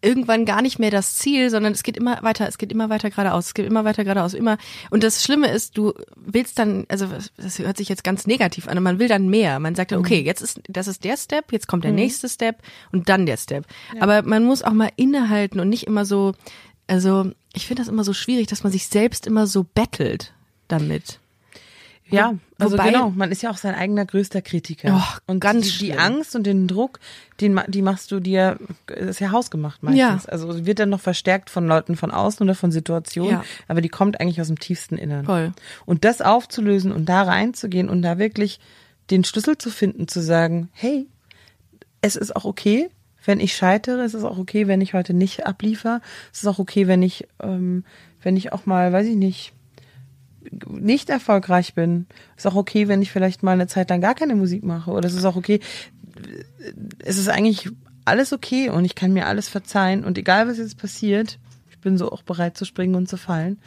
irgendwann 0.00 0.44
gar 0.44 0.62
nicht 0.62 0.78
mehr 0.78 0.90
das 0.90 1.16
Ziel, 1.16 1.50
sondern 1.50 1.72
es 1.72 1.82
geht 1.82 1.96
immer 1.96 2.22
weiter, 2.22 2.46
es 2.46 2.58
geht 2.58 2.70
immer 2.70 2.88
weiter 2.88 3.10
geradeaus, 3.10 3.46
es 3.46 3.54
geht 3.54 3.66
immer 3.66 3.84
weiter 3.84 4.04
geradeaus, 4.04 4.34
immer. 4.34 4.56
Und 4.90 5.02
das 5.02 5.24
Schlimme 5.24 5.48
ist, 5.48 5.76
du 5.76 5.92
willst 6.14 6.58
dann, 6.58 6.86
also 6.88 7.08
das 7.36 7.58
hört 7.58 7.76
sich 7.76 7.88
jetzt 7.88 8.04
ganz 8.04 8.26
negativ 8.26 8.68
an, 8.68 8.78
und 8.78 8.84
man 8.84 8.98
will 8.98 9.08
dann 9.08 9.28
mehr. 9.28 9.58
Man 9.58 9.74
sagt 9.74 9.92
dann, 9.92 9.98
okay, 9.98 10.20
jetzt 10.20 10.40
ist, 10.40 10.60
das 10.68 10.86
ist 10.86 11.04
der 11.04 11.16
Step, 11.16 11.52
jetzt 11.52 11.66
kommt 11.66 11.84
der 11.84 11.92
nächste 11.92 12.28
Step 12.28 12.62
und 12.92 13.08
dann 13.08 13.26
der 13.26 13.36
Step. 13.36 13.66
Aber 14.00 14.22
man 14.22 14.44
muss 14.44 14.62
auch 14.62 14.72
mal 14.72 14.90
innehalten 14.96 15.58
und 15.58 15.68
nicht 15.68 15.86
immer 15.86 16.04
so, 16.04 16.34
also 16.86 17.30
ich 17.54 17.66
finde 17.66 17.82
das 17.82 17.88
immer 17.88 18.04
so 18.04 18.12
schwierig, 18.12 18.46
dass 18.46 18.62
man 18.62 18.72
sich 18.72 18.86
selbst 18.86 19.26
immer 19.26 19.46
so 19.46 19.64
bettelt 19.64 20.32
damit. 20.68 21.18
Ja, 22.10 22.34
also 22.60 22.76
Wobei- 22.76 22.90
genau, 22.90 23.10
man 23.10 23.30
ist 23.30 23.42
ja 23.42 23.50
auch 23.50 23.56
sein 23.56 23.74
eigener 23.74 24.04
größter 24.04 24.42
Kritiker. 24.42 24.94
Och, 24.96 25.20
und 25.26 25.38
ganz 25.40 25.78
die, 25.78 25.86
die. 25.86 25.98
Angst 25.98 26.34
und 26.34 26.44
den 26.44 26.66
Druck, 26.66 26.98
den 27.40 27.60
die 27.68 27.82
machst 27.82 28.10
du 28.10 28.18
dir, 28.20 28.58
das 28.86 28.98
ist 29.10 29.20
ja 29.20 29.30
hausgemacht 29.30 29.82
meistens. 29.82 29.98
Ja. 30.00 30.18
Also 30.32 30.66
wird 30.66 30.80
dann 30.80 30.90
noch 30.90 31.00
verstärkt 31.00 31.50
von 31.50 31.68
Leuten 31.68 31.94
von 31.94 32.10
außen 32.10 32.42
oder 32.44 32.56
von 32.56 32.72
Situationen, 32.72 33.30
Ja. 33.32 33.44
aber 33.68 33.80
die 33.80 33.88
kommt 33.88 34.20
eigentlich 34.20 34.40
aus 34.40 34.48
dem 34.48 34.58
tiefsten 34.58 34.96
Innern. 34.98 35.24
Voll. 35.24 35.52
Und 35.86 36.04
das 36.04 36.20
aufzulösen 36.20 36.90
und 36.90 37.08
da 37.08 37.22
reinzugehen 37.22 37.88
und 37.88 38.02
da 38.02 38.18
wirklich 38.18 38.58
den 39.10 39.22
Schlüssel 39.24 39.56
zu 39.56 39.70
finden, 39.70 40.08
zu 40.08 40.20
sagen, 40.20 40.68
hey, 40.72 41.06
es 42.00 42.16
ist 42.16 42.34
auch 42.34 42.44
okay, 42.44 42.90
wenn 43.24 43.40
ich 43.40 43.54
scheitere, 43.56 44.02
es 44.02 44.14
ist 44.14 44.24
auch 44.24 44.38
okay, 44.38 44.66
wenn 44.66 44.80
ich 44.80 44.94
heute 44.94 45.14
nicht 45.14 45.46
abliefer, 45.46 46.00
es 46.32 46.40
ist 46.42 46.46
auch 46.46 46.58
okay, 46.58 46.86
wenn 46.86 47.02
ich, 47.02 47.26
ähm, 47.42 47.84
wenn 48.22 48.36
ich 48.36 48.52
auch 48.52 48.66
mal, 48.66 48.92
weiß 48.92 49.06
ich 49.06 49.16
nicht, 49.16 49.52
nicht 50.68 51.10
erfolgreich 51.10 51.74
bin. 51.74 52.06
Ist 52.36 52.46
auch 52.46 52.54
okay, 52.54 52.88
wenn 52.88 53.02
ich 53.02 53.10
vielleicht 53.10 53.42
mal 53.42 53.52
eine 53.52 53.66
Zeit 53.66 53.90
lang 53.90 54.00
gar 54.00 54.14
keine 54.14 54.34
Musik 54.34 54.64
mache. 54.64 54.90
Oder 54.90 55.08
es 55.08 55.14
ist 55.14 55.24
auch 55.24 55.36
okay. 55.36 55.60
Es 57.04 57.18
ist 57.18 57.28
eigentlich 57.28 57.68
alles 58.04 58.32
okay 58.32 58.70
und 58.70 58.84
ich 58.84 58.94
kann 58.94 59.12
mir 59.12 59.26
alles 59.26 59.48
verzeihen. 59.48 60.04
Und 60.04 60.18
egal, 60.18 60.48
was 60.48 60.58
jetzt 60.58 60.78
passiert, 60.78 61.38
ich 61.70 61.78
bin 61.78 61.98
so 61.98 62.10
auch 62.10 62.22
bereit 62.22 62.56
zu 62.56 62.64
springen 62.64 62.94
und 62.94 63.08
zu 63.08 63.16
fallen. 63.16 63.58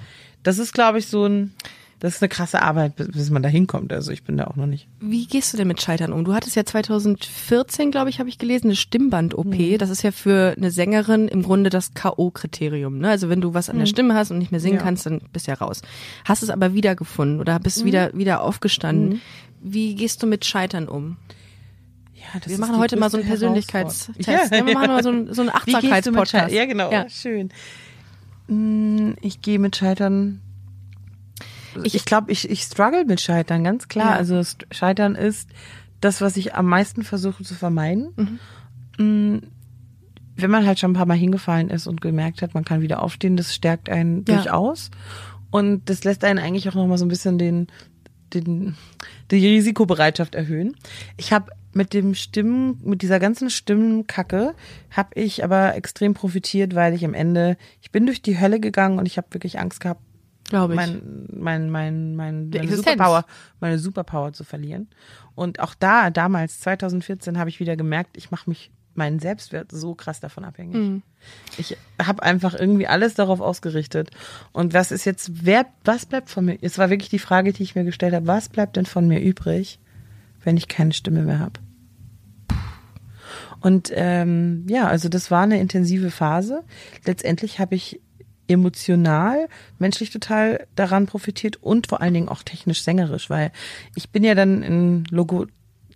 Das 0.44 0.58
ist, 0.58 0.74
glaube 0.74 1.00
ich, 1.00 1.08
so 1.08 1.26
ein, 1.26 1.54
das 2.02 2.16
ist 2.16 2.22
eine 2.24 2.30
krasse 2.30 2.62
Arbeit, 2.64 2.96
bis, 2.96 3.30
man 3.30 3.44
da 3.44 3.48
hinkommt. 3.48 3.94
Also 3.94 4.12
ich 4.12 4.24
bin 4.24 4.36
da 4.36 4.46
auch 4.48 4.56
noch 4.56 4.66
nicht. 4.66 4.88
Wie 5.00 5.28
gehst 5.28 5.54
du 5.54 5.58
denn 5.58 5.68
mit 5.68 5.82
Scheitern 5.82 6.12
um? 6.12 6.26
Du 6.26 6.34
hattest 6.34 6.56
ja 6.56 6.66
2014, 6.66 7.92
glaube 7.92 8.10
ich, 8.10 8.20
habe 8.20 8.28
ich 8.28 8.38
gelesen, 8.40 8.68
eine 8.68 8.76
Stimmband-OP. 8.76 9.46
Mhm. 9.46 9.78
Das 9.78 9.90
ist 9.92 10.02
ja 10.02 10.12
für 10.12 10.56
eine 10.58 10.72
Sängerin 10.72 11.28
im 11.28 11.44
Grunde 11.44 11.70
das 11.70 11.94
K.O.-Kriterium. 11.94 12.98
Ne? 12.98 13.10
Also 13.10 13.30
wenn 13.30 13.40
du 13.40 13.54
was 13.54 13.70
an 13.70 13.78
der 13.78 13.86
Stimme 13.86 14.16
hast 14.16 14.32
und 14.32 14.40
nicht 14.40 14.52
mehr 14.52 14.60
singen 14.60 14.74
Mhm. 14.76 14.80
Ja. 14.80 14.84
kannst, 14.86 15.06
dann 15.06 15.22
bist 15.32 15.46
du 15.48 15.52
ja 15.52 15.58
raus. 15.58 15.82
Hast 16.26 16.42
es 16.44 16.50
aber 16.50 16.74
wiedergefunden 16.74 17.40
oder 17.40 17.60
Mhm. 17.60 17.64
bist 17.64 17.86
wieder, 17.86 18.12
wieder 18.18 18.42
aufgestanden. 18.42 19.22
Wie 19.62 19.94
gehst 19.96 20.24
du 20.24 20.28
mit 20.28 20.44
Scheitern 20.44 20.88
um? 20.90 21.18
Ja, 22.16 22.40
das 22.40 22.50
Wir 22.50 22.58
machen 22.58 22.78
heute 22.78 22.98
mal 22.98 23.10
so 23.12 23.18
einen 23.18 23.28
Persönlichkeitstest. 23.28 24.28
Herausforderung. 24.28 24.58
Ja, 24.60 24.66
wir 24.66 24.74
machen 24.74 24.88
mal 24.88 25.04
so 25.04 25.10
einen, 25.10 25.34
so 25.34 25.42
einen 25.42 25.50
Achtsamkeitspodcast. 25.52 26.52
Ja, 26.54 26.66
genau. 26.66 26.92
Ja. 26.92 27.08
Schön. 27.10 27.50
Mm, 28.48 29.14
Ich 29.22 29.42
gehe 29.42 29.60
mit 29.60 29.76
Scheitern. 29.76 30.42
Ich, 31.84 31.96
ich 31.96 32.06
glaube, 32.06 32.32
ich, 32.32 32.50
ich 32.50 32.62
struggle 32.64 33.06
mit 33.06 33.22
Scheitern, 33.22 33.64
ganz 33.64 33.88
klar. 33.88 34.12
Ja. 34.12 34.16
Also 34.18 34.42
Scheitern 34.72 35.16
ist 35.16 35.50
das, 36.00 36.22
was 36.22 36.38
ich 36.38 36.56
am 36.56 36.66
meisten 36.68 37.04
versuche 37.04 37.44
zu 37.44 37.54
vermeiden. 37.56 38.40
Mhm. 38.98 39.36
Mm, 39.36 39.42
Wenn 40.36 40.52
man 40.52 40.66
halt 40.66 40.80
schon 40.80 40.92
ein 40.92 40.96
paar 40.96 41.06
Mal 41.06 41.18
hingefallen 41.18 41.70
ist 41.70 41.88
und 41.88 42.02
gemerkt 42.02 42.42
hat, 42.42 42.54
man 42.54 42.66
kann 42.66 42.82
wieder 42.82 43.02
aufstehen, 43.04 43.38
das 43.38 43.54
stärkt 43.54 43.90
einen 43.90 44.26
Ja. 44.28 44.36
durchaus. 44.36 44.90
Und 45.52 45.90
das 45.90 46.04
lässt 46.04 46.24
einen 46.24 46.40
eigentlich 46.40 46.68
auch 46.70 46.76
nochmal 46.76 46.98
so 46.98 47.06
ein 47.06 47.10
bisschen 47.10 47.38
den, 47.38 47.68
den, 48.34 48.76
die 49.30 49.46
Risikobereitschaft 49.46 50.34
erhöhen. 50.36 50.76
Ich 51.18 51.34
habe 51.34 51.52
mit 51.74 51.94
dem 51.94 52.16
Stimmen, 52.16 52.80
mit 52.84 53.02
dieser 53.02 53.20
ganzen 53.20 53.50
Stimmenkacke, 53.50 54.54
habe 54.92 55.10
ich 55.16 55.44
aber 55.44 55.76
extrem 55.76 56.14
profitiert, 56.14 56.76
weil 56.76 56.94
ich 56.94 57.06
am 57.06 57.14
Ende, 57.14 57.58
ich 57.82 57.92
bin 57.92 58.06
durch 58.06 58.22
die 58.22 58.40
Hölle 58.40 58.60
gegangen 58.60 59.00
und 59.00 59.06
ich 59.06 59.18
habe 59.18 59.28
wirklich 59.32 59.60
Angst 59.60 59.80
gehabt, 59.82 60.02
Glaube 60.52 60.74
ich. 60.74 60.78
mein, 60.78 61.28
mein, 61.32 61.70
mein, 61.70 62.16
mein, 62.16 62.50
meine 62.50 62.64
Existenz. 62.64 62.98
Superpower, 62.98 63.26
meine 63.62 63.80
Superpower 63.80 64.34
zu 64.34 64.44
verlieren. 64.44 64.90
Und 65.34 65.62
auch 65.62 65.74
da, 65.74 66.10
damals, 66.10 66.60
2014, 66.60 67.38
habe 67.38 67.50
ich 67.50 67.62
wieder 67.62 67.78
gemerkt, 67.78 68.18
ich 68.18 68.32
mache 68.32 68.50
mich 68.50 68.70
meinen 68.94 69.20
Selbstwert 69.20 69.72
so 69.72 69.96
krass 69.96 70.20
davon 70.20 70.44
abhängig. 70.44 70.76
Mhm. 70.76 71.04
Ich 71.58 71.78
habe 72.04 72.22
einfach 72.22 72.54
irgendwie 72.54 72.86
alles 72.86 73.14
darauf 73.14 73.40
ausgerichtet. 73.40 74.12
Und 74.52 74.74
was 74.74 74.92
ist 74.92 75.06
jetzt, 75.06 75.46
wer, 75.46 75.68
was 75.86 76.06
bleibt 76.06 76.30
von 76.30 76.44
mir? 76.44 76.58
Es 76.60 76.78
war 76.78 76.90
wirklich 76.90 77.10
die 77.10 77.18
Frage, 77.18 77.54
die 77.54 77.64
ich 77.64 77.74
mir 77.74 77.86
gestellt 77.86 78.14
habe, 78.14 78.28
was 78.28 78.50
bleibt 78.50 78.76
denn 78.76 78.86
von 78.86 79.08
mir 79.08 79.22
übrig, 79.22 79.80
wenn 80.44 80.58
ich 80.58 80.68
keine 80.68 80.92
Stimme 80.92 81.22
mehr 81.22 81.40
habe? 81.40 81.62
Und 83.62 83.90
ähm, 83.96 84.66
ja, 84.68 84.90
also 84.90 85.08
das 85.08 85.32
war 85.32 85.44
eine 85.44 85.62
intensive 85.62 86.12
Phase. 86.12 86.66
Letztendlich 87.06 87.60
habe 87.60 87.76
ich 87.76 88.02
emotional, 88.52 89.48
menschlich 89.80 90.10
total 90.10 90.68
daran 90.76 91.06
profitiert 91.06 91.58
und 91.62 91.88
vor 91.88 92.02
allen 92.02 92.14
Dingen 92.14 92.30
auch 92.30 92.44
technisch 92.44 92.84
sängerisch, 92.84 93.30
weil 93.30 93.52
ich 93.96 94.10
bin 94.10 94.24
ja 94.24 94.36
dann 94.36 94.64
in 94.64 95.04
Logo 95.12 95.48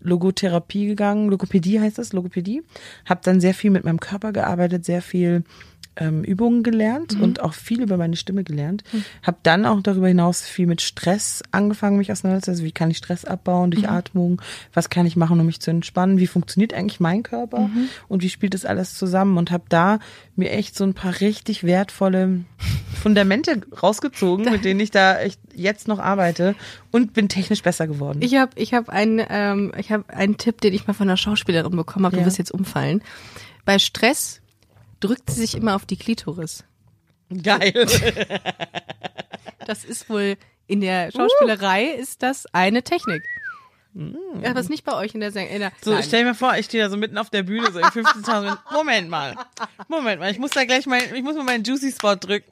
Logotherapie 0.01 0.85
gegangen, 0.85 1.29
Logopädie 1.29 1.79
heißt 1.79 1.97
das, 1.97 2.13
Logopädie, 2.13 2.61
habe 3.05 3.21
dann 3.23 3.41
sehr 3.41 3.55
viel 3.55 3.71
mit 3.71 3.83
meinem 3.83 3.99
Körper 3.99 4.31
gearbeitet, 4.33 4.85
sehr 4.85 5.01
viel 5.01 5.43
ähm, 5.97 6.23
Übungen 6.23 6.63
gelernt 6.63 7.19
und 7.19 7.41
auch 7.41 7.53
viel 7.53 7.81
über 7.81 7.97
meine 7.97 8.15
Stimme 8.15 8.43
gelernt. 8.43 8.83
Habe 9.23 9.37
dann 9.43 9.65
auch 9.65 9.81
darüber 9.81 10.07
hinaus 10.07 10.41
viel 10.41 10.67
mit 10.67 10.81
Stress 10.81 11.43
angefangen, 11.51 11.97
mich 11.97 12.11
auseinanderzusetzen. 12.11 12.51
Also 12.53 12.63
wie 12.63 12.71
kann 12.71 12.91
ich 12.91 12.97
Stress 12.97 13.25
abbauen 13.25 13.71
durch 13.71 13.89
Atmung? 13.89 14.41
Was 14.73 14.89
kann 14.89 15.05
ich 15.05 15.15
machen, 15.15 15.39
um 15.39 15.45
mich 15.45 15.59
zu 15.59 15.71
entspannen? 15.71 16.19
Wie 16.19 16.27
funktioniert 16.27 16.73
eigentlich 16.73 16.99
mein 16.99 17.23
Körper? 17.23 17.69
Und 18.07 18.23
wie 18.23 18.29
spielt 18.29 18.53
das 18.53 18.65
alles 18.65 18.97
zusammen? 18.97 19.37
Und 19.37 19.51
habe 19.51 19.65
da 19.69 19.99
mir 20.35 20.51
echt 20.51 20.75
so 20.75 20.83
ein 20.83 20.93
paar 20.93 21.19
richtig 21.21 21.63
wertvolle 21.63 22.41
Fundamente 22.93 23.61
rausgezogen, 23.81 24.45
mit 24.51 24.65
denen 24.65 24.79
ich 24.79 24.91
da 24.91 25.19
echt 25.19 25.39
jetzt 25.53 25.87
noch 25.87 25.99
arbeite 25.99 26.55
und 26.91 27.13
bin 27.13 27.29
technisch 27.29 27.61
besser 27.61 27.87
geworden. 27.87 28.19
Ich 28.21 28.35
habe 28.35 28.51
ich 28.55 28.73
hab 28.73 28.89
einen, 28.89 29.21
ähm, 29.29 29.71
ich 29.77 29.91
hab 29.91 30.09
einen 30.09 30.37
Tipp, 30.37 30.61
den 30.61 30.73
ich 30.73 30.87
mal 30.87 30.93
von 30.93 31.07
einer 31.07 31.17
Schauspielerin 31.17 31.75
bekommen 31.75 32.05
habe. 32.05 32.15
Ja. 32.17 32.21
Du 32.23 32.27
wirst 32.27 32.37
jetzt 32.37 32.51
umfallen. 32.51 33.01
Bei 33.63 33.79
Stress 33.79 34.41
drückt 34.99 35.29
sie 35.29 35.41
sich 35.41 35.55
immer 35.55 35.75
auf 35.75 35.85
die 35.85 35.97
Klitoris. 35.97 36.63
Geil. 37.43 37.87
Das 39.65 39.83
ist 39.83 40.09
wohl 40.09 40.37
in 40.67 40.81
der 40.81 41.11
Schauspielerei 41.11 41.85
ist 41.85 42.23
das 42.23 42.45
eine 42.53 42.83
Technik. 42.83 43.23
Ja, 44.41 44.49
aber 44.49 44.59
ist 44.59 44.69
nicht 44.69 44.83
bei 44.83 44.93
euch 44.93 45.13
in 45.13 45.21
der 45.21 45.31
Säng 45.31 45.47
in 45.47 45.59
der 45.59 45.71
So, 45.81 45.93
Nein. 45.93 46.03
stell 46.03 46.25
mal 46.25 46.33
vor, 46.35 46.57
ich 46.57 46.65
stehe 46.65 46.83
da 46.83 46.89
so 46.89 46.97
mitten 46.97 47.17
auf 47.17 47.29
der 47.29 47.43
Bühne, 47.43 47.71
so 47.71 47.79
in 47.79 47.85
15.000. 47.85 48.57
Moment 48.73 49.09
mal. 49.09 49.35
Moment 49.87 50.19
mal, 50.19 50.29
ich 50.29 50.37
muss 50.37 50.51
da 50.51 50.65
gleich 50.65 50.85
mal, 50.85 50.99
ich 51.01 51.23
muss 51.23 51.35
mal 51.35 51.45
meinen 51.45 51.63
Juicy 51.63 51.93
Spot 51.93 52.15
drücken. 52.15 52.51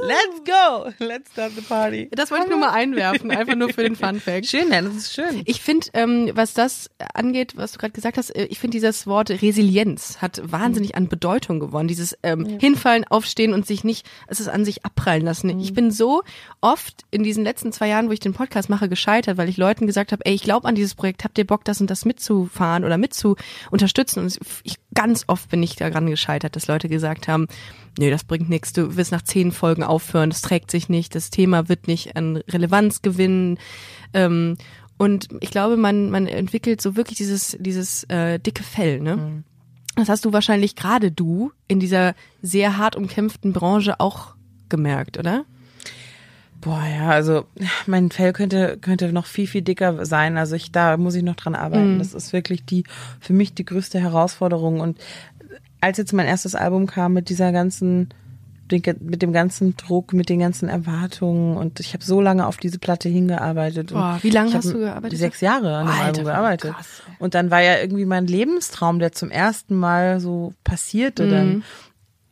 Let's 0.00 0.44
go. 0.44 0.90
Let's 0.98 1.32
start 1.32 1.52
the 1.54 1.62
party. 1.62 2.08
Das 2.12 2.30
wollte 2.30 2.44
ich 2.44 2.50
nur 2.50 2.58
mal 2.58 2.72
einwerfen, 2.72 3.30
einfach 3.30 3.54
nur 3.54 3.70
für 3.72 3.82
den 3.82 3.96
Fun 3.96 4.20
Fact. 4.20 4.46
Schön, 4.46 4.70
ja, 4.70 4.82
das 4.82 4.94
ist 4.94 5.14
schön. 5.14 5.42
Ich 5.44 5.60
finde, 5.60 5.86
ähm, 5.94 6.30
was 6.34 6.54
das 6.54 6.90
angeht, 7.14 7.56
was 7.56 7.72
du 7.72 7.78
gerade 7.78 7.92
gesagt 7.92 8.18
hast, 8.18 8.30
äh, 8.30 8.44
ich 8.44 8.58
finde 8.58 8.76
dieses 8.76 9.06
Wort 9.06 9.30
Resilienz 9.30 10.18
hat 10.20 10.40
wahnsinnig 10.44 10.94
an 10.94 11.08
Bedeutung 11.08 11.60
gewonnen. 11.60 11.88
Dieses 11.88 12.16
ähm, 12.22 12.58
Hinfallen, 12.60 13.04
Aufstehen 13.04 13.52
und 13.52 13.66
sich 13.66 13.84
nicht, 13.84 14.06
es 14.26 14.40
ist 14.40 14.48
an 14.48 14.64
sich 14.64 14.84
abprallen 14.84 15.24
lassen. 15.24 15.58
Ich 15.60 15.74
bin 15.74 15.90
so 15.90 16.22
oft 16.60 17.04
in 17.10 17.22
diesen 17.22 17.44
letzten 17.44 17.72
zwei 17.72 17.88
Jahren, 17.88 18.08
wo 18.08 18.12
ich 18.12 18.20
den 18.20 18.34
Podcast 18.34 18.68
mache, 18.68 18.88
gescheitert, 18.88 19.36
weil 19.36 19.48
ich 19.48 19.56
Leuten 19.56 19.86
gesagt 19.86 20.12
habe, 20.12 20.24
ey, 20.24 20.34
ich 20.34 20.42
glaube 20.42 20.68
an 20.68 20.74
dieses 20.74 20.94
Projekt, 20.94 21.24
habt 21.24 21.38
ihr 21.38 21.46
Bock, 21.46 21.64
das 21.64 21.80
und 21.80 21.90
das 21.90 22.04
mitzufahren 22.04 22.84
oder 22.84 22.98
mitzu 22.98 23.36
unterstützen? 23.70 24.20
Und 24.20 24.38
ich 24.62 24.76
ganz 24.96 25.24
oft 25.28 25.48
bin 25.50 25.62
ich 25.62 25.76
daran 25.76 26.06
gescheitert, 26.06 26.56
dass 26.56 26.66
Leute 26.66 26.88
gesagt 26.88 27.28
haben, 27.28 27.46
nee, 27.98 28.10
das 28.10 28.24
bringt 28.24 28.48
nichts, 28.48 28.72
du 28.72 28.96
wirst 28.96 29.12
nach 29.12 29.22
zehn 29.22 29.52
Folgen 29.52 29.84
aufhören, 29.84 30.30
das 30.30 30.40
trägt 30.40 30.72
sich 30.72 30.88
nicht, 30.88 31.14
das 31.14 31.30
Thema 31.30 31.68
wird 31.68 31.86
nicht 31.86 32.16
an 32.16 32.38
Relevanz 32.48 33.02
gewinnen. 33.02 33.58
Ähm, 34.12 34.56
und 34.98 35.28
ich 35.40 35.50
glaube, 35.50 35.76
man, 35.76 36.10
man 36.10 36.26
entwickelt 36.26 36.80
so 36.80 36.96
wirklich 36.96 37.18
dieses, 37.18 37.56
dieses 37.60 38.04
äh, 38.04 38.40
dicke 38.40 38.64
Fell, 38.64 39.00
ne? 39.00 39.44
Das 39.94 40.10
hast 40.10 40.24
du 40.26 40.32
wahrscheinlich 40.32 40.76
gerade 40.76 41.10
du 41.10 41.52
in 41.68 41.80
dieser 41.80 42.14
sehr 42.42 42.76
hart 42.76 42.96
umkämpften 42.96 43.52
Branche 43.54 43.98
auch 43.98 44.34
gemerkt, 44.68 45.18
oder? 45.18 45.46
Boah, 46.66 46.82
ja, 46.84 47.10
also 47.10 47.44
mein 47.86 48.10
Fell 48.10 48.32
könnte 48.32 48.76
könnte 48.80 49.12
noch 49.12 49.26
viel 49.26 49.46
viel 49.46 49.62
dicker 49.62 50.04
sein. 50.04 50.36
Also 50.36 50.56
ich 50.56 50.72
da 50.72 50.96
muss 50.96 51.14
ich 51.14 51.22
noch 51.22 51.36
dran 51.36 51.54
arbeiten. 51.54 51.98
Das 52.00 52.12
ist 52.12 52.32
wirklich 52.32 52.64
die 52.64 52.82
für 53.20 53.32
mich 53.32 53.54
die 53.54 53.64
größte 53.64 54.00
Herausforderung. 54.00 54.80
Und 54.80 54.98
als 55.80 55.96
jetzt 55.98 56.12
mein 56.12 56.26
erstes 56.26 56.56
Album 56.56 56.86
kam 56.86 57.12
mit 57.12 57.28
dieser 57.28 57.52
ganzen 57.52 58.08
mit 58.68 59.22
dem 59.22 59.32
ganzen 59.32 59.76
Druck, 59.76 60.12
mit 60.12 60.28
den 60.28 60.40
ganzen 60.40 60.68
Erwartungen 60.68 61.56
und 61.56 61.78
ich 61.78 61.94
habe 61.94 62.02
so 62.02 62.20
lange 62.20 62.48
auf 62.48 62.56
diese 62.56 62.80
Platte 62.80 63.08
hingearbeitet. 63.08 63.92
Boah, 63.92 64.18
wie 64.22 64.30
lange 64.30 64.52
hast 64.54 64.72
du 64.72 64.78
gearbeitet? 64.80 65.20
Sechs 65.20 65.40
Jahre 65.40 65.76
an 65.76 65.86
dem 65.86 65.92
Alter, 65.92 66.04
Album 66.06 66.24
gearbeitet. 66.24 66.72
krass, 66.74 67.02
und 67.20 67.34
dann 67.36 67.52
war 67.52 67.62
ja 67.62 67.78
irgendwie 67.78 68.06
mein 68.06 68.26
Lebenstraum, 68.26 68.98
der 68.98 69.12
zum 69.12 69.30
ersten 69.30 69.76
Mal 69.76 70.18
so 70.18 70.52
passierte 70.64 71.26
Mhm. 71.26 71.30
dann. 71.30 71.62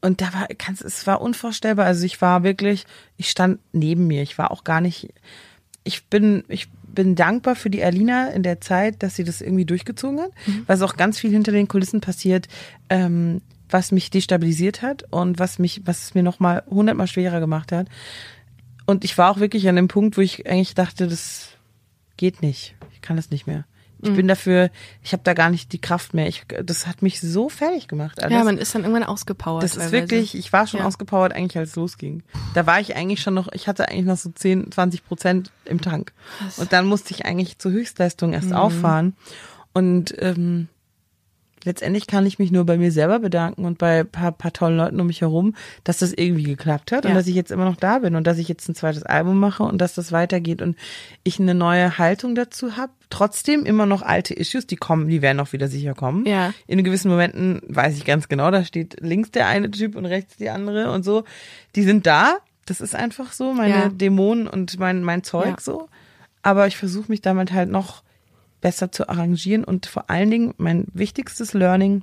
Und 0.05 0.21
da 0.21 0.35
war, 0.35 0.47
kannst, 0.59 0.83
es 0.85 1.07
war 1.07 1.23
unvorstellbar. 1.23 1.87
Also 1.87 2.05
ich 2.05 2.21
war 2.21 2.43
wirklich, 2.43 2.85
ich 3.17 3.31
stand 3.31 3.59
neben 3.73 4.07
mir. 4.07 4.21
Ich 4.21 4.37
war 4.37 4.51
auch 4.51 4.63
gar 4.63 4.83
nicht, 4.83 5.09
ich 5.83 6.05
bin, 6.09 6.45
ich 6.49 6.69
bin 6.87 7.15
dankbar 7.15 7.57
für 7.57 7.71
die 7.71 7.83
Alina 7.83 8.29
in 8.29 8.43
der 8.43 8.61
Zeit, 8.61 9.03
dass 9.03 9.17
sie 9.17 9.25
das 9.25 9.41
irgendwie 9.41 9.65
durchgezogen 9.65 10.21
hat, 10.21 10.31
Mhm. 10.47 10.65
weil 10.67 10.77
es 10.77 10.83
auch 10.83 10.97
ganz 10.97 11.19
viel 11.19 11.31
hinter 11.31 11.53
den 11.53 11.69
Kulissen 11.69 12.03
passiert, 12.03 12.49
ähm, 12.91 13.41
was 13.71 13.93
mich 13.93 14.11
destabilisiert 14.11 14.83
hat 14.83 15.05
und 15.11 15.39
was 15.39 15.59
mich, 15.59 15.81
was 15.87 16.03
es 16.05 16.15
mir 16.15 16.23
nochmal 16.23 16.65
hundertmal 16.69 17.07
schwerer 17.07 17.41
gemacht 17.41 17.73
hat. 17.73 17.89
Und 18.85 19.05
ich 19.05 19.17
war 19.17 19.31
auch 19.31 19.41
wirklich 19.41 19.67
an 19.71 19.77
dem 19.77 19.89
Punkt, 19.89 20.19
wo 20.19 20.21
ich 20.21 20.47
eigentlich 20.47 20.75
dachte, 20.75 21.09
das 21.09 21.49
geht 22.19 22.43
nicht. 22.43 22.75
Ich 22.93 23.01
kann 23.01 23.17
das 23.17 23.31
nicht 23.31 23.47
mehr. 23.47 23.65
Ich 24.05 24.11
Mhm. 24.11 24.17
bin 24.17 24.29
dafür, 24.29 24.71
ich 25.03 25.13
habe 25.13 25.23
da 25.25 25.33
gar 25.35 25.49
nicht 25.51 25.73
die 25.73 25.81
Kraft 25.81 26.13
mehr. 26.15 26.29
Ich, 26.29 26.45
das 26.63 26.87
hat 26.87 27.01
mich 27.03 27.21
so 27.21 27.49
fertig 27.49 27.89
gemacht. 27.89 28.23
Alles. 28.23 28.33
Ja, 28.37 28.45
man 28.45 28.59
ist 28.59 28.75
dann 28.75 28.83
irgendwann 28.83 29.03
ausgepowert. 29.05 29.63
Das 29.65 29.77
ist 29.77 29.93
wirklich, 29.93 30.35
ich 30.37 30.53
war 30.53 30.67
schon 30.67 30.81
Ja. 30.81 30.87
ausgepowert 30.87 31.33
eigentlich, 31.33 31.57
als 31.59 31.71
es 31.71 31.77
losging. 31.77 32.23
Da 32.55 32.67
war 32.67 32.79
ich 32.81 32.95
eigentlich 32.97 33.23
schon 33.23 33.35
noch, 33.35 33.49
ich 33.53 33.67
hatte 33.67 33.89
eigentlich 33.89 34.05
noch 34.05 34.19
so 34.19 34.31
10, 34.31 34.71
20 34.71 35.07
Prozent 35.07 35.51
im 35.65 35.81
Tank. 35.81 36.13
Und 36.59 36.73
dann 36.73 36.87
musste 36.87 37.13
ich 37.15 37.25
eigentlich 37.25 37.59
zur 37.59 37.73
Höchstleistung 37.73 38.29
Mhm. 38.31 38.35
erst 38.35 38.53
auffahren. 38.53 39.17
Und 39.73 40.15
ähm, 40.19 40.69
letztendlich 41.65 42.07
kann 42.07 42.27
ich 42.27 42.39
mich 42.39 42.53
nur 42.53 42.65
bei 42.65 42.77
mir 42.77 42.93
selber 42.93 43.19
bedanken 43.19 43.65
und 43.65 43.79
bei 43.79 44.01
ein 44.01 44.09
paar, 44.09 44.33
paar 44.33 44.53
tollen 44.53 44.77
Leuten 44.77 45.01
um 45.01 45.07
mich 45.07 45.21
herum, 45.23 45.55
dass 45.85 45.99
das 45.99 46.13
irgendwie 46.13 46.45
geklappt 46.45 46.93
hat 46.93 47.05
und 47.05 47.11
Ja. 47.13 47.17
dass 47.17 47.27
ich 47.27 47.35
jetzt 47.35 47.51
immer 47.51 47.65
noch 47.65 47.77
da 47.77 47.99
bin 47.99 48.15
und 48.17 48.27
dass 48.27 48.39
ich 48.39 48.49
jetzt 48.49 48.69
ein 48.69 48.75
zweites 48.75 49.03
Album 49.03 49.39
mache 49.41 49.63
und 49.63 49.79
dass 49.79 49.95
das 49.95 50.13
weitergeht 50.13 50.63
und 50.63 50.77
ich 51.25 51.41
eine 51.41 51.55
neue 51.55 51.99
Haltung 51.99 52.35
dazu 52.35 52.77
habe. 52.77 52.93
Trotzdem 53.11 53.65
immer 53.65 53.87
noch 53.87 54.03
alte 54.03 54.35
Issues, 54.35 54.67
die 54.67 54.77
kommen, 54.77 55.09
die 55.09 55.23
werden 55.23 55.41
auch 55.41 55.53
wieder 55.53 55.69
sicher 55.69 55.95
kommen. 55.95 56.27
Ja. 56.27 56.53
In 56.67 56.83
gewissen 56.85 57.11
Momenten 57.11 57.61
weiß 57.69 57.97
ich 57.97 58.05
ganz 58.05 58.29
genau, 58.29 58.51
da 58.51 58.65
steht 58.65 58.97
links 59.01 59.31
der 59.31 59.47
eine 59.47 59.71
Typ 59.71 59.95
und 59.97 60.07
rechts 60.07 60.37
die 60.37 60.51
andere 60.51 60.91
und 60.93 61.05
so. 61.05 61.25
Die 61.77 61.83
sind 61.83 62.07
da. 62.07 62.39
Das 62.67 62.81
ist 62.81 62.95
einfach 62.95 63.33
so, 63.33 63.53
meine 63.53 63.75
Ja. 63.75 63.89
Dämonen 63.89 64.47
und 64.49 64.79
mein, 64.79 65.03
mein 65.03 65.23
Zeug 65.23 65.47
Ja. 65.47 65.57
so. 65.61 65.89
Aber 66.43 66.67
ich 66.67 66.77
versuche 66.77 67.11
mich 67.11 67.21
damit 67.21 67.53
halt 67.53 67.71
noch 67.71 68.03
besser 68.65 68.91
zu 68.91 69.11
arrangieren 69.11 69.63
und 69.63 69.85
vor 69.85 70.09
allen 70.09 70.31
Dingen 70.31 70.55
mein 70.57 70.87
wichtigstes 70.95 71.53
Learning, 71.53 72.03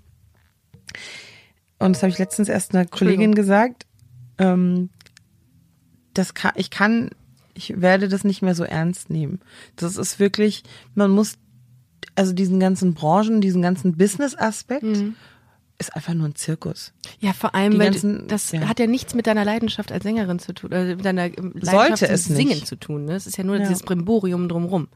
und 1.80 1.96
das 1.96 2.04
habe 2.04 2.12
ich 2.12 2.20
letztens 2.20 2.50
erst 2.50 2.76
einer 2.76 2.86
Kollegin 2.86 3.34
gesagt, 3.34 3.88
ähm, 4.38 4.90
das 6.14 6.36
kann, 6.36 6.52
ich 6.56 6.70
kann, 6.70 7.10
ich 7.56 7.82
werde 7.82 8.08
das 8.10 8.24
nicht 8.24 8.44
mehr 8.44 8.54
so 8.54 8.64
ernst 8.64 9.10
nehmen. 9.10 9.40
Das 9.76 9.98
ist 9.98 10.20
wirklich, 10.20 10.62
man 10.94 11.10
muss, 11.10 11.34
also 12.14 12.32
diesen 12.32 12.60
ganzen 12.60 12.94
Branchen, 12.94 13.42
diesen 13.42 13.64
ganzen 13.64 13.98
Business-Aspekt, 13.98 14.86
ist 15.80 15.96
einfach 15.96 16.14
nur 16.14 16.28
ein 16.28 16.36
Zirkus. 16.36 16.94
Ja, 17.22 17.34
vor 17.34 17.56
allem, 17.56 17.72
Die 17.72 17.80
weil 17.80 17.90
ganzen- 17.92 18.28
das 18.28 18.52
ja. 18.52 18.68
hat 18.68 18.80
ja 18.80 18.86
nichts 18.86 19.16
mit 19.16 19.26
deiner 19.26 19.46
Leidenschaft 19.46 19.92
als 19.92 20.04
Sängerin 20.04 20.38
zu 20.38 20.54
tun, 20.54 20.72
also 20.74 20.96
mit 20.96 21.04
deiner 21.06 21.26
ähm, 21.26 21.54
Leidenschaft 21.56 21.72
Sollte 22.02 22.08
es 22.10 22.30
nicht. 22.30 22.38
Singen 22.38 22.66
zu 22.66 22.76
tun. 22.76 23.06
Ne? 23.06 23.16
Es 23.16 23.26
ist 23.26 23.38
ja 23.38 23.44
nur 23.44 23.56
Ja. 23.56 23.62
dieses 23.64 23.82
Brimborium 23.82 24.48
drumrum. 24.48 24.90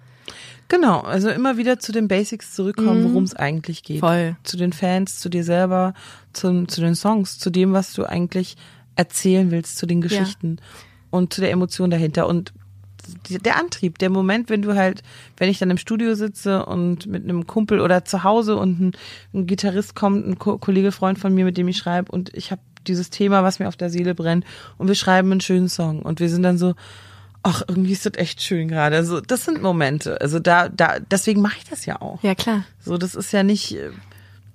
Genau, 0.68 1.02
also 1.02 1.30
immer 1.30 1.58
wieder 1.58 1.80
zu 1.80 1.92
den 1.92 2.08
Basics 2.08 2.54
zurückkommen, 2.54 3.04
worum 3.04 3.24
es 3.24 3.36
eigentlich 3.36 3.84
geht. 3.84 4.00
Voll. 4.00 4.36
Zu 4.44 4.58
den 4.58 4.74
Fans, 4.74 5.20
zu 5.20 5.30
dir 5.30 5.44
selber, 5.44 5.94
zum, 6.34 6.68
zu 6.68 6.82
den 6.82 6.96
Songs, 6.96 7.38
zu 7.38 7.52
dem, 7.52 7.74
was 7.74 7.94
du 7.94 8.04
eigentlich 8.04 8.58
erzählen 8.96 9.52
willst, 9.52 9.78
zu 9.78 9.86
den 9.86 10.02
Geschichten 10.02 10.58
und 11.12 11.34
zu 11.34 11.42
der 11.42 11.52
Emotion 11.52 11.92
dahinter. 11.92 12.28
Und 12.28 12.54
der 13.30 13.58
Antrieb, 13.58 14.00
der 14.00 14.10
Moment, 14.10 14.50
wenn 14.50 14.64
du 14.64 14.76
halt, 14.76 15.04
wenn 15.38 15.50
ich 15.50 15.60
dann 15.60 15.70
im 15.70 15.78
Studio 15.78 16.16
sitze 16.16 16.66
und 16.66 17.06
mit 17.06 17.24
einem 17.24 17.46
Kumpel 17.46 17.80
oder 17.80 18.04
zu 18.06 18.24
Hause 18.24 18.56
und 18.56 18.80
ein, 18.80 18.92
ein 19.34 19.46
Gitarrist 19.46 19.96
kommt, 19.96 20.26
ein 20.28 20.40
Ko 20.40 20.58
Kollege, 20.58 20.92
Freund 20.92 21.20
von 21.20 21.34
mir, 21.34 21.46
mit 21.46 21.58
dem 21.58 21.68
ich 21.68 21.78
schreibe 21.78 22.12
und 22.12 22.34
ich 22.34 22.52
habe 22.52 22.62
dieses 22.88 23.10
Thema, 23.10 23.44
was 23.44 23.60
mir 23.60 23.68
auf 23.68 23.78
der 23.78 23.90
Seele 23.90 24.16
brennt 24.16 24.46
und 24.78 24.88
wir 24.88 24.96
schreiben 24.96 25.32
einen 25.32 25.42
schönen 25.42 25.70
Song 25.70 26.02
und 26.02 26.20
wir 26.20 26.30
sind 26.30 26.44
dann 26.44 26.58
so, 26.58 26.74
ach, 27.46 27.62
irgendwie 27.68 27.92
ist 27.92 28.06
das 28.06 28.14
echt 28.16 28.42
schön 28.42 28.68
gerade. 28.68 28.96
Also 28.96 29.22
das 29.22 29.46
sind 29.46 29.62
Momente. 29.62 30.20
Also 30.20 30.40
da, 30.40 30.68
da, 30.68 31.00
deswegen 31.00 31.42
mache 31.42 31.58
ich 31.60 31.70
das 31.70 31.86
ja 31.86 32.02
auch. 32.02 32.22
Ja, 32.24 32.34
klar. 32.36 32.64
So, 32.84 32.98
das 32.98 33.14
ist 33.16 33.32
ja 33.32 33.44
nicht, 33.44 33.76
äh, 33.76 33.92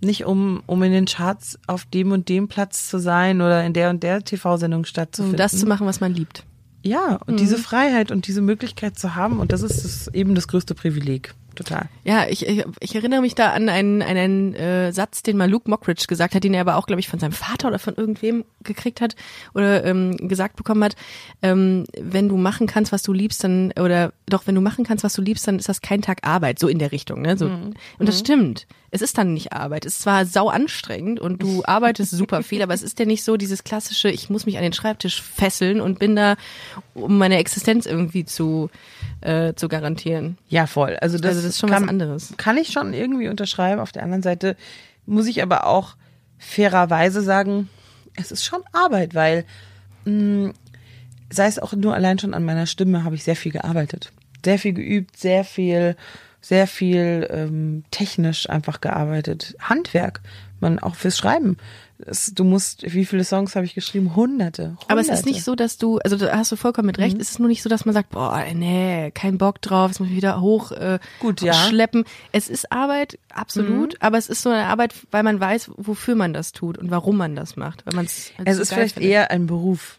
nicht 0.00 0.24
um, 0.24 0.62
um 0.66 0.82
in 0.82 0.92
den 0.92 1.06
Charts 1.06 1.58
auf 1.66 1.84
dem 1.84 2.10
und 2.12 2.28
dem 2.28 2.48
Platz 2.48 2.88
zu 2.88 2.98
sein 2.98 3.40
oder 3.40 3.64
in 3.64 3.72
der 3.72 3.90
und 3.90 4.02
der 4.02 4.24
TV-Sendung 4.24 4.80
Um 4.80 4.84
stattzufinden. 4.84 5.36
das 5.38 5.56
zu 5.58 5.66
machen, 5.66 5.86
was 5.86 6.00
man 6.00 6.12
liebt. 6.14 6.44
Ja, 6.82 7.20
und 7.26 7.38
diese 7.38 7.58
Freiheit 7.58 8.10
und 8.10 8.26
diese 8.26 8.40
Möglichkeit 8.40 8.98
zu 8.98 9.14
haben 9.14 9.38
und 9.38 9.52
das 9.52 9.62
ist 9.62 9.84
das, 9.84 10.08
eben 10.14 10.34
das 10.34 10.48
größte 10.48 10.74
Privileg. 10.74 11.34
Total. 11.60 11.90
Ja, 12.04 12.26
ich, 12.26 12.46
ich, 12.46 12.64
ich 12.80 12.94
erinnere 12.94 13.20
mich 13.20 13.34
da 13.34 13.50
an 13.50 13.68
einen, 13.68 14.00
einen 14.00 14.54
äh, 14.54 14.92
Satz, 14.94 15.22
den 15.22 15.36
mal 15.36 15.50
Luke 15.50 15.68
Mockridge 15.68 16.06
gesagt 16.08 16.34
hat, 16.34 16.42
den 16.42 16.54
er 16.54 16.62
aber 16.62 16.76
auch, 16.76 16.86
glaube 16.86 17.00
ich, 17.00 17.08
von 17.10 17.18
seinem 17.18 17.32
Vater 17.32 17.68
oder 17.68 17.78
von 17.78 17.96
irgendwem 17.96 18.46
gekriegt 18.64 19.02
hat 19.02 19.14
oder 19.52 19.84
ähm, 19.84 20.16
gesagt 20.16 20.56
bekommen 20.56 20.82
hat. 20.82 20.96
Ähm, 21.42 21.84
wenn 22.00 22.30
du 22.30 22.38
machen 22.38 22.66
kannst, 22.66 22.92
was 22.92 23.02
du 23.02 23.12
liebst, 23.12 23.44
dann 23.44 23.72
oder 23.78 24.14
doch, 24.26 24.46
wenn 24.46 24.54
du 24.54 24.62
machen 24.62 24.86
kannst, 24.86 25.04
was 25.04 25.12
du 25.12 25.20
liebst, 25.20 25.46
dann 25.46 25.58
ist 25.58 25.68
das 25.68 25.82
kein 25.82 26.00
Tag 26.00 26.26
Arbeit, 26.26 26.58
so 26.58 26.66
in 26.66 26.78
der 26.78 26.92
Richtung. 26.92 27.20
Ne? 27.20 27.36
So. 27.36 27.44
Und 27.44 27.76
das 27.98 28.18
stimmt. 28.18 28.66
Es 28.92 29.02
ist 29.02 29.18
dann 29.18 29.34
nicht 29.34 29.52
Arbeit. 29.52 29.86
Es 29.86 29.94
ist 29.94 30.02
zwar 30.02 30.26
sau 30.26 30.48
anstrengend 30.48 31.20
und 31.20 31.42
du 31.42 31.62
arbeitest 31.66 32.10
super 32.12 32.42
viel, 32.42 32.62
aber 32.62 32.74
es 32.74 32.82
ist 32.82 32.98
ja 32.98 33.04
nicht 33.04 33.22
so 33.22 33.36
dieses 33.36 33.64
klassische, 33.64 34.08
ich 34.08 34.30
muss 34.30 34.46
mich 34.46 34.56
an 34.56 34.62
den 34.62 34.72
Schreibtisch 34.72 35.22
fesseln 35.22 35.80
und 35.80 35.98
bin 35.98 36.16
da, 36.16 36.36
um 36.94 37.18
meine 37.18 37.36
Existenz 37.36 37.86
irgendwie 37.86 38.24
zu, 38.24 38.70
äh, 39.20 39.54
zu 39.54 39.68
garantieren. 39.68 40.38
Ja, 40.48 40.66
voll. 40.66 40.96
Also 41.00 41.18
das, 41.18 41.36
Also 41.36 41.46
das 41.46 41.49
ist 41.50 41.60
schon 41.60 41.70
kann, 41.70 41.82
was 41.82 41.88
anderes. 41.88 42.34
Kann 42.36 42.56
ich 42.56 42.72
schon 42.72 42.92
irgendwie 42.92 43.28
unterschreiben. 43.28 43.80
Auf 43.80 43.92
der 43.92 44.02
anderen 44.02 44.22
Seite 44.22 44.56
muss 45.06 45.26
ich 45.26 45.42
aber 45.42 45.66
auch 45.66 45.96
fairerweise 46.38 47.22
sagen, 47.22 47.68
es 48.16 48.32
ist 48.32 48.44
schon 48.44 48.62
Arbeit, 48.72 49.14
weil 49.14 49.44
mh, 50.04 50.52
sei 51.30 51.46
es 51.46 51.58
auch 51.58 51.72
nur 51.72 51.94
allein 51.94 52.18
schon 52.18 52.34
an 52.34 52.44
meiner 52.44 52.66
Stimme, 52.66 53.04
habe 53.04 53.14
ich 53.14 53.24
sehr 53.24 53.36
viel 53.36 53.52
gearbeitet. 53.52 54.12
Sehr 54.44 54.58
viel 54.58 54.72
geübt, 54.72 55.16
sehr 55.16 55.44
viel, 55.44 55.96
sehr 56.40 56.66
viel 56.66 57.28
ähm, 57.30 57.84
technisch 57.90 58.48
einfach 58.48 58.80
gearbeitet. 58.80 59.54
Handwerk, 59.60 60.20
man 60.60 60.78
auch 60.78 60.94
fürs 60.94 61.18
Schreiben. 61.18 61.56
Es, 62.06 62.32
du 62.34 62.44
musst, 62.44 62.82
wie 62.92 63.04
viele 63.04 63.24
Songs 63.24 63.56
habe 63.56 63.64
ich 63.66 63.74
geschrieben? 63.74 64.14
Hunderte. 64.16 64.62
Hunderte. 64.64 64.84
Aber 64.90 65.00
es 65.00 65.08
ist 65.08 65.26
nicht 65.26 65.42
so, 65.44 65.54
dass 65.54 65.78
du, 65.78 65.98
also 65.98 66.16
da 66.16 66.36
hast 66.36 66.50
du 66.52 66.56
vollkommen 66.56 66.86
mit 66.86 66.98
Mhm. 66.98 67.02
recht, 67.04 67.18
es 67.20 67.30
ist 67.30 67.38
nur 67.38 67.48
nicht 67.48 67.62
so, 67.62 67.68
dass 67.68 67.84
man 67.84 67.94
sagt, 67.94 68.10
boah, 68.10 68.44
nee, 68.54 69.10
kein 69.12 69.38
Bock 69.38 69.60
drauf, 69.62 69.90
es 69.90 70.00
muss 70.00 70.08
ich 70.08 70.16
wieder 70.16 70.40
hoch 70.40 70.72
äh, 70.72 70.98
Gut, 71.20 71.40
ja. 71.42 71.52
Mhm. 71.52 71.68
schleppen. 71.68 72.04
Es 72.32 72.48
ist 72.48 72.70
Arbeit, 72.72 73.18
absolut, 73.34 73.96
aber 74.00 74.18
es 74.18 74.28
ist 74.28 74.42
so 74.42 74.50
eine 74.50 74.64
Arbeit, 74.66 74.94
weil 75.10 75.22
man 75.22 75.40
weiß, 75.40 75.70
wofür 75.76 76.14
man 76.14 76.32
das 76.32 76.52
tut 76.52 76.78
und 76.78 76.90
warum 76.90 77.16
man 77.16 77.36
das 77.36 77.56
macht. 77.56 77.84
Weil 77.86 77.94
man's 77.94 78.32
Es 78.44 78.56
so 78.56 78.62
ist 78.62 78.72
vielleicht 78.72 78.94
findet. 78.94 79.10
eher 79.12 79.30
ein 79.30 79.46
Beruf. 79.46 79.98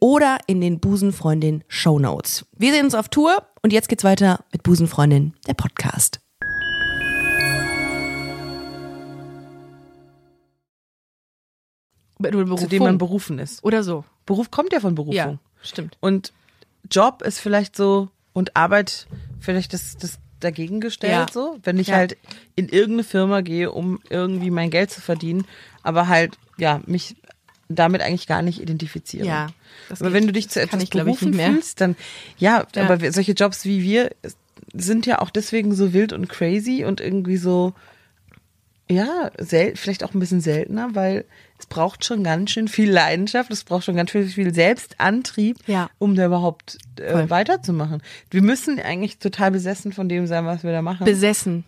oder 0.00 0.38
in 0.46 0.60
den 0.60 0.80
Busenfreundin 0.80 1.64
Show 1.68 1.98
Notes. 1.98 2.46
Wir 2.56 2.72
sehen 2.72 2.84
uns 2.84 2.94
auf 2.94 3.08
Tour 3.08 3.42
und 3.62 3.72
jetzt 3.72 3.88
geht's 3.88 4.04
weiter 4.04 4.44
mit 4.52 4.62
Busenfreundin, 4.62 5.34
der 5.46 5.54
Podcast. 5.54 6.20
zu 12.56 12.66
dem 12.68 12.82
man 12.82 12.98
berufen 12.98 13.38
ist. 13.38 13.62
Oder 13.64 13.82
so. 13.82 14.04
Beruf 14.24 14.50
kommt 14.50 14.72
ja 14.72 14.80
von 14.80 14.94
Berufung. 14.94 15.14
Ja, 15.14 15.38
stimmt. 15.62 15.96
Und 16.00 16.32
Job 16.90 17.22
ist 17.22 17.38
vielleicht 17.40 17.76
so 17.76 18.08
und 18.32 18.56
Arbeit 18.56 19.06
vielleicht 19.40 19.72
das, 19.72 19.96
das 19.96 20.18
dagegen 20.40 20.80
gestellt 20.80 21.12
Ja. 21.12 21.26
so, 21.32 21.58
wenn 21.62 21.78
ich 21.78 21.88
Ja. 21.88 21.96
halt 21.96 22.16
in 22.56 22.68
irgendeine 22.68 23.04
Firma 23.04 23.40
gehe, 23.40 23.70
um 23.72 24.00
irgendwie 24.10 24.50
mein 24.50 24.70
Geld 24.70 24.90
zu 24.90 25.00
verdienen, 25.00 25.46
aber 25.82 26.08
halt 26.08 26.36
ja 26.58 26.80
mich 26.86 27.16
damit 27.68 28.00
eigentlich 28.02 28.26
gar 28.26 28.42
nicht 28.42 28.60
identifiziere. 28.60 29.26
Ja, 29.26 29.48
das 29.88 30.00
aber 30.00 30.10
geht- 30.10 30.20
wenn 30.20 30.26
du 30.26 30.32
dich 30.32 30.48
zu 30.48 30.60
etwas 30.60 30.82
ich, 30.82 30.84
ich, 30.84 30.90
berufen 30.90 31.30
nicht 31.30 31.36
mehr. 31.36 31.50
fühlst, 31.52 31.80
dann 31.80 31.96
ja, 32.38 32.66
Ja. 32.74 32.88
aber 32.88 33.12
solche 33.12 33.32
Jobs 33.32 33.64
wie 33.64 33.82
wir 33.82 34.10
sind 34.72 35.06
ja 35.06 35.20
auch 35.20 35.30
deswegen 35.30 35.74
so 35.74 35.92
wild 35.92 36.12
und 36.12 36.28
crazy 36.28 36.84
und 36.84 37.00
irgendwie 37.00 37.36
so 37.36 37.72
ja, 38.88 39.30
sel 39.38 39.74
vielleicht 39.76 40.04
auch 40.04 40.14
ein 40.14 40.20
bisschen 40.20 40.40
seltener, 40.40 40.94
weil 40.94 41.24
es 41.58 41.66
braucht 41.66 42.04
schon 42.04 42.22
ganz 42.24 42.50
schön 42.50 42.68
viel 42.68 42.90
Leidenschaft, 42.90 43.50
es 43.50 43.64
braucht 43.64 43.84
schon 43.84 43.96
ganz 43.96 44.10
schön 44.10 44.26
viel 44.28 44.52
Selbstantrieb, 44.54 45.56
Ja. 45.66 45.88
um 45.98 46.14
da 46.14 46.26
überhaupt 46.26 46.78
äh, 47.00 47.10
Voll. 47.12 47.30
weiterzumachen. 47.30 48.02
Wir 48.30 48.42
müssen 48.42 48.78
eigentlich 48.80 49.18
total 49.18 49.50
besessen 49.50 49.92
von 49.92 50.08
dem 50.08 50.26
sein, 50.26 50.46
was 50.46 50.62
wir 50.64 50.72
da 50.72 50.82
machen. 50.82 51.04
Besessen. 51.04 51.64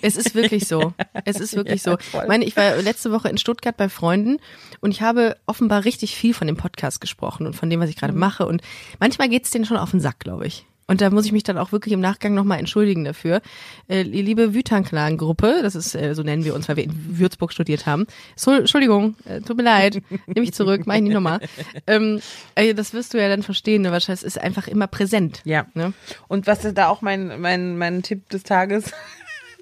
Es 0.00 0.16
ist 0.16 0.34
wirklich 0.34 0.66
so. 0.66 0.92
Es 1.24 1.38
ist 1.38 1.54
wirklich 1.54 1.84
Ja, 1.84 1.92
so. 1.92 1.98
voll. 1.98 2.22
Ich 2.22 2.28
meine, 2.28 2.44
ich 2.44 2.56
war 2.56 2.76
letzte 2.82 3.12
Woche 3.12 3.28
in 3.28 3.38
Stuttgart 3.38 3.76
bei 3.76 3.88
Freunden 3.88 4.38
und 4.80 4.90
ich 4.90 5.02
habe 5.02 5.36
offenbar 5.46 5.84
richtig 5.84 6.16
viel 6.16 6.34
von 6.34 6.46
dem 6.46 6.56
Podcast 6.56 7.00
gesprochen 7.00 7.46
und 7.46 7.54
von 7.54 7.70
dem, 7.70 7.80
was 7.80 7.88
ich 7.90 7.96
Mhm. 7.96 8.00
gerade 8.00 8.12
mache. 8.14 8.46
Und 8.46 8.62
manchmal 9.00 9.28
geht's 9.28 9.50
denen 9.50 9.64
schon 9.64 9.76
auf 9.76 9.90
den 9.92 10.00
Sack, 10.00 10.18
glaube 10.20 10.46
ich. 10.46 10.66
Und 10.86 11.00
da 11.00 11.10
muss 11.10 11.24
ich 11.24 11.32
mich 11.32 11.44
dann 11.44 11.58
auch 11.58 11.72
wirklich 11.72 11.94
im 11.94 12.00
Nachgang 12.00 12.34
nochmal 12.34 12.58
entschuldigen 12.58 13.04
dafür. 13.04 13.40
Äh, 13.88 14.02
liebe 14.02 14.52
Wütanklan-Gruppe, 14.54 15.60
das 15.62 15.74
ist, 15.74 15.94
äh, 15.94 16.14
so 16.14 16.22
nennen 16.22 16.44
wir 16.44 16.54
uns, 16.54 16.68
weil 16.68 16.76
wir 16.76 16.84
in 16.84 17.18
Würzburg 17.18 17.52
studiert 17.52 17.86
haben. 17.86 18.06
So, 18.36 18.52
Entschuldigung, 18.52 19.16
äh, 19.24 19.40
tut 19.40 19.56
mir 19.56 19.62
leid, 19.62 20.02
nehme 20.26 20.44
ich 20.44 20.52
zurück, 20.52 20.82
mach 20.86 20.96
ich 20.96 21.02
nicht 21.02 21.14
nochmal. 21.14 21.40
Ähm, 21.86 22.20
äh, 22.54 22.74
das 22.74 22.92
wirst 22.92 23.14
du 23.14 23.20
ja 23.20 23.28
dann 23.28 23.42
verstehen, 23.42 23.82
ne? 23.82 23.92
wahrscheinlich 23.92 24.22
es 24.22 24.36
ist 24.36 24.38
einfach 24.38 24.68
immer 24.68 24.86
präsent. 24.86 25.40
Ja. 25.44 25.66
Ne? 25.74 25.92
Und 26.28 26.46
was 26.46 26.64
ist 26.64 26.76
da 26.76 26.88
auch 26.88 27.00
mein, 27.00 27.40
mein, 27.40 27.78
mein 27.78 28.02
Tipp 28.02 28.28
des 28.28 28.42
Tages? 28.42 28.92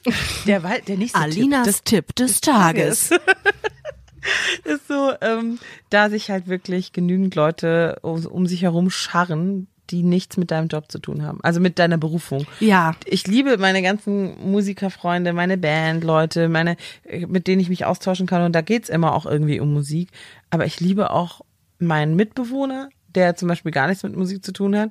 Der, 0.46 0.62
Wald, 0.62 0.88
der 0.88 0.96
nächste 0.96 1.18
Alinas 1.18 1.82
Tipp. 1.82 2.06
Tipp 2.06 2.16
des 2.16 2.40
Tages. 2.40 3.10
Das 3.10 3.20
ist 4.64 4.88
so, 4.88 5.12
ähm, 5.20 5.58
da 5.90 6.08
sich 6.08 6.30
halt 6.30 6.48
wirklich 6.48 6.92
genügend 6.92 7.34
Leute 7.34 7.98
um, 8.02 8.24
um 8.26 8.46
sich 8.46 8.62
herum 8.62 8.90
scharren, 8.90 9.66
die 9.90 10.02
nichts 10.02 10.36
mit 10.36 10.50
deinem 10.50 10.68
Job 10.68 10.90
zu 10.90 10.98
tun 10.98 11.22
haben. 11.22 11.38
Also 11.42 11.60
mit 11.60 11.78
deiner 11.78 11.98
Berufung. 11.98 12.46
Ja. 12.60 12.94
Ich 13.04 13.26
liebe 13.26 13.58
meine 13.58 13.82
ganzen 13.82 14.50
Musikerfreunde, 14.50 15.32
meine 15.32 15.58
Bandleute, 15.58 16.48
meine, 16.48 16.76
mit 17.26 17.46
denen 17.46 17.60
ich 17.60 17.68
mich 17.68 17.84
austauschen 17.84 18.26
kann. 18.26 18.42
Und 18.42 18.52
da 18.52 18.60
geht's 18.60 18.88
immer 18.88 19.14
auch 19.14 19.26
irgendwie 19.26 19.60
um 19.60 19.72
Musik. 19.72 20.10
Aber 20.50 20.66
ich 20.66 20.80
liebe 20.80 21.10
auch 21.10 21.40
meinen 21.78 22.14
Mitbewohner, 22.14 22.90
der 23.14 23.34
zum 23.36 23.48
Beispiel 23.48 23.72
gar 23.72 23.88
nichts 23.88 24.02
mit 24.02 24.16
Musik 24.16 24.44
zu 24.44 24.52
tun 24.52 24.76
hat. 24.76 24.90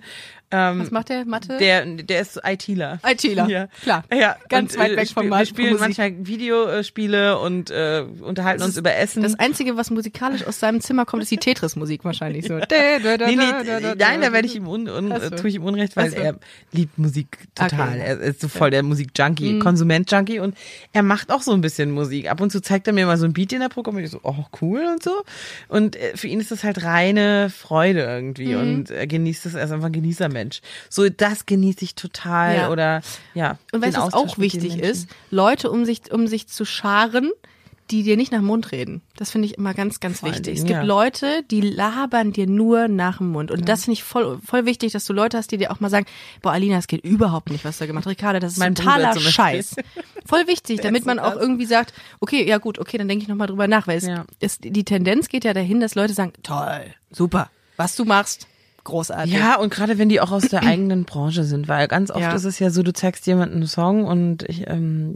Ähm, 0.52 0.80
Was 0.80 0.90
macht 0.92 1.10
der? 1.10 1.26
Mathe? 1.26 1.58
Der, 1.60 1.86
der 1.86 2.22
ist 2.22 2.40
ITler. 2.44 3.00
ITler, 3.06 3.48
Ja. 3.48 3.68
klar. 3.84 4.04
Ja, 4.14 4.36
Ganz 4.50 4.74
und, 4.74 4.80
weit 4.82 4.92
äh, 4.94 4.98
weg 4.98 5.10
vom 5.10 5.28
Markt 5.28 5.42
Wir 5.42 5.46
spielen 5.48 5.74
Musik. 5.74 5.82
manchmal 5.98 6.26
Videospiele 6.28 7.38
und 7.40 7.70
äh, 7.72 8.04
unterhalten 8.22 8.64
uns 8.64 8.78
über 8.78 8.96
Essen. 8.96 9.22
Das 9.24 9.38
Einzige, 9.38 9.78
was 9.78 9.92
musikalisch 9.92 10.46
aus 10.48 10.60
seinem 10.60 10.82
Zimmer 10.82 11.06
kommt, 11.06 11.22
ist 11.24 11.32
die 11.32 11.38
Tetris-Musik 11.38 12.04
wahrscheinlich 12.04 12.48
so. 12.48 12.60
Nee, 12.70 13.36
nee, 13.36 13.94
nein, 13.98 14.22
da 14.22 14.32
werde 14.34 14.48
ich 14.48 14.56
ihm 14.56 14.68
un, 14.68 14.88
un, 14.90 15.14
so. 15.22 15.30
tue 15.32 15.50
ich 15.50 15.56
ihm 15.56 15.64
Unrecht, 15.64 15.96
weil 15.96 16.10
so. 16.12 16.18
er 16.18 16.36
liebt 16.72 16.98
Musik 16.98 17.38
total. 17.56 17.90
Okay. 17.90 17.96
Mhm. 17.96 18.02
Er 18.02 18.20
ist 18.22 18.42
so 18.42 18.48
voll 18.48 18.72
der 18.72 18.84
Musik-Junkie, 18.84 19.60
Konsument-Junkie 19.60 20.40
und 20.40 20.56
er 20.94 21.04
macht 21.04 21.32
auch 21.32 21.42
so 21.42 21.52
ein 21.54 21.62
bisschen 21.62 21.92
Musik. 21.92 22.30
Ab 22.30 22.42
und 22.42 22.52
zu 22.52 22.62
zeigt 22.62 22.88
er 22.88 22.94
mir 22.94 23.06
mal 23.06 23.18
so 23.18 23.26
ein 23.26 23.34
Beat 23.34 23.54
in 23.54 23.60
der 23.60 23.70
Programm 23.70 23.96
und 23.98 24.04
ich 24.04 24.12
so, 24.12 24.20
oh 24.24 24.46
cool 24.62 24.82
und 24.92 25.04
so. 25.04 25.12
Und 25.68 25.96
äh, 25.96 26.16
für 26.16 26.28
ihn 26.28 26.40
ist 26.40 26.52
das 26.52 26.64
halt 26.64 26.84
reine 26.84 27.50
Freude 27.50 28.02
irgendwie 28.02 28.56
Mhm. 28.56 28.60
und 28.62 28.92
er 28.92 29.06
genießt 29.08 29.46
das, 29.46 29.54
er 29.54 29.64
ist 29.66 29.72
einfach 29.72 29.88
ein 29.88 29.94
Genießermensch. 30.40 30.62
So, 30.90 31.10
das 31.10 31.46
genieße 31.46 31.84
ich 31.84 31.96
total 31.96 32.56
Ja. 32.56 32.70
oder 32.70 33.02
ja. 33.34 33.58
Und 33.72 33.82
weißt 33.82 33.98
du, 33.98 34.02
was 34.02 34.14
auch 34.14 34.38
wichtig 34.38 34.78
ist? 34.80 35.10
Leute 35.32 35.70
um 35.72 35.86
sich, 35.86 36.12
um 36.12 36.28
sich 36.28 36.48
zu 36.48 36.66
scharen, 36.66 37.32
die 37.92 38.04
dir 38.04 38.18
nicht 38.18 38.32
nach 38.32 38.38
dem 38.40 38.46
Mund 38.46 38.72
reden. 38.72 39.02
Das 39.18 39.32
finde 39.32 39.48
ich 39.48 39.58
immer 39.58 39.74
ganz, 39.74 40.00
ganz 40.00 40.20
Vor 40.20 40.30
wichtig. 40.30 40.44
Dingen, 40.44 40.58
es 40.58 40.64
gibt 40.64 40.78
ja. 40.78 40.84
Leute, 40.84 41.42
die 41.50 41.60
labern 41.62 42.32
dir 42.32 42.46
nur 42.46 42.88
nach 42.88 43.18
dem 43.18 43.32
Mund. 43.32 43.50
Und 43.50 43.68
das 43.68 43.86
finde 43.86 43.94
ich 43.94 44.04
voll, 44.04 44.40
voll 44.46 44.68
wichtig, 44.68 44.92
dass 44.94 45.06
du 45.06 45.14
Leute 45.14 45.38
hast, 45.40 45.52
die 45.52 45.58
dir 45.58 45.72
auch 45.72 45.80
mal 45.80 45.90
sagen, 45.90 46.06
boah, 46.44 46.52
Alina, 46.52 46.78
es 46.78 46.86
geht 46.86 47.04
überhaupt 47.04 47.50
nicht, 47.50 47.66
was 47.66 47.78
du 47.80 47.84
da 47.84 47.88
gemacht 47.88 48.06
hast. 48.06 48.12
Ricarda, 48.12 48.40
das 48.40 48.54
ist 48.54 48.60
Mein 48.60 48.76
totaler. 48.76 49.20
Scheiß. 49.20 49.76
Voll 50.24 50.46
wichtig, 50.46 50.82
damit 50.84 51.08
man 51.08 51.18
auch 51.18 51.36
irgendwie 51.36 51.66
sagt, 51.66 51.94
okay, 52.20 52.48
ja 52.48 52.60
gut, 52.60 52.78
okay, 52.78 53.00
dann 53.00 53.08
denke 53.08 53.24
ich 53.24 53.28
nochmal 53.28 53.48
drüber 53.48 53.68
nach, 53.68 53.88
weil 53.88 53.98
es, 53.98 54.06
Ja. 54.06 54.26
es, 54.40 54.60
die 54.60 54.84
Tendenz 54.84 55.28
geht 55.28 55.44
ja 55.44 55.56
dahin, 55.56 55.80
dass 55.80 55.96
Leute 55.96 56.14
sagen, 56.14 56.34
toll, 56.44 56.94
super, 57.10 57.50
was 57.76 57.96
du 57.96 58.06
machst, 58.06 58.46
großartig. 58.84 59.34
Ja, 59.34 59.58
und 59.58 59.74
gerade 59.74 59.98
wenn 59.98 60.10
die 60.10 60.22
auch 60.22 60.32
aus 60.32 60.44
der 60.50 60.64
eigenen 60.64 61.06
Branche 61.06 61.44
sind, 61.44 61.68
weil 61.68 61.88
ganz 61.88 62.12
oft 62.12 62.22
Ja. 62.22 62.34
ist 62.34 62.46
es 62.46 62.60
ja 62.60 62.70
so, 62.70 62.84
du 62.84 62.94
zeigst 62.94 63.26
jemandem 63.28 63.58
einen 63.60 63.68
Song 63.68 64.06
und 64.06 64.44
ich, 64.44 64.68
ähm, 64.68 65.14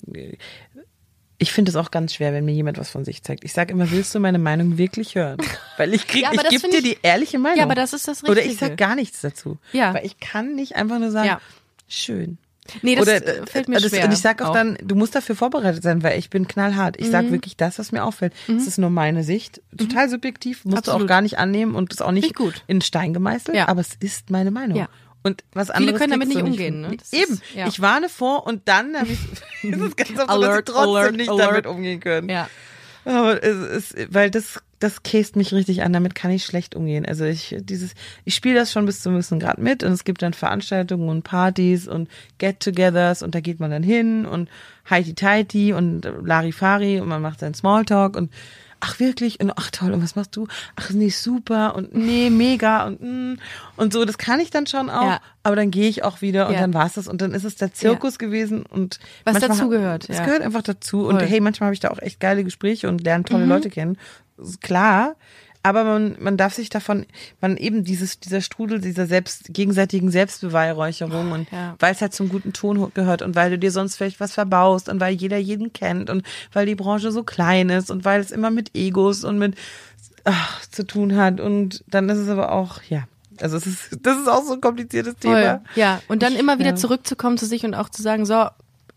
ich 1.38 1.52
finde 1.52 1.70
es 1.70 1.76
auch 1.76 1.92
ganz 1.92 2.14
schwer, 2.14 2.32
wenn 2.34 2.46
mir 2.46 2.54
jemand 2.54 2.78
was 2.78 2.90
von 2.90 3.04
sich 3.04 3.22
zeigt. 3.24 3.44
Ich 3.44 3.52
sage 3.54 3.74
immer, 3.74 3.92
willst 3.92 4.14
du 4.16 4.20
meine 4.20 4.40
Meinung 4.40 4.78
wirklich 4.78 5.16
hören? 5.16 5.38
Weil 5.78 5.94
ich 5.94 6.08
krieg, 6.08 6.22
Ja, 6.24 6.32
ich 6.32 6.48
gebe 6.50 6.70
dir 6.70 6.82
die 6.82 6.98
ehrliche 7.02 7.40
Meinung. 7.40 7.58
Ja, 7.58 7.64
aber 7.66 7.76
das 7.76 7.92
ist 7.94 8.08
das 8.08 8.24
Oder 8.24 8.42
ich 8.42 8.52
Richtige. 8.52 8.66
sag 8.72 8.78
gar 8.78 8.96
nichts 8.96 9.22
dazu. 9.22 9.58
Ja. 9.74 9.94
Weil 9.94 10.06
ich 10.06 10.20
kann 10.20 10.56
nicht 10.56 10.76
einfach 10.76 11.00
nur 11.00 11.12
sagen, 11.12 11.28
Ja. 11.28 11.42
schön. 11.88 12.38
Nee, 12.82 12.96
das 12.96 13.04
Oder, 13.04 13.16
äh, 13.26 13.46
fällt 13.46 13.68
mir 13.68 13.80
das, 13.80 13.90
schwer. 13.90 14.06
Und 14.06 14.14
ich 14.14 14.20
sag 14.20 14.42
auch, 14.42 14.50
auch. 14.50 14.54
dann, 14.54 14.78
du 14.82 14.96
musst 14.96 15.16
dafür 15.16 15.36
vorbereitet 15.36 15.84
sein, 15.84 16.02
weil 16.04 16.18
ich 16.18 16.30
bin 16.30 16.48
knallhart. 16.48 16.98
Ich 17.00 17.08
Mhm. 17.08 17.12
sag 17.12 17.32
wirklich 17.32 17.58
das, 17.58 17.78
was 17.80 17.92
mir 17.92 18.04
auffällt. 18.04 18.34
Es 18.48 18.68
ist 18.68 18.78
nur 18.78 18.90
meine 18.90 19.24
Sicht. 19.24 19.62
Total 19.78 20.10
subjektiv, 20.10 20.64
musst 20.66 20.88
du 20.88 20.92
auch 20.92 20.96
Absolut. 20.96 21.08
gar 21.10 21.22
nicht 21.22 21.38
annehmen 21.40 21.76
und 21.76 21.92
ist 21.92 22.02
auch 22.02 22.12
nicht 22.12 22.34
in 22.68 22.82
Stein 22.82 23.14
gemeißelt, 23.14 23.56
Ja. 23.58 23.68
aber 23.68 23.82
es 23.82 23.96
ist 24.00 24.30
meine 24.30 24.52
Meinung. 24.52 24.78
Ja. 24.78 24.88
Und 25.26 25.44
was 25.54 25.70
anderes 25.70 26.00
können 26.00 26.12
damit 26.12 26.28
nicht 26.28 26.42
umgehen, 26.42 26.82
ne? 26.82 26.88
von- 26.90 26.98
Das 26.98 27.14
ist- 27.14 27.22
Eben. 27.22 27.42
ja. 27.56 27.68
Ich 27.68 27.82
warne 27.82 28.10
vor 28.10 28.46
und 28.46 28.62
dann 28.66 28.96
hab 28.98 29.08
ich, 29.10 29.20
ist 29.64 29.82
es 29.82 29.96
ganz 29.96 30.10
oft 30.10 30.10
so, 30.10 30.16
dass 30.16 30.30
Alert, 30.30 30.68
sie 30.68 30.74
trotzdem 30.74 30.96
alert, 30.96 31.16
nicht 31.16 31.30
alert. 31.30 31.48
damit 31.52 31.68
umgehen 31.68 32.00
können. 32.00 32.30
Ja. 32.30 32.50
Aber 33.06 33.44
es 33.44 33.92
ist, 33.94 34.14
weil 34.14 34.32
das, 34.32 34.62
das 34.84 35.02
käst 35.02 35.38
mich 35.38 35.54
richtig 35.54 35.82
an, 35.82 35.94
damit 35.94 36.14
kann 36.14 36.30
ich 36.30 36.44
schlecht 36.44 36.76
umgehen. 36.76 37.06
Also 37.06 37.24
ich, 37.24 37.56
dieses, 37.60 37.94
ich 38.26 38.36
spiele 38.36 38.56
das 38.56 38.72
schon 38.72 38.86
bis 38.86 39.02
zum 39.02 39.14
gewissen 39.14 39.40
Grad 39.40 39.58
mit 39.58 39.82
und 39.82 39.94
es 39.94 40.04
gibt 40.04 40.22
dann 40.22 40.34
Veranstaltungen 40.34 41.08
und 41.08 41.24
Partys 41.24 41.88
und 41.88 42.10
Get-togethers 42.38 43.24
und 43.24 43.34
da 43.34 43.40
geht 43.40 43.62
man 43.62 43.72
dann 43.72 43.82
hin 43.82 44.26
und 44.26 44.50
heiti 44.90 45.14
tighty 45.14 45.72
und 45.72 46.02
Larifari 46.04 47.00
und 47.00 47.08
man 47.08 47.22
macht 47.22 47.40
seinen 47.40 47.54
Smalltalk 47.54 48.18
und 48.18 48.30
ach 48.86 49.00
wirklich 49.00 49.40
und 49.40 49.52
ach 49.58 49.72
toll 49.72 49.94
und 49.94 50.04
was 50.04 50.16
machst 50.18 50.36
du? 50.36 50.48
Ach 50.76 50.90
nee, 50.90 51.10
super 51.10 51.74
und 51.76 51.96
nee, 51.96 52.30
mega 52.30 52.86
und 52.86 53.02
mm, 53.02 53.38
und 53.78 53.94
so, 53.94 54.04
das 54.04 54.18
kann 54.18 54.40
ich 54.42 54.50
dann 54.52 54.68
schon 54.68 54.90
auch, 54.90 55.04
Ja. 55.04 55.20
aber 55.44 55.56
dann 55.56 55.72
gehe 55.72 55.88
ich 55.88 56.04
auch 56.04 56.22
wieder 56.22 56.48
und 56.48 56.54
Ja. 56.56 56.60
dann 56.62 56.74
war's 56.74 56.94
das 56.94 57.08
und 57.08 57.22
dann 57.22 57.34
ist 57.34 57.46
es 57.46 57.56
der 57.56 57.74
Zirkus 57.74 58.20
gewesen 58.20 58.64
und 58.66 59.00
Was 59.24 59.40
dazugehört, 59.40 60.10
Es 60.10 60.18
ja. 60.18 60.26
gehört 60.26 60.42
einfach 60.42 60.64
dazu 60.64 61.06
und 61.08 61.20
Voll. 61.20 61.28
hey, 61.30 61.40
manchmal 61.40 61.68
habe 61.68 61.74
ich 61.74 61.80
da 61.80 61.90
auch 61.92 62.00
echt 62.00 62.20
geile 62.20 62.44
Gespräche 62.44 62.90
und 62.90 63.02
lerne 63.04 63.22
Mhm. 63.22 63.26
tolle 63.28 63.46
Leute 63.46 63.70
kennen. 63.70 63.98
Klar, 64.62 65.16
aber 65.64 65.86
man, 65.86 66.18
man 66.20 66.36
darf 66.36 66.54
sich 66.54 66.70
davon, 66.70 67.06
man 67.40 67.56
eben 67.56 67.86
dieses, 67.86 68.20
dieser 68.20 68.42
Strudel, 68.42 68.82
dieser 68.82 69.08
selbst, 69.08 69.54
gegenseitigen 69.54 70.12
Selbstbeweihräucherung 70.12 71.32
und 71.32 71.52
ja. 71.52 71.76
weil 71.80 71.94
es 71.94 72.02
halt 72.02 72.14
zum 72.14 72.28
guten 72.28 72.52
Ton 72.52 72.92
gehört 72.94 73.22
und 73.22 73.36
weil 73.36 73.50
du 73.50 73.58
dir 73.58 73.72
sonst 73.72 73.96
vielleicht 73.96 74.20
was 74.20 74.34
verbaust 74.34 74.90
und 74.90 75.00
weil 75.00 75.14
jeder 75.14 75.38
jeden 75.38 75.72
kennt 75.72 76.10
und 76.10 76.24
weil 76.52 76.66
die 76.66 76.76
Branche 76.76 77.12
so 77.12 77.24
klein 77.24 77.70
ist 77.70 77.90
und 77.90 78.04
weil 78.04 78.20
es 78.20 78.32
immer 78.32 78.52
mit 78.52 78.76
Egos 78.76 79.24
und 79.24 79.40
mit 79.40 79.56
ach, 80.26 80.68
zu 80.70 80.86
tun 80.86 81.16
hat 81.16 81.40
und 81.40 81.84
dann 81.88 82.10
ist 82.10 82.18
es 82.18 82.28
aber 82.28 82.52
auch, 82.52 82.82
ja, 82.90 83.06
also 83.42 83.56
es 83.58 83.66
ist, 83.66 83.98
das 84.02 84.18
ist 84.18 84.28
auch 84.28 84.44
so 84.44 84.54
ein 84.54 84.62
kompliziertes 84.62 85.16
Voll. 85.20 85.36
Thema. 85.36 85.64
Ja, 85.76 86.02
und 86.10 86.24
dann 86.24 86.36
immer 86.36 86.60
wieder 86.60 86.72
ja. 86.72 86.76
zurückzukommen 86.76 87.38
zu 87.38 87.46
sich 87.46 87.64
und 87.66 87.74
auch 87.74 87.90
zu 87.90 88.02
sagen, 88.02 88.26
so, 88.26 88.48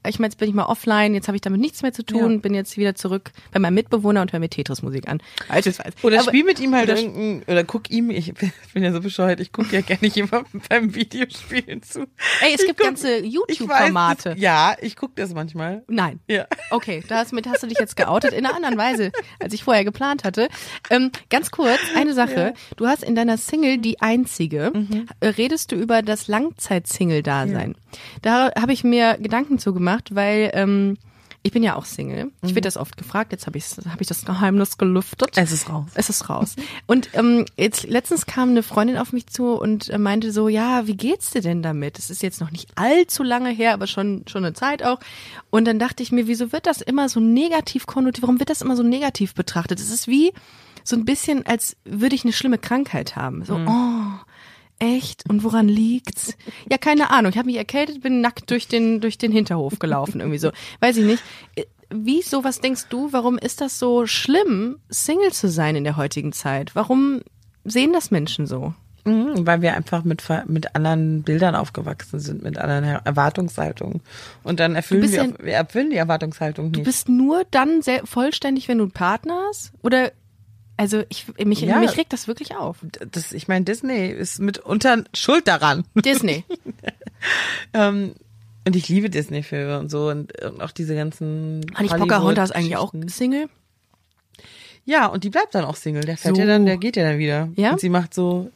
ich 0.09 0.19
meine, 0.19 0.31
jetzt 0.33 0.39
bin 0.39 0.49
ich 0.49 0.55
mal 0.55 0.65
offline, 0.67 1.15
jetzt 1.15 1.29
habe 1.29 1.37
ich 1.37 1.41
damit 1.43 1.61
nichts 1.61 1.83
mehr 1.83 1.93
zu 1.93 2.05
tun, 2.05 2.33
Ja. 2.35 2.39
bin 2.39 2.55
jetzt 2.55 2.77
wieder 2.77 2.95
zurück 2.95 3.31
bei 3.53 3.59
meinem 3.59 3.75
Mitbewohner 3.75 4.23
und 4.23 4.33
höre 4.33 4.41
mir 4.41 4.49
Tetris-Musik 4.49 5.09
an. 5.09 5.21
Beispielsweise. 5.49 5.93
Oder 6.03 6.21
Aber- 6.21 6.29
spiel 6.31 6.45
mit 6.45 6.61
ihm 6.61 6.75
halt 6.75 6.91
oder- 6.91 7.43
oder 7.47 7.65
guck 7.65 7.91
ihm, 7.91 8.11
ich 8.11 8.33
bin 8.75 8.83
ja 8.83 8.93
so 8.93 9.01
bescheuert, 9.01 9.41
ich 9.41 9.53
gucke 9.53 9.75
ja 9.75 9.81
gerne 9.83 10.07
jemandem 10.09 10.61
beim 10.69 10.95
Videospielen 10.95 11.83
zu. 11.83 12.01
Ey, 12.41 12.55
es 12.55 12.61
Ich 12.61 12.67
gibt 12.67 12.79
guck- 12.79 12.87
ganze 12.87 13.19
YouTube-Formate. 13.25 14.31
weiß, 14.33 14.39
Ja, 14.41 14.77
ich 14.81 14.97
gucke 14.97 15.15
das 15.17 15.33
manchmal. 15.35 15.83
Nein. 15.89 16.21
Ja. 16.29 16.47
Okay, 16.71 17.03
damit 17.09 17.47
hast 17.49 17.63
du 17.63 17.67
dich 17.67 17.79
jetzt 17.79 17.97
geoutet 17.97 18.33
in 18.33 18.45
einer 18.47 18.55
anderen 18.55 18.77
Weise, 18.77 19.13
als 19.41 19.53
ich 19.55 19.65
vorher 19.65 19.85
geplant 19.85 20.25
hatte. 20.25 20.49
Ähm, 20.91 21.11
ganz 21.31 21.51
kurz, 21.51 21.81
eine 21.95 22.15
Sache. 22.15 22.55
Du 22.77 22.87
hast 22.87 23.03
in 23.03 23.15
deiner 23.15 23.37
Single 23.39 23.79
die 23.79 24.01
einzige, 24.01 24.71
Mhm. 24.75 25.07
äh, 25.21 25.29
redest 25.29 25.73
du 25.73 25.77
über 25.77 26.03
das 26.03 26.29
Langzeit-Single-Dasein. 26.29 27.75
Da 28.23 28.51
habe 28.61 28.73
ich 28.73 28.85
mir 28.85 29.17
Gedanken 29.21 29.59
zu 29.59 29.73
gemacht, 29.73 29.96
weil 30.15 30.51
ähm, 30.55 30.97
ich 31.43 31.53
bin 31.53 31.63
ja 31.63 31.77
auch 31.77 31.85
Single. 31.85 32.33
Ich 32.43 32.51
Mhm. 32.51 32.55
werde 32.57 32.63
das 32.63 32.77
oft 32.77 32.97
gefragt, 32.97 33.31
jetzt 33.31 33.47
habe 33.47 33.57
ich, 33.57 33.65
hab 33.89 34.01
ich 34.01 34.09
das 34.09 34.25
Geheimnis 34.25 34.79
gelüftet. 34.79 35.31
Es 35.37 35.53
ist 35.53 35.69
raus. 35.71 35.87
Es 35.95 36.11
ist 36.11 36.29
raus. 36.29 36.57
Und 36.87 37.11
ähm, 37.13 37.45
jetzt 37.57 37.85
letztens 37.85 38.27
kam 38.27 38.49
eine 38.51 38.65
Freundin 38.65 38.97
auf 38.99 39.13
mich 39.13 39.29
zu 39.29 39.53
und 39.53 39.89
äh, 39.89 39.99
meinte 39.99 40.33
so, 40.33 40.49
ja, 40.49 40.89
wie 40.89 40.97
geht's 40.97 41.31
dir 41.31 41.43
denn 41.43 41.63
damit? 41.63 42.01
Es 42.01 42.11
ist 42.11 42.21
jetzt 42.23 42.41
noch 42.41 42.51
nicht 42.51 42.71
allzu 42.75 43.23
lange 43.23 43.51
her, 43.51 43.75
aber 43.75 43.87
schon 43.87 44.25
schon 44.27 44.45
eine 44.45 44.55
Zeit 44.55 44.83
auch. 44.83 44.99
Und 45.51 45.67
dann 45.67 45.79
dachte 45.79 46.03
ich 46.03 46.11
mir, 46.11 46.27
wieso 46.27 46.51
wird 46.51 46.67
das 46.67 46.81
immer 46.81 47.09
so 47.09 47.21
negativ 47.21 47.87
konnotiert? 47.87 48.23
Warum 48.23 48.41
wird 48.41 48.51
das 48.51 48.61
immer 48.63 48.75
so 48.77 48.83
negativ 48.83 49.35
betrachtet? 49.35 49.79
Es 49.79 49.91
ist 49.93 50.09
wie 50.09 50.33
so 50.83 50.97
ein 50.97 51.05
bisschen, 51.05 51.47
als 51.47 51.77
würde 51.85 52.17
ich 52.17 52.25
eine 52.25 52.33
schlimme 52.33 52.59
Krankheit 52.59 53.15
haben. 53.15 53.45
So, 53.45 53.55
oh. 53.55 54.19
Echt? 54.79 55.29
Und 55.29 55.43
woran 55.43 55.69
liegt's? 55.69 56.37
Ja, 56.71 56.77
keine 56.79 57.11
Ahnung. 57.11 57.31
Ich 57.33 57.39
habe 57.39 57.47
mich 57.47 57.57
erkältet, 57.57 58.03
bin 58.03 58.21
nackt 58.21 58.51
durch 58.51 58.69
den 58.69 59.01
durch 59.01 59.17
den 59.17 59.33
Hinterhof 59.33 59.79
gelaufen 59.79 60.21
irgendwie 60.21 60.39
so. 60.39 60.51
Weiß 60.81 60.97
ich 60.99 61.05
nicht. 61.05 61.23
Äh, 61.57 61.65
Wieso, 61.89 62.43
was 62.43 62.61
denkst 62.61 62.87
du, 62.91 63.13
warum 63.13 63.39
ist 63.39 63.61
das 63.61 63.79
so 63.79 64.07
schlimm, 64.09 64.81
Single 64.89 65.33
zu 65.33 65.49
sein 65.49 65.77
in 65.77 65.85
der 65.85 65.97
heutigen 65.97 66.33
Zeit? 66.33 66.75
Warum 66.75 67.21
sehen 67.65 67.93
das 67.93 68.11
Menschen 68.11 68.49
so? 68.49 68.75
Mhm, 69.05 69.47
weil 69.47 69.63
wir 69.63 69.77
einfach 69.77 70.03
mit, 70.03 70.25
mit 70.49 70.75
anderen 70.75 71.23
Bildern 71.23 71.55
aufgewachsen 71.55 72.19
sind, 72.19 72.43
mit 72.43 72.59
anderen 72.59 72.83
Erwartungshaltungen. 73.05 74.01
Und 74.43 74.59
dann 74.59 74.75
erfüllen 74.75 75.03
wir, 75.13 75.25
ja- 75.27 75.33
wir 75.41 75.53
erfüllen 75.53 75.91
die 75.91 75.97
Erwartungshaltung 75.97 76.73
Du 76.73 76.81
nicht. 76.81 76.87
bist 76.87 77.09
nur 77.09 77.45
dann 77.53 77.83
sehr 77.83 78.05
vollständig, 78.05 78.67
wenn 78.67 78.79
du 78.79 78.85
einen 78.85 78.91
Partner 78.91 79.39
hast? 79.49 79.71
Oder, 79.83 80.11
also 80.77 81.03
ich, 81.09 81.27
mich, 81.45 81.61
Ja. 81.61 81.79
mich 81.81 81.97
regt 81.97 82.13
das 82.13 82.29
wirklich 82.29 82.57
auf. 82.57 82.79
das, 83.11 83.33
ich 83.33 83.49
meine, 83.49 83.65
Disney 83.65 84.09
ist 84.09 84.39
mitunter 84.41 85.05
schuld 85.15 85.49
daran. 85.49 85.85
Disney. 85.95 86.45
ähm, 87.73 88.15
und 88.67 88.75
ich 88.77 88.89
liebe 88.89 89.09
Disney-Filme 89.11 89.79
und 89.79 89.91
so 89.91 90.09
und, 90.09 90.41
und 90.43 90.61
auch 90.61 90.73
diese 90.73 90.95
ganzen. 90.95 91.65
Honey 91.79 91.89
Pocahontas 91.89 92.51
eigentlich 92.51 92.77
auch. 92.77 92.93
Single? 93.07 93.49
Ja, 94.85 95.07
und 95.07 95.25
die 95.25 95.31
bleibt 95.31 95.55
dann 95.55 95.65
auch 95.65 95.77
Single. 95.77 96.05
Der 96.05 96.17
fährt 96.17 96.37
So. 96.37 96.41
ja 96.41 96.47
dann, 96.47 96.67
der 96.67 96.77
geht 96.77 96.97
ja 96.97 97.05
dann 97.05 97.19
wieder. 97.19 97.49
Ja? 97.57 97.73
Und 97.73 97.81
sie 97.81 97.89
macht 97.89 98.15
so 98.15 98.51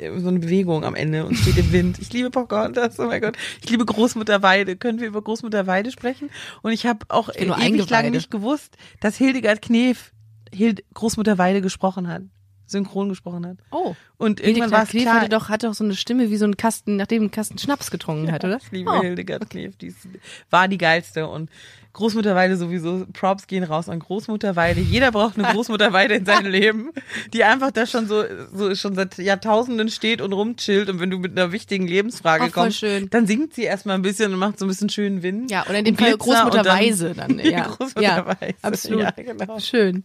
äh, 0.00 0.18
so 0.18 0.28
eine 0.28 0.38
Bewegung 0.40 0.84
am 0.84 0.94
Ende 0.94 1.24
und 1.24 1.36
steht 1.36 1.56
im 1.58 1.72
Wind. 1.72 1.98
Ich 2.00 2.12
liebe 2.12 2.30
Pocahontas, 2.30 2.98
oh 2.98 3.06
mein 3.06 3.20
Gott. 3.20 3.36
Ich 3.62 3.70
liebe 3.70 3.84
Großmutter 3.84 4.42
Weide. 4.42 4.76
Können 4.76 5.00
wir 5.00 5.06
über 5.08 5.22
Großmutter 5.22 5.66
Weide 5.66 5.90
sprechen? 5.90 6.30
Und 6.62 6.72
ich 6.72 6.86
habe 6.86 7.06
auch 7.08 7.28
nur 7.44 7.58
ewig 7.58 7.88
lang 7.90 8.10
nicht 8.10 8.30
gewusst, 8.30 8.76
dass 9.00 9.16
Hildegard 9.16 9.62
Knef 9.62 10.12
Hild 10.52 10.84
Großmutter 10.94 11.38
Weide 11.38 11.60
gesprochen 11.60 12.08
hat. 12.08 12.22
Synchron 12.66 13.08
gesprochen 13.08 13.46
hat. 13.46 13.56
Oh. 13.70 13.94
Und 14.18 14.40
irgendwann 14.40 14.70
war 14.70 14.82
es 14.82 14.90
Knef 14.90 15.02
klar. 15.04 15.20
hatte 15.22 15.28
doch, 15.30 15.48
hatte 15.48 15.66
doch 15.66 15.74
so 15.74 15.84
eine 15.84 15.94
Stimme 15.94 16.30
wie 16.30 16.36
so 16.36 16.44
ein 16.44 16.56
Kasten, 16.56 16.96
nachdem 16.96 17.24
ein 17.24 17.30
Kasten 17.30 17.56
Schnaps 17.58 17.90
getrunken 17.90 18.30
hat, 18.30 18.44
oder? 18.44 18.58
Ich 18.58 18.70
liebe 18.70 18.90
Oh. 18.90 19.00
Hildegard 19.00 19.48
Knef, 19.48 19.76
die 19.76 19.86
ist, 19.86 20.06
war 20.50 20.68
die 20.68 20.76
geilste 20.76 21.28
und 21.28 21.50
Großmutter 21.98 22.36
Weide 22.36 22.56
sowieso, 22.56 23.04
Props 23.12 23.48
gehen 23.48 23.64
raus 23.64 23.88
an 23.88 23.98
Großmutter 23.98 24.54
Weide. 24.54 24.80
Jeder 24.80 25.10
braucht 25.10 25.36
eine 25.36 25.48
Großmutter 25.52 25.92
Weide 25.92 26.14
in 26.14 26.24
seinem 26.24 26.48
Leben, 26.48 26.90
die 27.32 27.42
einfach 27.42 27.72
da 27.72 27.86
schon 27.86 28.06
so, 28.06 28.22
so 28.54 28.72
schon 28.76 28.94
seit 28.94 29.18
Jahrtausenden 29.18 29.88
steht 29.88 30.20
und 30.20 30.32
rumchillt 30.32 30.88
und 30.90 31.00
wenn 31.00 31.10
du 31.10 31.18
mit 31.18 31.32
einer 31.32 31.50
wichtigen 31.50 31.88
Lebensfrage 31.88 32.44
voll 32.44 32.52
kommst, 32.52 32.78
schön. 32.78 33.10
dann 33.10 33.26
singt 33.26 33.52
sie 33.54 33.64
erstmal 33.64 33.96
ein 33.96 34.02
bisschen 34.02 34.32
und 34.32 34.38
macht 34.38 34.60
so 34.60 34.64
ein 34.64 34.68
bisschen 34.68 34.88
schönen 34.90 35.24
Wind. 35.24 35.50
Ja, 35.50 35.66
oder 35.68 35.80
in 35.80 35.86
dem 35.86 35.94
und 35.94 36.00
Fall 36.00 36.10
Glitzer 36.16 36.24
Großmutter 36.44 36.58
und 36.60 37.16
dann- 37.16 37.36
dann, 37.36 37.38
ja. 37.50 37.66
Großmutter 37.66 38.00
ja, 38.02 38.36
absolut. 38.62 39.02
Ja, 39.02 39.10
genau. 39.10 39.58
Schön. 39.58 40.04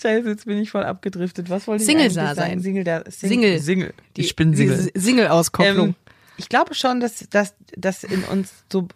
Scheiße, 0.00 0.28
jetzt 0.28 0.44
bin 0.44 0.58
ich 0.58 0.70
voll 0.72 0.82
abgedriftet. 0.82 1.48
Was 1.50 1.68
wollte 1.68 1.82
ich 1.82 1.86
Single 1.86 2.02
eigentlich 2.06 2.14
sein. 2.14 2.34
sagen? 2.34 2.60
Single, 2.62 2.82
der, 2.82 3.04
Sing, 3.08 3.28
Single. 3.30 3.58
Single. 3.60 3.94
Die- 4.16 4.22
ich 4.22 4.34
bin 4.34 4.56
Single. 4.56 4.90
Single-Auskopplung. 4.92 5.88
Ähm, 5.90 5.94
ich 6.36 6.48
glaube 6.48 6.74
schon, 6.74 6.98
dass, 6.98 7.28
dass, 7.30 7.54
dass 7.76 8.02
in 8.02 8.24
uns 8.24 8.50
so 8.72 8.88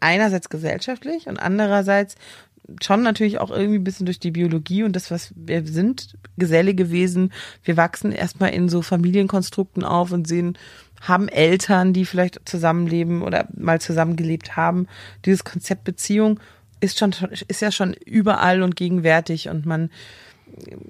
einerseits 0.00 0.48
gesellschaftlich 0.48 1.26
und 1.26 1.38
andererseits 1.38 2.16
schon 2.82 3.02
natürlich 3.02 3.38
auch 3.38 3.50
irgendwie 3.50 3.78
ein 3.78 3.84
bisschen 3.84 4.06
durch 4.06 4.20
die 4.20 4.30
Biologie 4.30 4.84
und 4.84 4.94
das, 4.94 5.10
was 5.10 5.32
wir 5.34 5.66
sind, 5.66 6.16
gesellige 6.36 6.90
Wesen. 6.90 7.32
Wir 7.64 7.76
wachsen 7.76 8.12
erstmal 8.12 8.50
in 8.50 8.68
so 8.68 8.82
Familienkonstrukten 8.82 9.84
auf 9.84 10.12
und 10.12 10.28
sehen, 10.28 10.56
haben 11.00 11.28
Eltern, 11.28 11.92
die 11.92 12.04
vielleicht 12.04 12.40
zusammenleben 12.48 13.22
oder 13.22 13.48
mal 13.56 13.80
zusammengelebt 13.80 14.56
haben. 14.56 14.86
Dieses 15.24 15.44
Konzept 15.44 15.84
Beziehung 15.84 16.38
ist 16.80 16.98
schon, 16.98 17.14
ist 17.48 17.62
ja 17.62 17.72
schon 17.72 17.94
überall 17.94 18.62
und 18.62 18.76
gegenwärtig 18.76 19.48
und 19.48 19.66
man, 19.66 19.90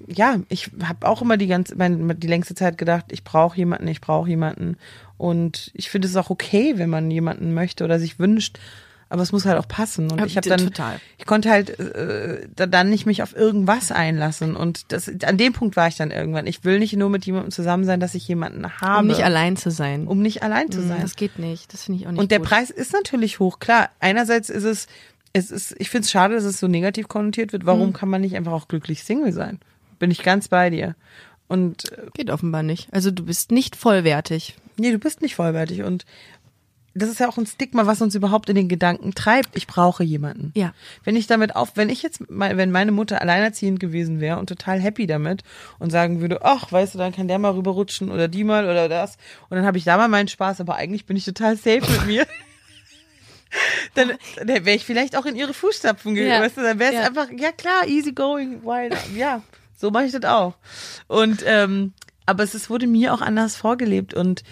ja, 0.07 0.41
ich 0.49 0.71
habe 0.83 1.07
auch 1.07 1.23
immer 1.23 1.37
die 1.37 1.47
ganze, 1.47 1.77
meine, 1.77 2.15
die 2.15 2.27
längste 2.27 2.55
Zeit 2.55 2.79
gedacht, 2.79 3.07
ich 3.11 3.25
brauche 3.25 3.57
jemanden, 3.57 3.89
ich 3.89 4.01
brauche 4.01 4.29
jemanden. 4.29 4.77
Und 5.17 5.71
ich 5.75 5.91
finde 5.91 6.09
es 6.09 6.17
auch 6.17 6.31
okay, 6.31 6.75
wenn 6.77 6.91
man 6.91 7.11
jemanden 7.11 7.53
möchte 7.55 7.85
oder 7.85 7.99
sich 7.99 8.19
wünscht. 8.19 8.59
Aber 9.13 9.23
es 9.23 9.33
muss 9.33 9.45
halt 9.45 9.59
auch 9.59 9.67
passen. 9.67 10.11
Und 10.11 10.25
ich 10.25 10.37
habe 10.37 10.49
dann, 10.49 10.61
total. 10.61 11.01
ich 11.19 11.27
konnte 11.27 11.51
halt 11.51 11.79
äh, 11.81 12.47
da- 12.55 12.67
dann 12.67 12.91
nicht 12.91 13.07
mich 13.07 13.23
auf 13.25 13.35
irgendwas 13.35 13.91
einlassen. 13.91 14.55
Und 14.55 14.93
das, 14.93 15.11
an 15.25 15.37
dem 15.37 15.53
Punkt 15.53 15.77
war 15.77 15.89
ich 15.89 15.97
dann 15.97 16.13
irgendwann. 16.13 16.47
Ich 16.47 16.63
will 16.65 16.79
nicht 16.79 16.95
nur 16.95 17.11
mit 17.11 17.27
jemandem 17.27 17.51
zusammen 17.51 17.85
sein, 17.85 17.99
dass 17.99 18.15
ich 18.15 18.27
jemanden 18.29 18.71
habe. 18.81 19.01
um 19.01 19.07
nicht 19.09 19.25
allein 19.25 19.57
zu 19.57 19.71
sein. 19.73 20.07
um 20.07 20.23
nicht 20.23 20.45
allein 20.45 20.71
zu 20.71 20.79
Mm, 20.81 20.89
sein. 20.89 21.01
Das 21.03 21.17
geht 21.17 21.41
nicht. 21.41 21.73
Das 21.73 21.85
finde 21.85 22.01
ich 22.01 22.07
auch 22.07 22.13
nicht 22.13 22.21
Und 22.21 22.31
der 22.31 22.39
gut. 22.39 22.49
Preis 22.49 22.71
ist 22.71 22.93
natürlich 22.93 23.41
hoch, 23.41 23.59
klar. 23.59 23.91
Einerseits 23.99 24.49
ist 24.49 24.63
es, 24.65 24.87
es 25.33 25.51
ist, 25.51 25.75
ich 25.79 25.91
finde 25.91 26.05
es 26.05 26.11
schade, 26.13 26.35
dass 26.37 26.45
es 26.45 26.61
so 26.61 26.69
negativ 26.69 27.09
konnotiert 27.09 27.53
wird. 27.53 27.65
Mhm. 27.65 27.67
Warum 27.67 27.93
kann 27.93 28.09
man 28.09 28.21
nicht 28.21 28.37
einfach 28.37 28.53
auch 28.53 28.69
glücklich 28.69 29.03
Single 29.03 29.33
sein? 29.33 29.59
Bin 29.99 30.13
ich 30.13 30.23
ganz 30.23 30.47
bei 30.47 30.71
dir. 30.71 30.95
Und 31.49 31.91
äh, 31.93 32.07
Geht 32.15 32.31
offenbar 32.31 32.63
nicht. 32.63 32.87
Also 32.93 33.11
du 33.11 33.25
bist 33.25 33.51
nicht 33.51 33.75
vollwertig. 33.75 34.55
nee, 34.77 34.93
du 34.93 34.99
bist 35.01 35.21
nicht 35.21 35.35
vollwertig. 35.35 35.83
Und 35.83 36.07
das 36.95 37.09
ist 37.09 37.21
ja 37.21 37.29
auch 37.29 37.37
ein 37.39 37.47
Stigma, 37.47 37.87
was 37.87 38.03
uns 38.03 38.15
überhaupt 38.15 38.49
in 38.49 38.57
den 38.57 38.69
Gedanken 38.69 39.15
treibt. 39.15 39.57
Ich 39.57 39.67
brauche 39.67 40.03
jemanden. 40.03 40.51
Ja. 40.57 40.73
Wenn 41.05 41.15
ich 41.17 41.27
damit 41.29 41.55
auf, 41.55 41.77
wenn 41.77 41.89
ich 41.89 42.03
jetzt, 42.03 42.29
mal- 42.31 42.57
wenn 42.57 42.73
meine 42.73 42.91
Mutter 42.93 43.21
alleinerziehend 43.21 43.79
gewesen 43.79 44.21
wäre 44.21 44.39
und 44.39 44.49
total 44.49 44.81
happy 44.81 45.07
damit 45.07 45.43
und 45.79 45.91
sagen 45.91 46.21
würde, 46.21 46.41
ach, 46.45 46.73
weißt 46.73 46.95
du, 46.95 46.99
dann 46.99 47.13
kann 47.13 47.29
der 47.29 47.39
mal 47.39 47.53
rüberrutschen 47.53 48.11
oder 48.11 48.27
die 48.29 48.43
mal 48.45 48.65
oder 48.65 48.89
das. 48.89 49.19
Und 49.49 49.57
dann 49.57 49.67
habe 49.67 49.79
ich 49.79 49.85
da 49.85 49.97
mal 49.97 50.09
meinen 50.09 50.29
Spaß, 50.29 50.61
aber 50.61 50.75
eigentlich 50.77 51.07
bin 51.07 51.17
ich 51.17 51.25
total 51.25 51.57
safe 51.57 51.83
mit 51.91 52.07
mir. 52.07 52.27
dann, 53.95 54.13
dann 54.39 54.49
wäre 54.65 54.77
ich 54.77 54.85
vielleicht 54.85 55.17
auch 55.17 55.27
in 55.27 55.37
ihre 55.37 55.55
Fußstapfen 55.55 56.15
gegangen. 56.15 56.35
Ja. 56.35 56.41
Weißt 56.45 56.57
du, 56.57 56.63
dann 56.63 56.79
wäre 56.79 56.93
es 56.93 56.99
Ja. 57.01 57.07
einfach, 57.07 57.29
ja 57.37 57.53
klar, 57.53 57.87
easy 57.87 58.13
going, 58.13 58.63
wild, 58.65 58.97
ja, 59.17 59.43
so 59.77 59.91
mache 59.91 60.05
ich 60.05 60.13
das 60.13 60.25
auch. 60.25 60.55
Und 61.09 61.43
ähm, 61.47 61.93
aber 62.27 62.45
es, 62.45 62.55
es 62.55 62.71
wurde 62.71 62.87
mir 62.87 63.13
auch 63.15 63.21
anders 63.23 63.57
vorgelebt 63.57 64.15
und 64.15 64.43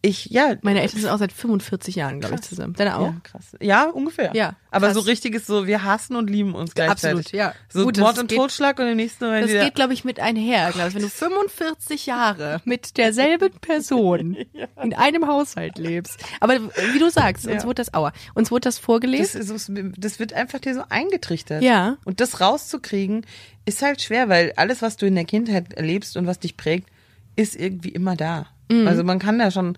ich, 0.00 0.26
ja, 0.26 0.54
Meine 0.62 0.80
Eltern 0.80 1.00
sind 1.00 1.10
auch 1.10 1.18
seit 1.18 1.32
45 1.32 1.96
Jahren, 1.96 2.20
glaube 2.20 2.36
ich, 2.36 2.42
zusammen. 2.42 2.72
Deine 2.74 2.96
auch? 2.98 3.06
ja, 3.06 3.16
krass. 3.24 3.46
Ja, 3.60 3.84
ungefähr. 3.86 4.30
Ja, 4.32 4.54
Aber 4.70 4.86
krass. 4.86 4.94
so 4.94 5.00
richtig 5.00 5.34
ist 5.34 5.46
so, 5.48 5.66
wir 5.66 5.82
hassen 5.82 6.14
und 6.14 6.30
lieben 6.30 6.54
uns 6.54 6.74
gleichzeitig. 6.76 7.26
Absolut, 7.26 7.32
ja. 7.32 7.52
So 7.68 7.84
Gut, 7.84 7.98
Mord 7.98 8.16
und 8.18 8.28
geht- 8.28 8.38
Totschlag 8.38 8.78
und 8.78 8.86
im 8.86 8.96
nächsten 8.96 9.24
Moment 9.24 9.44
Das 9.44 9.50
wieder. 9.50 9.64
geht, 9.64 9.74
glaube 9.74 9.92
ich, 9.94 10.04
mit 10.04 10.20
einher. 10.20 10.70
Glaub 10.72 10.88
ich. 10.88 10.94
Wenn 10.94 11.02
du 11.02 11.08
45 11.08 12.06
Jahre 12.06 12.60
mit 12.64 12.96
derselben 12.96 13.50
Person 13.60 14.36
in 14.82 14.94
einem 14.94 15.26
Haushalt 15.26 15.78
lebst. 15.78 16.24
Aber 16.38 16.60
wie 16.92 16.98
du 17.00 17.10
sagst, 17.10 17.46
uns 17.48 17.62
Ja. 17.62 17.64
wurde 17.64 17.74
das, 17.82 17.92
aua, 17.92 18.12
uns 18.34 18.52
wurde 18.52 18.62
das 18.68 18.78
vorgelegt. 18.78 19.34
das, 19.34 19.50
ist, 19.50 19.72
das 19.96 20.18
wird 20.20 20.32
einfach 20.32 20.60
dir 20.60 20.74
so 20.76 20.82
eingetrichtert. 20.88 21.60
Ja. 21.62 21.96
Und 22.04 22.20
das 22.20 22.40
rauszukriegen, 22.40 23.26
ist 23.64 23.82
halt 23.82 24.00
schwer, 24.00 24.28
weil 24.28 24.52
alles, 24.56 24.80
was 24.80 24.96
du 24.96 25.06
in 25.06 25.16
der 25.16 25.24
Kindheit 25.24 25.72
erlebst 25.74 26.16
und 26.16 26.28
was 26.28 26.38
dich 26.38 26.56
prägt, 26.56 26.88
ist 27.34 27.56
irgendwie 27.56 27.90
immer 27.90 28.14
da. 28.14 28.46
Mhm. 28.70 28.86
Also 28.86 29.04
man 29.04 29.18
kann 29.18 29.38
da 29.38 29.50
schon, 29.50 29.76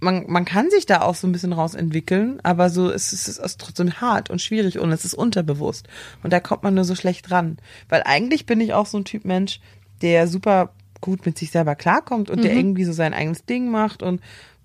man, 0.00 0.24
man 0.28 0.44
kann 0.44 0.70
sich 0.70 0.86
da 0.86 1.02
auch 1.02 1.14
so 1.14 1.26
ein 1.26 1.32
bisschen 1.32 1.52
rausentwickeln, 1.52 2.38
aber 2.42 2.70
so 2.70 2.90
es 2.90 3.12
ist 3.12 3.28
es 3.28 3.38
ist 3.38 3.60
trotzdem 3.60 4.00
hart 4.00 4.30
und 4.30 4.42
schwierig 4.42 4.78
und 4.78 4.90
es 4.92 5.04
ist 5.04 5.14
unterbewusst. 5.14 5.88
Und 6.22 6.32
da 6.32 6.40
kommt 6.40 6.62
man 6.62 6.74
nur 6.74 6.84
so 6.84 6.94
schlecht 6.94 7.30
ran. 7.30 7.58
Weil 7.88 8.02
eigentlich 8.04 8.46
bin 8.46 8.60
ich 8.60 8.74
auch 8.74 8.86
so 8.86 8.98
ein 8.98 9.04
Typ 9.04 9.24
Mensch, 9.24 9.60
der 10.02 10.28
super 10.28 10.72
gut 11.00 11.24
mit 11.26 11.38
sich 11.38 11.50
selber 11.50 11.74
klarkommt 11.74 12.30
und 12.30 12.42
der 12.44 12.52
Mhm. 12.52 12.58
irgendwie 12.58 12.84
so 12.84 12.92
sein 12.92 13.14
eigenes 13.14 13.44
Ding 13.44 13.70
macht 13.70 14.02
und 14.02 14.20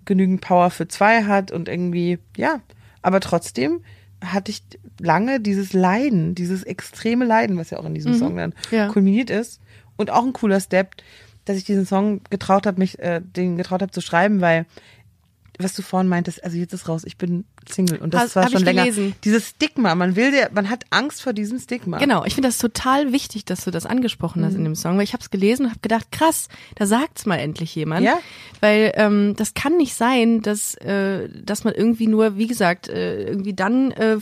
genügend 0.05 0.41
Power 0.41 0.69
für 0.71 0.87
zwei 0.87 1.23
hat 1.25 1.51
und 1.51 1.67
irgendwie, 1.69 2.19
ja. 2.35 2.61
Aber 3.01 3.19
trotzdem 3.19 3.81
hatte 4.23 4.51
ich 4.51 4.63
lange 4.99 5.39
dieses 5.39 5.73
Leiden, 5.73 6.35
dieses 6.35 6.63
extreme 6.63 7.25
Leiden, 7.25 7.57
was 7.57 7.69
ja 7.71 7.79
auch 7.79 7.85
in 7.85 7.93
diesem 7.95 8.13
Song 8.19 8.35
dann 8.37 8.51
Mhm. 8.71 8.75
Ja. 8.77 8.87
kulminiert 8.87 9.29
ist. 9.29 9.59
Und 9.97 10.09
auch 10.09 10.23
ein 10.23 10.33
cooler 10.33 10.59
Step, 10.59 10.95
dass 11.45 11.57
ich 11.57 11.63
diesen 11.63 11.85
Song 11.85 12.21
getraut 12.29 12.65
habe, 12.67 12.79
mich, 12.79 12.99
äh, 12.99 13.21
den 13.23 13.57
getraut 13.57 13.81
habe 13.81 13.91
zu 13.91 14.01
schreiben, 14.01 14.41
weil 14.41 14.65
was 15.59 15.75
du 15.75 15.83
vorhin 15.83 16.07
meintest, 16.09 16.43
also 16.43 16.57
jetzt 16.57 16.73
ist 16.73 16.89
raus, 16.89 17.03
ich 17.05 17.17
bin 17.17 17.45
Single 17.69 17.97
und 17.99 18.15
das 18.15 18.21
Hast- 18.21 18.35
war 18.35 18.49
schon 18.49 18.61
ich 18.61 18.65
länger. 18.65 18.81
gelesen. 18.83 19.13
Dieses 19.23 19.49
Stigma, 19.49 19.93
man 19.93 20.15
will 20.15 20.31
der, 20.31 20.49
man 20.51 20.71
hat 20.71 20.85
Angst 20.89 21.21
vor 21.21 21.33
diesem 21.33 21.59
Stigma. 21.59 21.99
Genau, 21.99 22.25
ich 22.25 22.33
finde 22.33 22.47
das 22.49 22.57
total 22.57 23.11
wichtig, 23.11 23.45
dass 23.45 23.63
du 23.65 23.69
das 23.69 23.85
angesprochen 23.85 24.41
Mhm. 24.41 24.45
hast 24.45 24.55
in 24.55 24.63
dem 24.63 24.73
Song, 24.75 24.97
weil 24.97 25.03
ich 25.03 25.13
habe 25.13 25.21
es 25.21 25.29
gelesen 25.29 25.65
und 25.65 25.71
habe 25.71 25.81
gedacht, 25.81 26.11
krass, 26.11 26.47
da 26.75 26.87
sagt's 26.87 27.27
mal 27.27 27.35
endlich 27.35 27.75
jemand. 27.75 28.03
Ja. 28.05 28.17
Weil 28.59 28.93
ähm, 28.95 29.35
das 29.37 29.53
kann 29.53 29.77
nicht 29.77 29.93
sein, 29.93 30.41
dass, 30.41 30.73
äh, 30.75 31.29
dass 31.43 31.63
man 31.63 31.75
irgendwie 31.75 32.07
nur, 32.07 32.37
wie 32.37 32.47
gesagt, 32.47 32.87
äh, 32.89 33.23
irgendwie 33.25 33.53
dann 33.53 33.91
äh, 33.91 34.17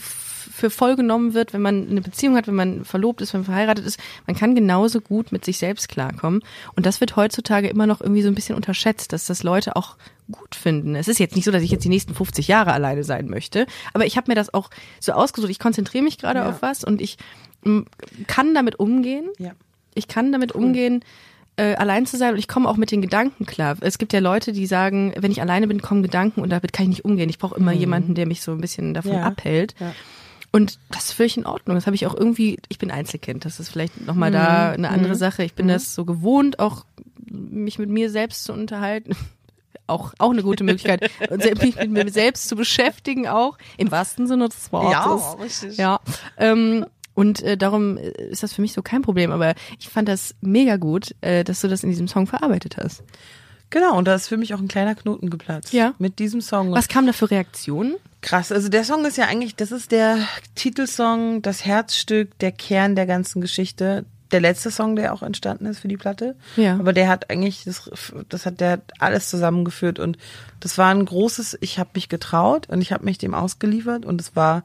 für 0.60 0.70
voll 0.70 0.94
genommen 0.96 1.34
wird, 1.34 1.52
wenn 1.52 1.62
man 1.62 1.88
eine 1.90 2.00
Beziehung 2.00 2.36
hat, 2.36 2.46
wenn 2.46 2.54
man 2.54 2.84
verlobt 2.84 3.20
ist, 3.20 3.32
wenn 3.32 3.40
man 3.40 3.46
verheiratet 3.46 3.84
ist. 3.84 3.98
Man 4.26 4.36
kann 4.36 4.54
genauso 4.54 5.00
gut 5.00 5.32
mit 5.32 5.44
sich 5.44 5.58
selbst 5.58 5.88
klarkommen. 5.88 6.42
Und 6.76 6.86
das 6.86 7.00
wird 7.00 7.16
heutzutage 7.16 7.68
immer 7.68 7.86
noch 7.86 8.00
irgendwie 8.00 8.22
so 8.22 8.28
ein 8.28 8.34
bisschen 8.34 8.54
unterschätzt, 8.54 9.12
dass 9.12 9.26
das 9.26 9.42
Leute 9.42 9.74
auch 9.76 9.96
gut 10.30 10.54
finden. 10.54 10.94
Es 10.94 11.08
ist 11.08 11.18
jetzt 11.18 11.34
nicht 11.34 11.44
so, 11.44 11.50
dass 11.50 11.62
ich 11.62 11.70
jetzt 11.72 11.84
die 11.84 11.88
nächsten 11.88 12.14
50 12.14 12.46
Jahre 12.46 12.72
alleine 12.72 13.02
sein 13.02 13.26
möchte, 13.28 13.66
aber 13.94 14.06
ich 14.06 14.16
habe 14.16 14.30
mir 14.30 14.36
das 14.36 14.54
auch 14.54 14.70
so 15.00 15.12
ausgesucht. 15.12 15.50
Ich 15.50 15.58
konzentriere 15.58 16.04
mich 16.04 16.18
gerade 16.18 16.38
Ja. 16.40 16.48
auf 16.50 16.62
was 16.62 16.84
und 16.84 17.00
ich 17.00 17.16
m, 17.64 17.86
kann 18.28 18.54
damit 18.54 18.78
umgehen. 18.78 19.28
Ja. 19.38 19.50
Ich 19.94 20.06
kann 20.06 20.30
damit 20.30 20.52
umgehen, 20.52 21.04
äh, 21.56 21.74
allein 21.74 22.06
zu 22.06 22.16
sein 22.16 22.32
und 22.34 22.38
ich 22.38 22.46
komme 22.48 22.68
auch 22.68 22.76
mit 22.76 22.90
den 22.92 23.02
Gedanken 23.02 23.44
klar. 23.44 23.76
Es 23.80 23.98
gibt 23.98 24.12
ja 24.12 24.20
Leute, 24.20 24.52
die 24.52 24.66
sagen, 24.66 25.12
wenn 25.18 25.32
ich 25.32 25.42
alleine 25.42 25.66
bin, 25.66 25.82
kommen 25.82 26.02
Gedanken 26.02 26.40
und 26.42 26.48
damit 26.50 26.72
kann 26.72 26.84
ich 26.84 26.90
nicht 26.90 27.04
umgehen. 27.04 27.28
Ich 27.28 27.38
brauche 27.38 27.56
immer 27.58 27.72
jemanden, 27.72 28.14
der 28.14 28.26
mich 28.26 28.40
so 28.40 28.52
ein 28.52 28.60
bisschen 28.60 28.94
davon 28.94 29.10
Mhm. 29.12 29.18
Ja. 29.18 29.24
abhält. 29.26 29.74
Ja. 29.80 29.92
Und 30.52 30.78
das 30.90 31.06
ist 31.06 31.12
völlig 31.12 31.36
in 31.36 31.46
Ordnung. 31.46 31.76
Das 31.76 31.86
habe 31.86 31.94
ich 31.94 32.06
auch 32.06 32.14
irgendwie, 32.14 32.58
ich 32.68 32.78
bin 32.78 32.90
Einzelkind, 32.90 33.44
das 33.44 33.60
ist 33.60 33.68
vielleicht 33.68 34.04
nochmal 34.04 34.30
da 34.32 34.68
Mhm. 34.68 34.74
eine 34.84 34.88
andere 34.90 35.14
Sache. 35.14 35.44
Ich 35.44 35.54
bin 35.54 35.68
das 35.68 35.94
so 35.94 36.04
gewohnt, 36.04 36.58
auch 36.58 36.84
mich 37.30 37.78
mit 37.78 37.88
mir 37.88 38.10
selbst 38.10 38.44
zu 38.44 38.52
unterhalten. 38.52 39.16
Auch, 39.86 40.14
auch 40.18 40.30
eine 40.30 40.44
gute 40.44 40.62
Möglichkeit, 40.62 41.10
mich 41.62 41.74
mit 41.74 41.90
mir 41.90 42.08
selbst 42.12 42.46
zu 42.48 42.54
beschäftigen, 42.54 43.26
auch 43.26 43.58
im 43.76 43.90
wahrsten 43.90 44.28
Sinne 44.28 44.48
des 44.48 44.70
Wortes. 44.70 45.36
richtig. 45.42 45.78
Ja, 45.78 45.98
ähm, 46.36 46.86
und 47.14 47.42
äh, 47.42 47.56
darum 47.56 47.96
äh, 47.96 48.08
ist 48.30 48.44
das 48.44 48.52
für 48.52 48.62
mich 48.62 48.72
so 48.72 48.82
kein 48.82 49.02
Problem. 49.02 49.32
Aber 49.32 49.54
ich 49.80 49.88
fand 49.88 50.08
das 50.08 50.36
mega 50.42 50.76
gut, 50.76 51.16
äh, 51.22 51.42
dass 51.42 51.60
du 51.60 51.66
das 51.66 51.82
in 51.82 51.90
diesem 51.90 52.06
Song 52.06 52.28
verarbeitet 52.28 52.76
hast. 52.76 53.02
Genau, 53.70 53.96
und 53.98 54.04
da 54.06 54.14
ist 54.14 54.28
für 54.28 54.36
mich 54.36 54.54
auch 54.54 54.60
ein 54.60 54.68
kleiner 54.68 54.94
Knoten 54.94 55.28
geplatzt. 55.28 55.72
Ja. 55.72 55.92
Mit 55.98 56.20
diesem 56.20 56.40
Song. 56.40 56.70
Was 56.70 56.86
kam 56.86 57.04
da 57.08 57.12
für 57.12 57.28
Reaktionen? 57.28 57.96
Krass, 58.22 58.52
also 58.52 58.68
der 58.68 58.84
Song 58.84 59.04
ist 59.06 59.16
ja 59.16 59.26
eigentlich, 59.26 59.56
das 59.56 59.72
ist 59.72 59.92
der 59.92 60.18
Titelsong, 60.54 61.42
das 61.42 61.64
Herzstück, 61.64 62.38
der 62.38 62.52
Kern 62.52 62.94
der 62.94 63.06
ganzen 63.06 63.40
Geschichte. 63.40 64.04
Der 64.30 64.40
letzte 64.40 64.70
Song, 64.70 64.94
der 64.94 65.12
auch 65.12 65.22
entstanden 65.22 65.66
ist 65.66 65.80
für 65.80 65.88
die 65.88 65.96
Platte. 65.96 66.36
Ja. 66.56 66.74
Aber 66.74 66.92
der 66.92 67.08
hat 67.08 67.30
eigentlich, 67.30 67.64
das, 67.64 67.90
das 68.28 68.46
hat 68.46 68.60
der 68.60 68.72
hat 68.72 68.92
alles 69.00 69.28
zusammengeführt 69.28 69.98
und 69.98 70.18
das 70.60 70.78
war 70.78 70.94
ein 70.94 71.04
großes, 71.04 71.58
ich 71.60 71.78
habe 71.78 71.90
mich 71.94 72.08
getraut 72.08 72.68
und 72.68 72.80
ich 72.80 72.92
habe 72.92 73.04
mich 73.04 73.18
dem 73.18 73.34
ausgeliefert 73.34 74.04
und 74.04 74.20
es 74.20 74.36
war 74.36 74.62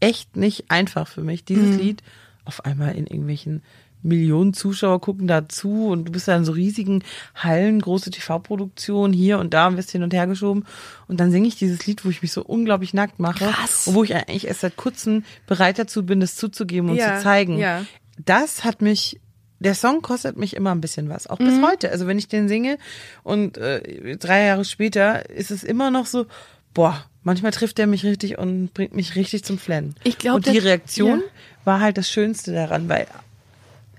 echt 0.00 0.36
nicht 0.36 0.70
einfach 0.70 1.06
für 1.08 1.22
mich, 1.22 1.44
dieses 1.44 1.76
Lied 1.76 2.02
auf 2.44 2.64
einmal 2.64 2.94
in 2.94 3.06
irgendwelchen 3.06 3.62
Millionen 4.04 4.54
Zuschauer 4.54 5.00
gucken 5.00 5.26
dazu 5.26 5.88
und 5.88 6.04
du 6.06 6.12
bist 6.12 6.28
da 6.28 6.36
in 6.36 6.44
so 6.44 6.52
riesigen 6.52 7.02
Hallen, 7.34 7.80
große 7.80 8.10
TV-Produktionen 8.10 9.12
hier 9.12 9.38
und 9.38 9.54
da 9.54 9.66
und 9.66 9.76
wirst 9.76 9.90
hin 9.90 10.02
und 10.02 10.12
her 10.14 10.26
geschoben. 10.26 10.64
Und 11.08 11.18
dann 11.20 11.30
singe 11.30 11.48
ich 11.48 11.56
dieses 11.56 11.86
Lied, 11.86 12.04
wo 12.04 12.10
ich 12.10 12.22
mich 12.22 12.30
so 12.32 12.42
unglaublich 12.44 12.94
nackt 12.94 13.18
mache 13.18 13.46
Krass. 13.46 13.86
und 13.88 13.94
wo 13.94 14.04
ich 14.04 14.14
eigentlich 14.14 14.46
erst 14.46 14.60
seit 14.60 14.76
kurzem 14.76 15.24
bereit 15.46 15.78
dazu 15.78 16.04
bin, 16.04 16.20
das 16.20 16.36
zuzugeben 16.36 16.90
und 16.90 16.96
Ja, 16.96 17.16
zu 17.16 17.22
zeigen. 17.24 17.58
ja. 17.58 17.84
Das 18.24 18.62
hat 18.62 18.80
mich, 18.82 19.20
der 19.58 19.74
Song 19.74 20.00
kostet 20.02 20.36
mich 20.36 20.54
immer 20.54 20.72
ein 20.72 20.80
bisschen 20.80 21.08
was, 21.08 21.26
auch 21.26 21.38
Mhm. 21.40 21.46
bis 21.46 21.62
heute. 21.62 21.90
Also 21.90 22.06
wenn 22.06 22.18
ich 22.18 22.28
den 22.28 22.46
singe 22.48 22.78
und 23.22 23.56
äh, 23.58 24.16
drei 24.18 24.44
Jahre 24.44 24.64
später 24.64 25.28
ist 25.30 25.50
es 25.50 25.64
immer 25.64 25.90
noch 25.90 26.06
so, 26.06 26.26
boah, 26.74 27.04
manchmal 27.22 27.52
trifft 27.52 27.78
er 27.78 27.86
mich 27.86 28.04
richtig 28.04 28.38
und 28.38 28.72
bringt 28.74 28.94
mich 28.94 29.16
richtig 29.16 29.44
zum 29.44 29.58
Flennen. 29.58 29.94
Ich 30.04 30.18
glaub, 30.18 30.36
und 30.36 30.46
die 30.46 30.58
Reaktion 30.58 31.20
ja. 31.20 31.26
war 31.64 31.80
halt 31.80 31.96
das 31.98 32.10
Schönste 32.10 32.52
daran, 32.52 32.88
weil 32.88 33.06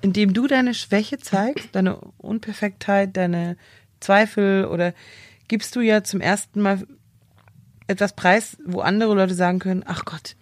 indem 0.06 0.36
du 0.36 0.46
deine 0.46 0.76
Schwäche 0.76 1.18
zeigst, 1.18 1.70
deine 1.72 1.98
Unperfektheit, 2.20 3.18
deine 3.18 3.58
Zweifel 4.00 4.66
oder 4.66 4.94
gibst 5.48 5.76
du 5.76 5.82
ja 5.82 6.04
zum 6.04 6.22
ersten 6.22 6.62
Mal 6.62 6.86
etwas 7.88 8.16
preis, 8.16 8.56
wo 8.64 8.82
andere 8.82 9.16
Leute 9.16 9.34
sagen 9.34 9.58
können, 9.58 9.84
ach 9.84 10.06
Gott, 10.06 10.36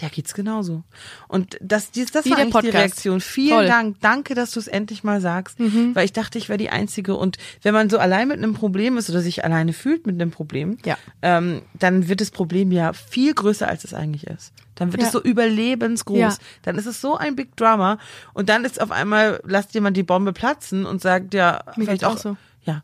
der 0.00 0.08
geht's 0.10 0.34
genauso. 0.34 0.82
Und 1.28 1.56
das, 1.60 1.90
das 1.92 2.24
Wie 2.24 2.30
war 2.30 2.38
eigentlich 2.38 2.62
die. 2.62 2.68
Reaktion. 2.70 3.20
Vielen 3.20 3.50
Toll. 3.56 3.64
Mhm. 3.64 3.68
Dank. 3.68 3.96
Danke, 4.00 4.34
dass 4.34 4.50
du 4.52 4.60
es 4.60 4.66
endlich 4.68 5.04
mal 5.04 5.20
sagst. 5.20 5.58
Weil 5.58 6.04
ich 6.04 6.12
dachte, 6.12 6.38
ich 6.38 6.48
wäre 6.48 6.58
die 6.58 6.70
Einzige. 6.70 7.14
Und 7.16 7.36
wenn 7.62 7.74
man 7.74 7.90
so 7.90 7.98
allein 7.98 8.28
mit 8.28 8.38
einem 8.38 8.54
Problem 8.54 8.96
ist 8.96 9.10
oder 9.10 9.20
sich 9.20 9.44
alleine 9.44 9.72
fühlt 9.72 10.06
mit 10.06 10.14
einem 10.20 10.30
Problem, 10.30 10.78
Ja. 10.84 10.96
ähm, 11.22 11.62
dann 11.78 12.08
wird 12.08 12.20
das 12.20 12.30
Problem 12.30 12.72
ja 12.72 12.92
viel 12.92 13.34
größer, 13.34 13.68
als 13.68 13.84
es 13.84 13.94
eigentlich 13.94 14.26
ist. 14.26 14.52
Dann 14.74 14.92
wird 14.92 15.02
Ja. 15.02 15.06
es 15.08 15.12
so 15.12 15.20
überlebensgroß. 15.22 16.18
Ja. 16.18 16.34
Dann 16.62 16.76
ist 16.76 16.86
es 16.86 17.00
so 17.00 17.16
ein 17.16 17.36
Big 17.36 17.54
Drama. 17.56 17.98
Und 18.32 18.48
dann 18.48 18.64
ist 18.64 18.80
auf 18.80 18.90
einmal, 18.90 19.40
lasst 19.44 19.74
jemand 19.74 19.96
die 19.96 20.02
Bombe 20.02 20.32
platzen 20.32 20.86
und 20.86 21.02
sagt, 21.02 21.34
ja, 21.34 21.62
Mir 21.76 21.84
vielleicht 21.84 22.04
auch 22.04 22.14
auch 22.14 22.18
so. 22.18 22.36
Ja. 22.64 22.82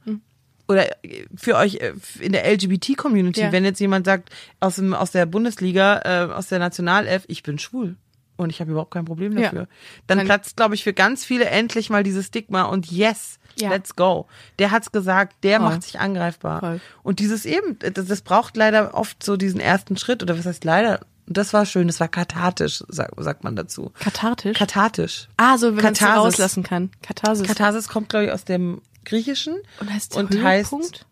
Oder 0.69 0.91
äh, 1.05 1.27
für 1.37 1.57
euch 1.57 1.77
äh, 1.77 1.93
in 2.21 2.33
der 2.33 2.45
LGBT-Community, 2.51 3.41
Ja. 3.41 3.53
wenn 3.53 3.65
jetzt 3.65 3.81
jemand 3.81 4.07
sagt, 4.07 4.31
aus, 4.61 4.77
dem, 4.77 4.95
aus 4.95 5.11
der 5.13 5.27
Bundesliga, 5.27 6.01
äh, 6.05 6.33
aus 6.33 6.49
der 6.49 6.59
Nationalelf, 6.59 7.25
ich 7.29 7.43
bin 7.43 7.59
schwul. 7.59 7.97
Und 8.39 8.51
ich 8.51 8.61
habe 8.61 8.71
überhaupt 8.71 8.93
kein 8.93 9.05
Problem 9.07 9.33
Ja. 9.39 9.45
dafür. 9.45 9.69
Dann 10.07 10.19
Dann- 10.19 10.27
platzt, 10.27 10.57
glaube 10.57 10.75
ich, 10.75 10.85
für 10.85 10.93
ganz 10.93 11.25
viele 11.25 11.47
endlich 11.47 11.89
mal 11.89 12.03
dieses 12.03 12.27
Stigma 12.27 12.65
und 12.65 12.91
yes, 12.91 13.39
Ja. 13.59 13.71
let's 13.71 13.97
go. 13.97 14.27
Der 14.59 14.71
hat's 14.73 14.93
gesagt, 14.93 15.37
der 15.43 15.61
Voll. 15.61 15.69
macht 15.71 15.83
sich 15.85 15.99
angreifbar. 16.01 16.61
Voll. 16.61 16.81
Und 17.03 17.21
dieses 17.21 17.47
eben, 17.47 17.79
das, 17.79 18.07
das 18.07 18.21
braucht 18.21 18.57
leider 18.57 18.93
oft 18.93 19.23
so 19.23 19.37
diesen 19.39 19.59
ersten 19.61 19.97
Schritt, 19.97 20.23
oder 20.23 20.39
was 20.39 20.45
heißt 20.45 20.65
leider? 20.65 21.01
Das 21.29 21.53
war 21.55 21.65
schön, 21.67 21.87
das 21.89 21.99
war 21.99 22.09
kathartisch, 22.09 22.85
sag, 22.89 23.11
sagt 23.17 23.43
man 23.43 23.57
dazu. 23.57 23.91
Kathartisch? 23.99 24.57
Kathartisch. 24.59 25.29
ah, 25.39 25.57
so 25.59 25.75
wenn 25.77 25.83
man 25.83 25.93
es 25.95 26.03
rauslassen 26.03 26.63
kann. 26.63 26.91
Katharsis. 27.03 27.49
Katharsis 27.49 27.89
kommt, 27.89 28.11
glaube 28.11 28.27
ich, 28.27 28.33
aus 28.33 28.45
dem 28.45 28.81
Griechischen. 29.07 29.57
Und 29.81 29.91
heißt 29.93 30.15
und 30.17 30.31
Höhepunkt? 30.35 30.45
heißt 30.45 31.07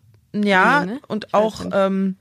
ja 0.45 0.85
Nee, 0.85 0.91
ne? 0.93 0.99
und 1.07 1.25
Ich 1.29 1.33
auch 1.33 1.65
ähm, 1.71 2.17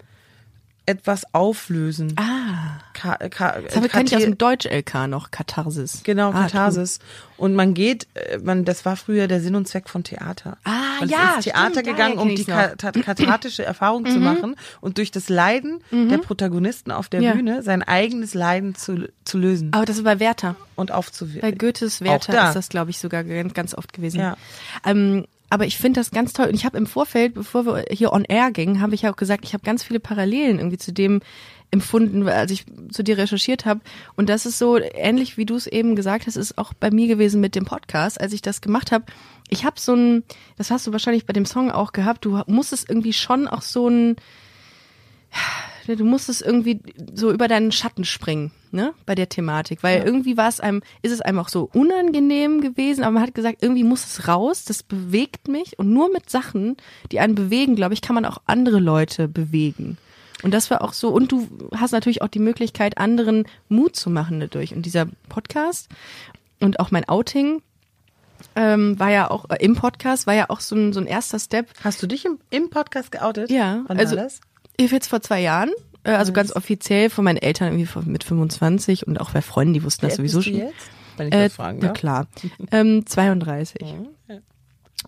etwas 0.86 1.24
auflösen. 1.32 2.12
Ah, 2.16 2.78
Ka 2.92 3.16
Ka 3.30 3.58
das 3.62 3.74
habe- 3.76 3.86
ich 3.86 4.14
aus 4.14 4.22
dem 4.22 4.36
Deutsch-LK 4.36 5.08
noch, 5.08 5.30
Katharsis. 5.30 6.02
Genau, 6.04 6.28
ah, 6.30 6.42
Katharsis. 6.42 6.98
Und 7.38 7.54
man 7.54 7.72
geht, 7.72 8.06
äh, 8.14 8.36
man, 8.38 8.66
das 8.66 8.84
war 8.84 8.96
früher 8.96 9.26
der 9.26 9.40
Sinn 9.40 9.54
und 9.54 9.66
Zweck 9.66 9.88
von 9.88 10.04
Theater. 10.04 10.58
Ah, 10.64 11.00
man 11.00 11.08
ja, 11.08 11.30
ist 11.30 11.36
ins 11.36 11.44
Theater 11.46 11.70
stimmt, 11.80 11.86
gegangen, 11.86 12.18
um 12.18 12.28
die 12.36 12.44
kathartische 12.44 13.64
Erfahrung 13.64 14.04
zu 14.06 14.18
machen 14.18 14.56
und 14.82 14.98
durch 14.98 15.10
das 15.10 15.30
Leiden 15.30 15.80
der 15.90 16.18
Protagonisten 16.18 16.90
auf 16.92 17.08
der 17.08 17.22
Ja. 17.22 17.32
Bühne 17.32 17.62
sein 17.62 17.82
eigenes 17.82 18.34
Leiden 18.34 18.74
zu, 18.74 19.08
zu 19.24 19.38
lösen 19.38 19.72
Aber 19.72 19.86
das 19.86 19.96
ist 19.96 20.04
bei 20.04 20.20
Werther. 20.20 20.54
und 20.76 20.88
Bei 20.90 20.94
aufzuwirken. 20.94 21.56
Goethes 21.58 22.02
Auch 22.02 22.04
Werther 22.04 22.32
da. 22.32 22.48
ist 22.48 22.54
das, 22.56 22.68
glaube 22.68 22.90
ich, 22.90 22.98
sogar 22.98 23.24
ganz, 23.24 23.54
ganz 23.54 23.74
oft 23.74 23.92
gewesen. 23.94 24.20
Ja. 24.20 24.36
Ähm, 24.84 25.24
aber 25.50 25.66
ich 25.66 25.76
finde 25.78 26.00
das 26.00 26.10
ganz 26.10 26.32
toll. 26.32 26.46
Und 26.48 26.54
ich 26.54 26.64
habe 26.64 26.78
im 26.78 26.86
Vorfeld, 26.86 27.34
bevor 27.34 27.66
wir 27.66 27.84
hier 27.90 28.12
on 28.12 28.24
air 28.24 28.50
gingen, 28.50 28.80
habe 28.80 28.94
ich 28.94 29.06
auch 29.06 29.16
gesagt, 29.16 29.44
ich 29.44 29.52
habe 29.52 29.64
ganz 29.64 29.84
viele 29.84 30.00
Parallelen 30.00 30.58
irgendwie 30.58 30.78
zu 30.78 30.92
dem 30.92 31.20
empfunden, 31.70 32.26
als 32.28 32.52
ich 32.52 32.64
zu 32.90 33.02
dir 33.02 33.18
recherchiert 33.18 33.66
habe. 33.66 33.80
Und 34.16 34.28
das 34.28 34.46
ist 34.46 34.58
so 34.58 34.78
ähnlich, 34.78 35.36
wie 35.36 35.44
du 35.44 35.56
es 35.56 35.66
eben 35.66 35.96
gesagt 35.96 36.26
hast, 36.26 36.36
ist 36.36 36.56
auch 36.56 36.72
bei 36.72 36.90
mir 36.90 37.08
gewesen 37.08 37.40
mit 37.40 37.54
dem 37.54 37.64
Podcast, 37.64 38.20
als 38.20 38.32
ich 38.32 38.42
das 38.42 38.60
gemacht 38.60 38.92
habe. 38.92 39.06
Ich 39.48 39.64
habe 39.64 39.78
so 39.78 39.94
ein, 39.94 40.22
das 40.56 40.70
hast 40.70 40.86
du 40.86 40.92
wahrscheinlich 40.92 41.26
bei 41.26 41.32
dem 41.32 41.46
Song 41.46 41.70
auch 41.70 41.92
gehabt, 41.92 42.24
du 42.24 42.40
musstest 42.46 42.88
irgendwie 42.88 43.12
schon 43.12 43.48
auch 43.48 43.62
so 43.62 43.88
ein, 43.88 44.16
du 45.86 46.04
musstest 46.04 46.42
irgendwie 46.42 46.80
so 47.14 47.30
über 47.30 47.48
deinen 47.48 47.72
Schatten 47.72 48.04
springen, 48.04 48.50
ne, 48.70 48.92
bei 49.06 49.14
der 49.14 49.28
Thematik, 49.28 49.82
weil 49.82 50.02
irgendwie 50.02 50.36
war 50.36 50.48
es 50.48 50.60
einem, 50.60 50.82
ist 51.02 51.12
es 51.12 51.20
einem 51.20 51.38
auch 51.38 51.48
so 51.48 51.68
unangenehm 51.72 52.60
gewesen, 52.60 53.04
aber 53.04 53.12
man 53.12 53.22
hat 53.22 53.34
gesagt, 53.34 53.58
irgendwie 53.62 53.84
muss 53.84 54.04
es 54.04 54.28
raus, 54.28 54.64
das 54.64 54.82
bewegt 54.82 55.48
mich 55.48 55.78
und 55.78 55.92
nur 55.92 56.10
mit 56.10 56.30
Sachen, 56.30 56.76
die 57.12 57.20
einen 57.20 57.34
bewegen, 57.34 57.76
glaube 57.76 57.94
ich, 57.94 58.02
kann 58.02 58.14
man 58.14 58.24
auch 58.24 58.38
andere 58.46 58.80
Leute 58.80 59.28
bewegen. 59.28 59.98
Und 60.42 60.52
das 60.52 60.70
war 60.70 60.82
auch 60.82 60.92
so, 60.92 61.08
und 61.08 61.32
du 61.32 61.48
hast 61.74 61.92
natürlich 61.92 62.20
auch 62.20 62.28
die 62.28 62.38
Möglichkeit, 62.38 62.98
anderen 62.98 63.44
Mut 63.68 63.96
zu 63.96 64.10
machen 64.10 64.40
dadurch. 64.40 64.74
Und 64.74 64.84
dieser 64.84 65.06
Podcast 65.28 65.88
und 66.60 66.80
auch 66.80 66.90
mein 66.90 67.08
Outing 67.08 67.62
ähm, 68.56 68.98
war 68.98 69.10
ja 69.10 69.30
auch, 69.30 69.48
äh, 69.50 69.56
im 69.60 69.74
Podcast 69.74 70.26
war 70.26 70.34
ja 70.34 70.50
auch 70.50 70.60
so 70.60 70.76
ein, 70.76 70.92
so 70.92 71.00
ein 71.00 71.06
erster 71.06 71.38
Step, 71.38 71.70
Hast 71.82 72.02
du 72.02 72.06
dich 72.06 72.24
im, 72.24 72.38
im 72.50 72.68
Podcast 72.70 73.10
geoutet? 73.10 73.50
ja, 73.50 73.84
Wann 73.86 73.98
also 73.98 74.16
war 74.16 74.24
das? 74.24 74.40
Ich 74.76 74.90
jetzt 74.90 75.08
vor 75.08 75.20
zwei 75.20 75.40
Jahren, 75.40 75.70
äh, 76.04 76.10
also 76.12 76.32
ganz 76.32 76.54
offiziell 76.54 77.10
von 77.10 77.24
meinen 77.24 77.38
Eltern 77.38 77.72
irgendwie 77.78 78.10
mit 78.10 78.24
25 78.24 79.06
und 79.06 79.20
auch 79.20 79.30
bei 79.30 79.42
Freunden, 79.42 79.74
die 79.74 79.82
wussten 79.84 80.06
das 80.06 80.16
sowieso 80.16 80.42
schon. 80.42 80.54
Jetzt? 80.56 80.74
Wenn 81.16 81.28
ich 81.28 81.34
Äh, 81.34 81.44
das 81.44 81.54
fragen 81.54 81.80
darf. 81.80 81.92
klar, 81.94 82.26
ähm, 82.72 83.06
32. 83.06 83.84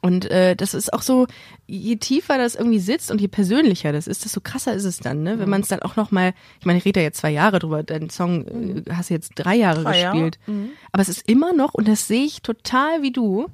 Und 0.03 0.31
äh, 0.31 0.55
das 0.55 0.75
ist 0.75 0.93
auch 0.93 1.01
so, 1.01 1.27
je 1.67 1.97
tiefer 1.97 2.37
das 2.37 2.55
irgendwie 2.55 2.79
sitzt 2.79 3.11
und 3.11 3.19
je 3.21 3.29
persönlicher 3.29 3.93
das 3.93 4.07
ist, 4.07 4.27
desto 4.27 4.41
krasser 4.41 4.75
ist 4.75 4.85
es 4.85 4.99
dann, 4.99 5.23
ne? 5.23 5.39
Wenn 5.39 5.49
man 5.49 5.63
es 5.63 5.69
dann 5.69 5.81
auch 5.81 5.97
noch 5.97 6.11
mal, 6.11 6.35
ich 6.61 6.67
meine, 6.67 6.79
ich 6.79 6.85
rede 6.85 7.01
ja 7.01 7.05
jetzt 7.05 7.19
zwei 7.19 7.31
Jahre 7.31 7.59
drüber, 7.59 7.83
dein 7.83 8.11
Song 8.11 8.47
äh, 8.47 8.83
hast 8.93 9.09
du 9.09 9.15
jetzt 9.15 9.33
drei 9.37 9.57
Jahre 9.57 9.83
Drei 9.83 10.01
Jahre, 10.03 10.31
gespielt. 10.31 10.39
Aber 10.93 11.01
es 11.03 11.09
ist 11.09 11.27
immer 11.29 11.55
noch, 11.55 11.73
und 11.73 11.89
das 11.89 12.07
sehe 12.09 12.25
ich 12.25 12.43
total 12.43 13.01
wie 13.03 13.11
du, 13.11 13.47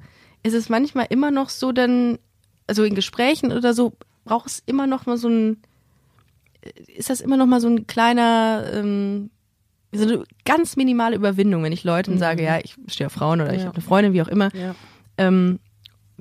ist 0.43 0.53
es 0.53 0.67
manchmal 0.67 1.07
immer 1.09 1.31
noch 1.31 1.47
so 1.49 1.71
dann, 1.71 2.19
also 2.67 2.83
in 2.83 2.93
Gesprächen 2.93 3.53
oder 3.53 3.73
so, 3.73 3.93
braucht 4.25 4.47
es 4.47 4.63
immer 4.65 4.85
noch 4.85 5.05
mal 5.05 5.17
so 5.17 5.29
ein 5.29 5.61
ist 6.95 7.09
das 7.09 7.21
immer 7.21 7.37
noch 7.37 7.45
mal 7.47 7.61
so 7.61 7.67
ein 7.67 7.87
kleiner, 7.87 8.65
ähm, 8.73 9.29
so 9.91 10.03
eine 10.03 10.23
ganz 10.45 10.75
minimale 10.75 11.15
Überwindung, 11.15 11.63
wenn 11.63 11.71
ich 11.73 11.83
Leuten 11.83 12.17
sage, 12.17 12.43
ja, 12.43 12.59
ich 12.63 12.75
stehe 12.87 13.07
auf 13.07 13.13
Frauen 13.13 13.41
oder 13.41 13.51
ich 13.51 13.57
Mhm. 13.57 13.61
Ja. 13.61 13.65
habe 13.67 13.75
eine 13.77 13.85
Freundin, 13.85 14.13
wie 14.13 14.21
auch 14.21 14.27
immer. 14.27 14.49
Ja. 14.55 14.75
Ähm, 15.17 15.59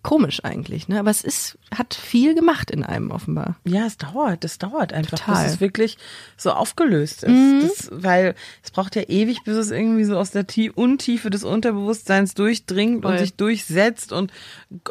komisch 0.02 0.42
eigentlich, 0.44 0.88
ne? 0.88 0.98
Aber 0.98 1.10
es 1.10 1.22
ist, 1.22 1.56
hat 1.72 1.94
viel 1.94 2.34
gemacht 2.34 2.72
in 2.72 2.82
einem 2.82 3.12
offenbar. 3.12 3.56
Ja, 3.64 3.86
es 3.86 3.96
dauert, 3.98 4.44
es 4.44 4.58
dauert 4.58 4.92
einfach, 4.92 5.16
Total. 5.18 5.36
Mhm. 5.38 5.42
bis 5.44 5.52
es 5.54 5.60
wirklich 5.60 5.96
so 6.36 6.50
aufgelöst 6.50 7.22
ist. 7.22 7.62
Das, 7.62 7.88
weil 7.92 8.34
es 8.64 8.72
braucht 8.72 8.96
ja 8.96 9.02
ewig, 9.02 9.44
bis 9.44 9.56
es 9.56 9.70
irgendwie 9.70 10.02
so 10.04 10.18
aus 10.18 10.32
der 10.32 10.46
Tie 10.48 10.70
Untiefe 10.70 11.30
des 11.30 11.44
Unterbewusstseins 11.44 12.34
durchdringt 12.34 13.02
Voll. 13.02 13.12
und 13.12 13.18
sich 13.18 13.34
durchsetzt 13.36 14.12
und 14.12 14.32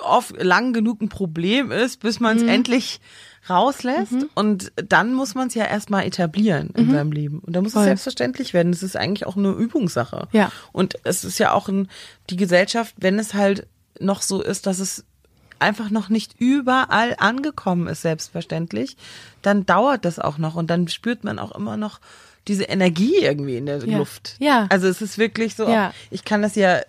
oft 0.02 0.41
lang 0.41 0.72
genug 0.72 1.02
ein 1.02 1.10
Problem 1.10 1.72
ist, 1.72 1.99
bis 1.99 2.20
man 2.22 2.38
Mhm. 2.38 2.43
es 2.43 2.49
endlich 2.49 3.02
rauslässt. 3.52 4.14
Und 4.36 4.72
dann 4.76 5.14
muss 5.14 5.36
man 5.36 5.47
es 5.47 5.54
ja 5.54 5.66
erstmal 5.66 6.06
etablieren 6.06 6.70
in 6.76 6.91
seinem 6.91 7.12
Leben. 7.12 7.39
Und 7.39 7.54
da 7.56 7.62
muss 7.62 7.72
Mhm. 7.72 7.74
Voll. 7.74 7.82
es 7.84 7.88
selbstverständlich 7.88 8.54
werden. 8.54 8.74
Es 8.74 8.84
ist 8.84 8.95
eigentlich 8.97 9.28
auch 9.28 9.38
eine 9.38 9.52
Übungssache. 9.52 10.28
Ja. 10.32 10.52
Und 10.72 10.95
es 11.04 11.24
ist 11.24 11.38
ja 11.39 11.52
auch 11.54 11.68
ein, 11.70 11.88
die 12.30 12.38
Gesellschaft, 12.38 12.95
wenn 12.97 13.20
es 13.20 13.34
halt 13.34 13.68
noch 13.99 14.22
so 14.22 14.41
ist, 14.41 14.66
dass 14.66 14.80
es 14.80 15.06
einfach 15.60 15.91
noch 15.91 16.10
nicht 16.10 16.34
überall 16.39 17.16
angekommen 17.20 17.86
ist, 17.88 18.02
selbstverständlich, 18.02 18.97
dann 19.43 19.66
dauert 19.68 20.06
das 20.06 20.18
auch 20.18 20.39
noch 20.39 20.56
und 20.56 20.72
dann 20.72 20.88
spürt 20.88 21.24
man 21.24 21.38
auch 21.38 21.52
immer 21.56 21.78
noch 21.78 21.99
diese 22.47 22.64
Energie 22.64 23.18
irgendwie 23.22 23.58
in 23.58 23.68
der 23.68 23.86
Ja. 23.86 23.99
Luft. 23.99 24.36
Ja. 24.39 24.66
Also 24.70 24.88
es 24.88 25.04
ist 25.04 25.20
wirklich 25.20 25.56
so, 25.56 25.70
Ja. 25.70 25.93
ich 26.10 26.26
kann 26.26 26.41
das 26.41 26.56
ja 26.56 26.80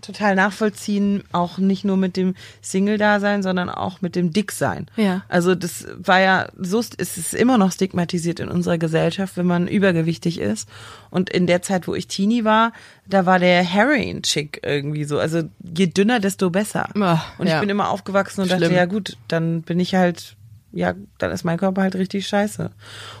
total 0.00 0.34
nachvollziehen, 0.34 1.24
auch 1.32 1.58
nicht 1.58 1.84
nur 1.84 1.96
mit 1.96 2.16
dem 2.16 2.34
Single-Dasein, 2.62 3.42
sondern 3.42 3.68
auch 3.68 4.00
mit 4.00 4.16
dem 4.16 4.32
Dicksein. 4.32 4.86
Ja. 4.96 5.22
Also 5.28 5.54
das 5.54 5.86
war 5.96 6.20
ja, 6.20 6.48
so 6.58 6.80
ist 6.80 6.94
es 6.98 7.16
ist 7.16 7.34
immer 7.34 7.58
noch 7.58 7.72
stigmatisiert 7.72 8.40
in 8.40 8.48
unserer 8.48 8.78
Gesellschaft, 8.78 9.36
wenn 9.36 9.46
man 9.46 9.68
übergewichtig 9.68 10.38
ist. 10.38 10.68
Und 11.10 11.30
in 11.30 11.46
der 11.46 11.62
Zeit, 11.62 11.88
wo 11.88 11.94
ich 11.94 12.06
Teenie 12.06 12.44
war, 12.44 12.72
da 13.06 13.26
war 13.26 13.38
der 13.38 13.62
Heroin-Chick 13.62 14.60
irgendwie 14.64 15.04
so. 15.04 15.18
Also 15.18 15.42
je 15.62 15.86
dünner, 15.86 16.20
desto 16.20 16.50
besser. 16.50 16.88
Ah, 16.96 17.20
und 17.38 17.46
ich 17.46 17.52
ja. 17.52 17.60
bin 17.60 17.68
immer 17.68 17.90
aufgewachsen 17.90 18.42
und 18.42 18.48
Schlimm. 18.48 18.60
dachte, 18.60 18.74
ja 18.74 18.86
gut, 18.86 19.16
dann 19.28 19.62
bin 19.62 19.80
ich 19.80 19.94
halt, 19.94 20.36
ja, 20.72 20.94
dann 21.18 21.32
ist 21.32 21.44
mein 21.44 21.58
Körper 21.58 21.82
halt 21.82 21.96
richtig 21.96 22.26
scheiße. 22.26 22.70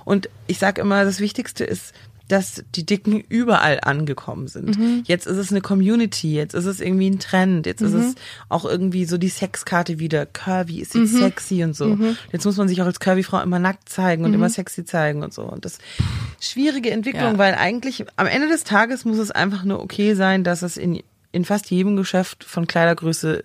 Und 0.04 0.28
ich 0.46 0.58
sag 0.58 0.78
immer, 0.78 1.04
das 1.04 1.20
Wichtigste 1.20 1.64
ist, 1.64 1.92
dass 2.30 2.62
die 2.74 2.86
Dicken 2.86 3.20
überall 3.28 3.80
angekommen 3.82 4.48
sind. 4.48 4.78
Mhm. 4.78 5.02
Jetzt 5.06 5.26
ist 5.26 5.36
es 5.36 5.50
eine 5.50 5.60
Community, 5.60 6.34
jetzt 6.34 6.54
ist 6.54 6.66
es 6.66 6.80
irgendwie 6.80 7.10
ein 7.10 7.18
Trend, 7.18 7.66
jetzt 7.66 7.82
ist 7.82 7.92
Mhm. 7.92 8.00
es 8.00 8.14
auch 8.48 8.64
irgendwie 8.64 9.04
so 9.04 9.18
die 9.18 9.28
Sexkarte 9.28 9.98
wieder. 9.98 10.26
Curvy 10.26 10.80
ist 10.80 10.94
Mhm. 10.94 11.02
jetzt 11.02 11.16
sexy 11.18 11.64
und 11.64 11.74
so. 11.76 11.98
Jetzt 12.32 12.44
muss 12.44 12.56
man 12.56 12.68
sich 12.68 12.80
auch 12.82 12.86
als 12.86 13.00
Curvy-Frau 13.00 13.40
immer 13.40 13.58
nackt 13.58 13.88
zeigen 13.88 14.24
und 14.24 14.32
immer 14.34 14.48
sexy 14.48 14.84
zeigen 14.84 15.22
und 15.22 15.34
so. 15.34 15.42
Und 15.42 15.64
das 15.64 15.78
schwierige 16.40 16.90
Entwicklung, 16.90 17.32
Ja. 17.32 17.38
weil 17.38 17.54
eigentlich 17.54 18.04
am 18.16 18.26
Ende 18.26 18.48
des 18.48 18.64
Tages 18.64 19.04
muss 19.04 19.18
es 19.18 19.30
einfach 19.30 19.64
nur 19.64 19.82
okay 19.82 20.14
sein, 20.14 20.44
dass 20.44 20.62
es 20.62 20.76
in, 20.76 21.02
in 21.32 21.44
fast 21.44 21.70
jedem 21.70 21.96
Geschäft 21.96 22.44
von 22.44 22.66
Kleidergröße 22.66 23.44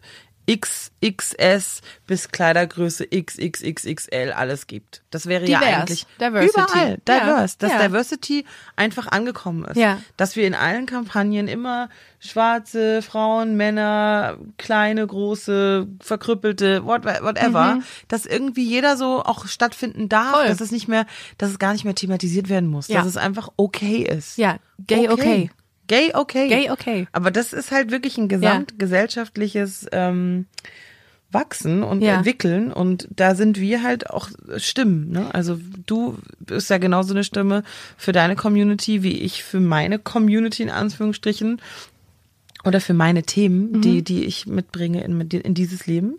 XXS 0.49 1.81
bis 2.07 2.29
Kleidergröße 2.29 3.07
XXXXL 3.07 4.31
alles 4.35 4.67
gibt. 4.67 5.01
Das 5.11 5.25
wäre 5.27 5.47
ja 5.47 5.59
Divers. 5.59 5.75
eigentlich 5.75 6.07
Diversity. 6.19 6.59
überall 6.61 6.97
Ja. 7.07 7.19
diverse, 7.19 7.55
dass 7.59 7.71
Ja. 7.71 7.87
Diversity 7.87 8.45
einfach 8.75 9.07
angekommen 9.07 9.65
ist. 9.65 9.77
Ja. 9.77 9.99
Dass 10.17 10.35
wir 10.35 10.45
in 10.47 10.53
allen 10.55 10.85
Kampagnen 10.85 11.47
immer 11.47 11.89
schwarze 12.19 13.01
Frauen, 13.01 13.55
Männer, 13.55 14.37
kleine, 14.57 15.05
große, 15.05 15.87
verkrüppelte, 16.01 16.85
what, 16.85 17.05
whatever, 17.05 17.79
dass 18.07 18.25
irgendwie 18.25 18.63
jeder 18.67 18.97
so 18.97 19.23
auch 19.23 19.45
stattfinden 19.47 20.09
darf, 20.09 20.25
Mhm. 20.31 20.33
Voll. 20.35 20.47
dass 20.47 20.61
es 20.61 20.71
nicht 20.71 20.87
mehr, 20.87 21.05
dass 21.37 21.51
es 21.51 21.59
gar 21.59 21.73
nicht 21.73 21.85
mehr 21.85 21.95
thematisiert 21.95 22.49
werden 22.49 22.69
muss, 22.69 22.87
Ja. 22.87 22.99
dass 22.99 23.07
es 23.07 23.17
einfach 23.17 23.49
okay 23.57 23.97
ist. 24.03 24.37
Ja, 24.37 24.57
gay 24.87 25.09
okay. 25.09 25.49
Gay 25.87 26.11
okay. 26.13 26.47
Gay 26.49 26.69
okay. 26.71 27.07
Aber 27.11 27.31
das 27.31 27.53
ist 27.53 27.71
halt 27.71 27.91
wirklich 27.91 28.17
ein 28.17 28.27
gesamtgesellschaftliches 28.27 29.87
ähm, 29.91 30.45
Wachsen 31.31 31.83
und 31.83 32.01
Ja. 32.01 32.17
Entwickeln 32.17 32.71
und 32.71 33.07
da 33.13 33.35
sind 33.35 33.59
wir 33.59 33.83
halt 33.83 34.09
auch 34.09 34.29
Stimmen. 34.57 35.11
Ne? 35.11 35.33
Also 35.33 35.59
du 35.85 36.17
bist 36.39 36.69
ja 36.69 36.77
genauso 36.77 37.13
eine 37.13 37.23
Stimme 37.23 37.63
für 37.97 38.11
deine 38.13 38.35
Community 38.35 39.03
wie 39.03 39.19
ich 39.19 39.43
für 39.43 39.59
meine 39.59 39.99
Community 39.99 40.63
in 40.63 40.69
Anführungsstrichen 40.69 41.61
oder 42.63 42.79
für 42.79 42.93
meine 42.93 43.23
Themen, 43.23 43.71
Mhm. 43.73 43.81
die 43.81 44.01
die 44.03 44.25
ich 44.25 44.47
mitbringe 44.47 45.03
in, 45.03 45.19
in 45.21 45.53
dieses 45.53 45.87
Leben. 45.87 46.15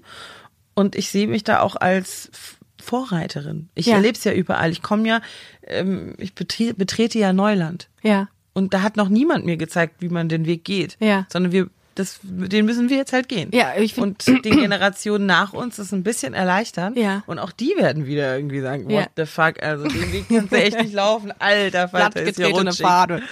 Und 0.75 0.95
ich 0.97 1.11
sehe 1.11 1.27
mich 1.27 1.45
da 1.45 1.61
auch 1.61 1.77
als 1.77 2.31
Vorreiterin. 2.79 3.69
Ich 3.75 3.87
Ja. 3.87 3.95
erlebe 3.97 4.17
es 4.19 4.25
ja 4.25 4.33
überall. 4.33 4.71
Ich 4.71 4.83
komme 4.83 5.09
ja, 5.09 5.21
ähm, 5.67 6.15
ich 6.19 6.35
betre 6.35 6.75
betrete 6.75 7.19
ja 7.19 7.33
Neuland. 7.33 7.89
Ja. 8.03 8.29
Und 8.57 8.73
da 8.73 8.81
hat 8.81 8.97
noch 8.97 9.11
niemand 9.11 9.45
mir 9.45 9.59
gezeigt, 9.59 9.97
wie 9.99 10.09
man 10.09 10.31
den 10.31 10.47
Weg 10.47 10.65
geht. 10.65 10.97
Ja. 10.99 11.27
Sondern 11.31 11.53
wir, 11.53 11.69
das, 11.97 12.21
den 12.23 12.65
müssen 12.67 12.89
wir 12.89 12.97
jetzt 12.97 13.13
halt 13.13 13.29
gehen. 13.29 13.51
Ja, 13.53 13.73
ich 13.77 13.95
find- 13.95 14.29
Und 14.29 14.45
den 14.45 14.57
Generationen 14.61 15.27
nach 15.27 15.53
uns 15.53 15.77
das 15.77 15.93
ein 15.93 16.05
bisschen 16.05 16.33
erleichtern. 16.35 16.95
Ja. 16.97 17.25
Und 17.27 17.39
auch 17.41 17.51
die 17.51 17.75
werden 17.77 18.07
wieder 18.07 18.37
irgendwie 18.37 18.61
sagen, 18.61 18.85
what 18.85 18.93
Ja. 18.93 19.07
the 19.17 19.27
fuck, 19.27 19.61
also 19.63 19.89
den 19.89 20.13
Weg 20.13 20.27
kannst 20.29 20.53
du 20.53 20.57
echt 20.57 20.79
nicht 20.81 20.93
laufen. 20.95 21.33
Alter, 21.39 21.89
Vater, 21.89 22.21
ist 22.23 22.37
Glattgetretene 22.37 22.71
rutschig. 22.71 22.87
Pfade. 22.87 23.23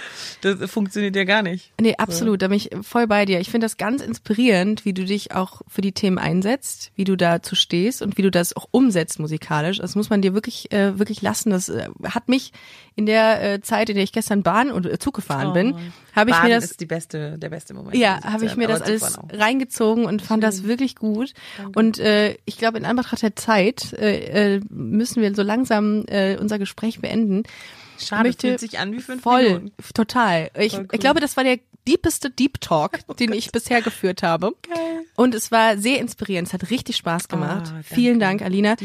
Das 0.41 0.69
funktioniert 0.69 1.15
ja 1.15 1.23
gar 1.23 1.41
nicht. 1.41 1.71
Nee, 1.79 1.95
absolut, 1.97 2.41
da 2.41 2.47
bin 2.49 2.57
ich 2.57 2.69
voll 2.81 3.07
bei 3.07 3.25
dir. 3.25 3.39
Ich 3.39 3.49
finde 3.49 3.65
das 3.65 3.77
ganz 3.77 4.01
inspirierend, 4.01 4.83
wie 4.85 4.93
du 4.93 5.05
dich 5.05 5.33
auch 5.33 5.61
für 5.67 5.81
die 5.81 5.91
Themen 5.93 6.17
einsetzt, 6.17 6.91
wie 6.95 7.03
du 7.05 7.15
dazu 7.15 7.55
stehst 7.55 8.01
und 8.01 8.17
wie 8.17 8.21
du 8.21 8.31
das 8.31 8.55
auch 8.55 8.67
umsetzt 8.71 9.19
musikalisch. 9.19 9.77
Das 9.77 9.95
muss 9.95 10.09
man 10.09 10.21
dir 10.21 10.33
wirklich, 10.33 10.71
äh, 10.73 10.99
wirklich 10.99 11.21
lassen. 11.21 11.51
Das 11.51 11.69
äh, 11.69 11.87
hat 12.03 12.27
mich 12.29 12.51
in 12.95 13.05
der 13.05 13.43
äh, 13.53 13.61
Zeit, 13.61 13.89
in 13.89 13.95
der 13.95 14.03
ich 14.03 14.11
gestern 14.11 14.41
Bahn 14.43 14.71
und 14.71 14.85
äh, 14.85 14.97
Zug 14.99 15.13
gefahren 15.15 15.53
bin, 15.53 15.75
habe 16.15 16.31
ich 16.31 16.43
mir 16.43 16.49
das 16.49 16.65
ist 16.65 16.79
die 16.79 16.85
beste, 16.85 17.37
der 17.37 17.49
beste 17.49 17.73
Moment. 17.73 17.95
ja, 17.95 18.23
habe 18.23 18.45
ich 18.45 18.55
mir 18.55 18.67
das 18.67 18.81
alles 18.81 19.17
reingezogen 19.31 20.05
und 20.05 20.21
fand 20.21 20.43
das 20.43 20.63
wirklich 20.63 20.95
gut. 20.95 21.33
Und 21.75 21.99
äh, 21.99 22.37
ich 22.45 22.57
glaube, 22.57 22.77
in 22.77 22.85
Anbetracht 22.85 23.21
der 23.21 23.35
Zeit 23.35 23.93
äh, 23.93 24.55
äh, 24.55 24.61
müssen 24.69 25.21
wir 25.21 25.35
so 25.35 25.43
langsam 25.43 26.05
äh, 26.07 26.37
unser 26.37 26.57
Gespräch 26.59 27.01
beenden. 27.01 27.43
Schade, 27.99 28.29
möchte 28.29 28.47
fühlt 28.47 28.59
sich 28.59 28.79
an 28.79 28.91
wie 28.93 28.99
fünf 28.99 29.21
Voll, 29.21 29.43
Minuten. 29.43 29.71
total. 29.93 30.49
Ich, 30.57 30.73
Voll 30.73 30.81
cool. 30.81 30.87
ich 30.91 30.99
glaube, 30.99 31.19
das 31.19 31.37
war 31.37 31.43
der 31.43 31.59
deepeste 31.87 32.29
Deep 32.29 32.61
Talk, 32.61 32.99
den 33.19 33.33
ich 33.33 33.51
bisher 33.51 33.81
geführt 33.81 34.23
habe. 34.23 34.53
Geil. 34.61 34.94
Und 35.15 35.33
es 35.33 35.51
war 35.51 35.77
sehr 35.77 35.99
inspirierend. 35.99 36.47
Es 36.47 36.53
hat 36.53 36.69
richtig 36.69 36.97
Spaß 36.97 37.27
gemacht. 37.27 37.67
Danke. 37.67 37.83
Vielen 37.83 38.19
Dank, 38.19 38.41
Alina. 38.41 38.75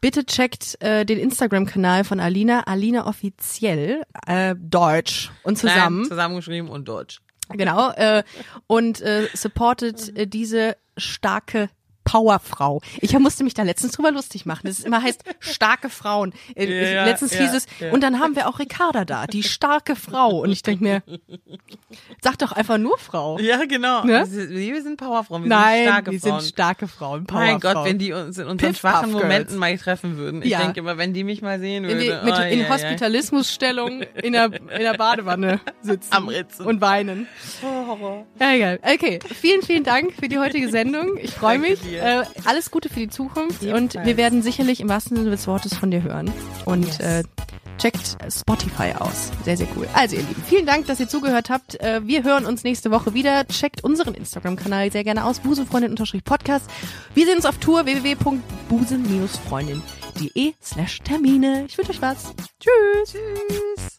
Bitte 0.00 0.24
checkt 0.24 0.80
äh, 0.82 1.04
den 1.04 1.18
Instagram-Kanal 1.18 2.04
von 2.04 2.20
Alina, 2.20 2.64
Alina 2.66 3.06
offiziell, 3.06 4.02
äh, 4.26 4.54
Deutsch 4.58 5.30
und 5.44 5.56
zusammen. 5.56 6.00
Nein, 6.00 6.08
zusammengeschrieben 6.08 6.68
und 6.68 6.88
Deutsch. 6.88 7.20
Genau. 7.50 7.90
Äh, 7.92 8.24
und 8.66 9.00
äh, 9.00 9.28
supportet 9.32 10.16
äh, 10.16 10.26
diese 10.26 10.76
starke 10.96 11.70
Powerfrau. 12.08 12.80
Ich 13.02 13.16
musste 13.18 13.44
mich 13.44 13.52
da 13.52 13.62
letztens 13.64 13.92
drüber 13.92 14.10
lustig 14.10 14.46
machen. 14.46 14.62
Das 14.64 14.80
immer 14.80 15.02
heißt 15.02 15.22
starke 15.40 15.90
Frauen. 15.90 16.32
Äh, 16.54 16.94
Ja, 16.94 17.04
letztens 17.04 17.34
ja, 17.34 17.40
hieß 17.40 17.52
es, 17.54 17.66
ja. 17.80 17.90
und 17.92 18.02
dann 18.02 18.18
haben 18.18 18.34
wir 18.34 18.48
auch 18.48 18.58
Ricarda 18.58 19.04
da, 19.04 19.26
die 19.26 19.42
starke 19.42 19.94
Frau. 19.94 20.40
Und 20.40 20.50
ich 20.50 20.62
denke 20.62 20.82
mir, 20.84 21.02
sag 22.22 22.38
doch 22.38 22.52
einfach 22.52 22.78
nur 22.78 22.96
Frau. 22.98 23.38
Ja, 23.38 23.64
genau. 23.66 24.04
Ne? 24.04 24.26
Wir 24.30 24.82
sind 24.82 24.96
Powerfrauen, 24.96 25.42
wir 25.44 25.48
Nein, 25.50 25.76
sind 25.84 25.88
starke 25.88 26.10
wir 26.12 26.20
Frauen. 26.20 26.40
sind 26.40 26.48
starke 26.48 26.88
Frauen. 26.88 27.26
Powerfrauen. 27.26 27.50
Mein 27.50 27.60
Gott, 27.60 27.84
wenn 27.84 27.98
die 27.98 28.12
uns 28.12 28.38
in 28.38 28.46
unseren 28.46 28.70
Piff, 28.70 28.78
schwachen 28.78 29.12
Momenten 29.12 29.58
mal 29.58 29.76
treffen 29.76 30.16
würden. 30.16 30.40
Ich 30.42 30.56
denke 30.56 30.80
immer, 30.80 30.96
wenn 30.96 31.12
die 31.12 31.24
mich 31.24 31.42
mal 31.42 31.58
sehen 31.60 31.84
in, 31.84 31.90
würde. 31.90 32.00
die, 32.00 32.24
mit, 32.24 32.34
oh, 32.38 32.42
in. 32.42 32.68
Hospitalismusstellung 32.68 34.02
in 34.22 34.32
der, 34.32 34.46
in 34.46 34.80
der 34.80 34.94
Badewanne 34.94 35.60
sitzen. 35.82 36.12
Am 36.12 36.28
Ritzen. 36.28 36.64
Und 36.64 36.80
weinen. 36.80 37.26
Ja, 38.40 38.52
egal. 38.54 38.80
Okay, 38.82 39.18
vielen, 39.40 39.62
vielen 39.62 39.84
Dank 39.84 40.14
für 40.14 40.28
die 40.28 40.38
heutige 40.38 40.70
Sendung. 40.70 41.18
Ich 41.18 41.32
freue 41.32 41.58
mich. 41.58 41.80
dir. 41.80 41.97
Äh, 41.98 42.22
alles 42.44 42.70
Gute 42.70 42.88
für 42.88 43.00
die 43.00 43.08
Zukunft 43.08 43.62
Ebenfalls. 43.62 43.96
und 43.96 44.06
wir 44.06 44.16
werden 44.16 44.42
sicherlich 44.42 44.80
im 44.80 44.88
wahrsten 44.88 45.16
Sinne 45.16 45.30
des 45.30 45.46
Wortes 45.46 45.74
von 45.74 45.90
dir 45.90 46.02
hören. 46.02 46.32
Und 46.64 46.86
Yes. 46.86 47.00
äh, 47.00 47.22
checkt 47.78 48.16
Spotify 48.30 48.92
aus. 48.98 49.30
Sehr, 49.44 49.56
sehr 49.56 49.66
cool. 49.76 49.86
Also 49.94 50.16
ihr 50.16 50.22
Lieben, 50.22 50.42
vielen 50.46 50.66
Dank, 50.66 50.86
dass 50.86 50.98
ihr 51.00 51.08
zugehört 51.08 51.48
habt. 51.50 51.80
Äh, 51.80 52.00
wir 52.06 52.24
hören 52.24 52.44
uns 52.46 52.64
nächste 52.64 52.90
Woche 52.90 53.14
wieder. 53.14 53.46
Checkt 53.46 53.84
unseren 53.84 54.14
Instagram-Kanal 54.14 54.90
sehr 54.90 55.04
gerne 55.04 55.24
aus. 55.24 55.38
busenfreundin-podcast. 55.40 56.64
Wir 57.14 57.26
sehen 57.26 57.36
uns 57.36 57.46
auf 57.46 57.58
Tour 57.58 57.84
www.busen-freundin.de 57.86 60.54
slash 60.62 60.98
Termine. 61.04 61.64
Ich 61.68 61.78
wünsche 61.78 61.92
euch 61.92 62.02
was. 62.02 62.32
Tschüss. 62.60 63.12
Tschüss. 63.12 63.97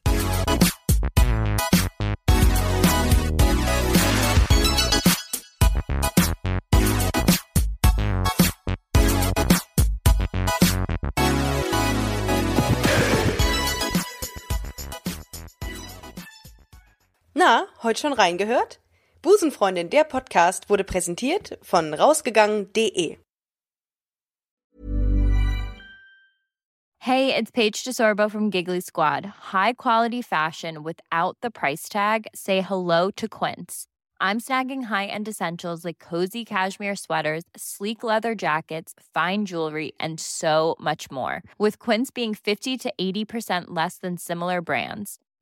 Na, 17.39 17.67
heute 17.83 18.01
schon 18.01 18.11
reingehört? 18.11 18.81
Busenfreundin, 19.21 19.89
der 19.89 20.03
Podcast 20.03 20.69
wurde 20.69 20.83
präsentiert 20.83 21.57
von 21.61 21.93
rausgegangen.de. 21.93 23.17
Hey, 26.97 27.33
it's 27.33 27.49
Paige 27.49 27.81
DeSorbo 27.85 28.29
from 28.29 28.49
Giggly 28.49 28.81
Squad. 28.81 29.25
High 29.53 29.71
quality 29.77 30.21
fashion 30.21 30.83
without 30.83 31.37
the 31.41 31.49
price 31.49 31.87
tag. 31.87 32.27
Say 32.35 32.59
hello 32.59 33.09
to 33.11 33.29
Quince. 33.29 33.85
I'm 34.19 34.41
snagging 34.41 34.87
high-end 34.87 35.29
essentials 35.29 35.85
like 35.85 35.99
cozy 35.99 36.43
cashmere 36.43 36.97
sweaters, 36.97 37.45
sleek 37.55 38.03
leather 38.03 38.35
jackets, 38.35 38.93
fine 39.13 39.45
jewelry, 39.45 39.93
and 39.97 40.19
so 40.19 40.75
much 40.77 41.09
more. 41.09 41.41
With 41.57 41.79
Quince 41.79 42.11
being 42.11 42.35
50 42.35 42.77
to 42.79 42.93
80% 42.99 43.67
less 43.67 43.95
than 43.95 44.17
similar 44.17 44.59
brands. 44.59 45.19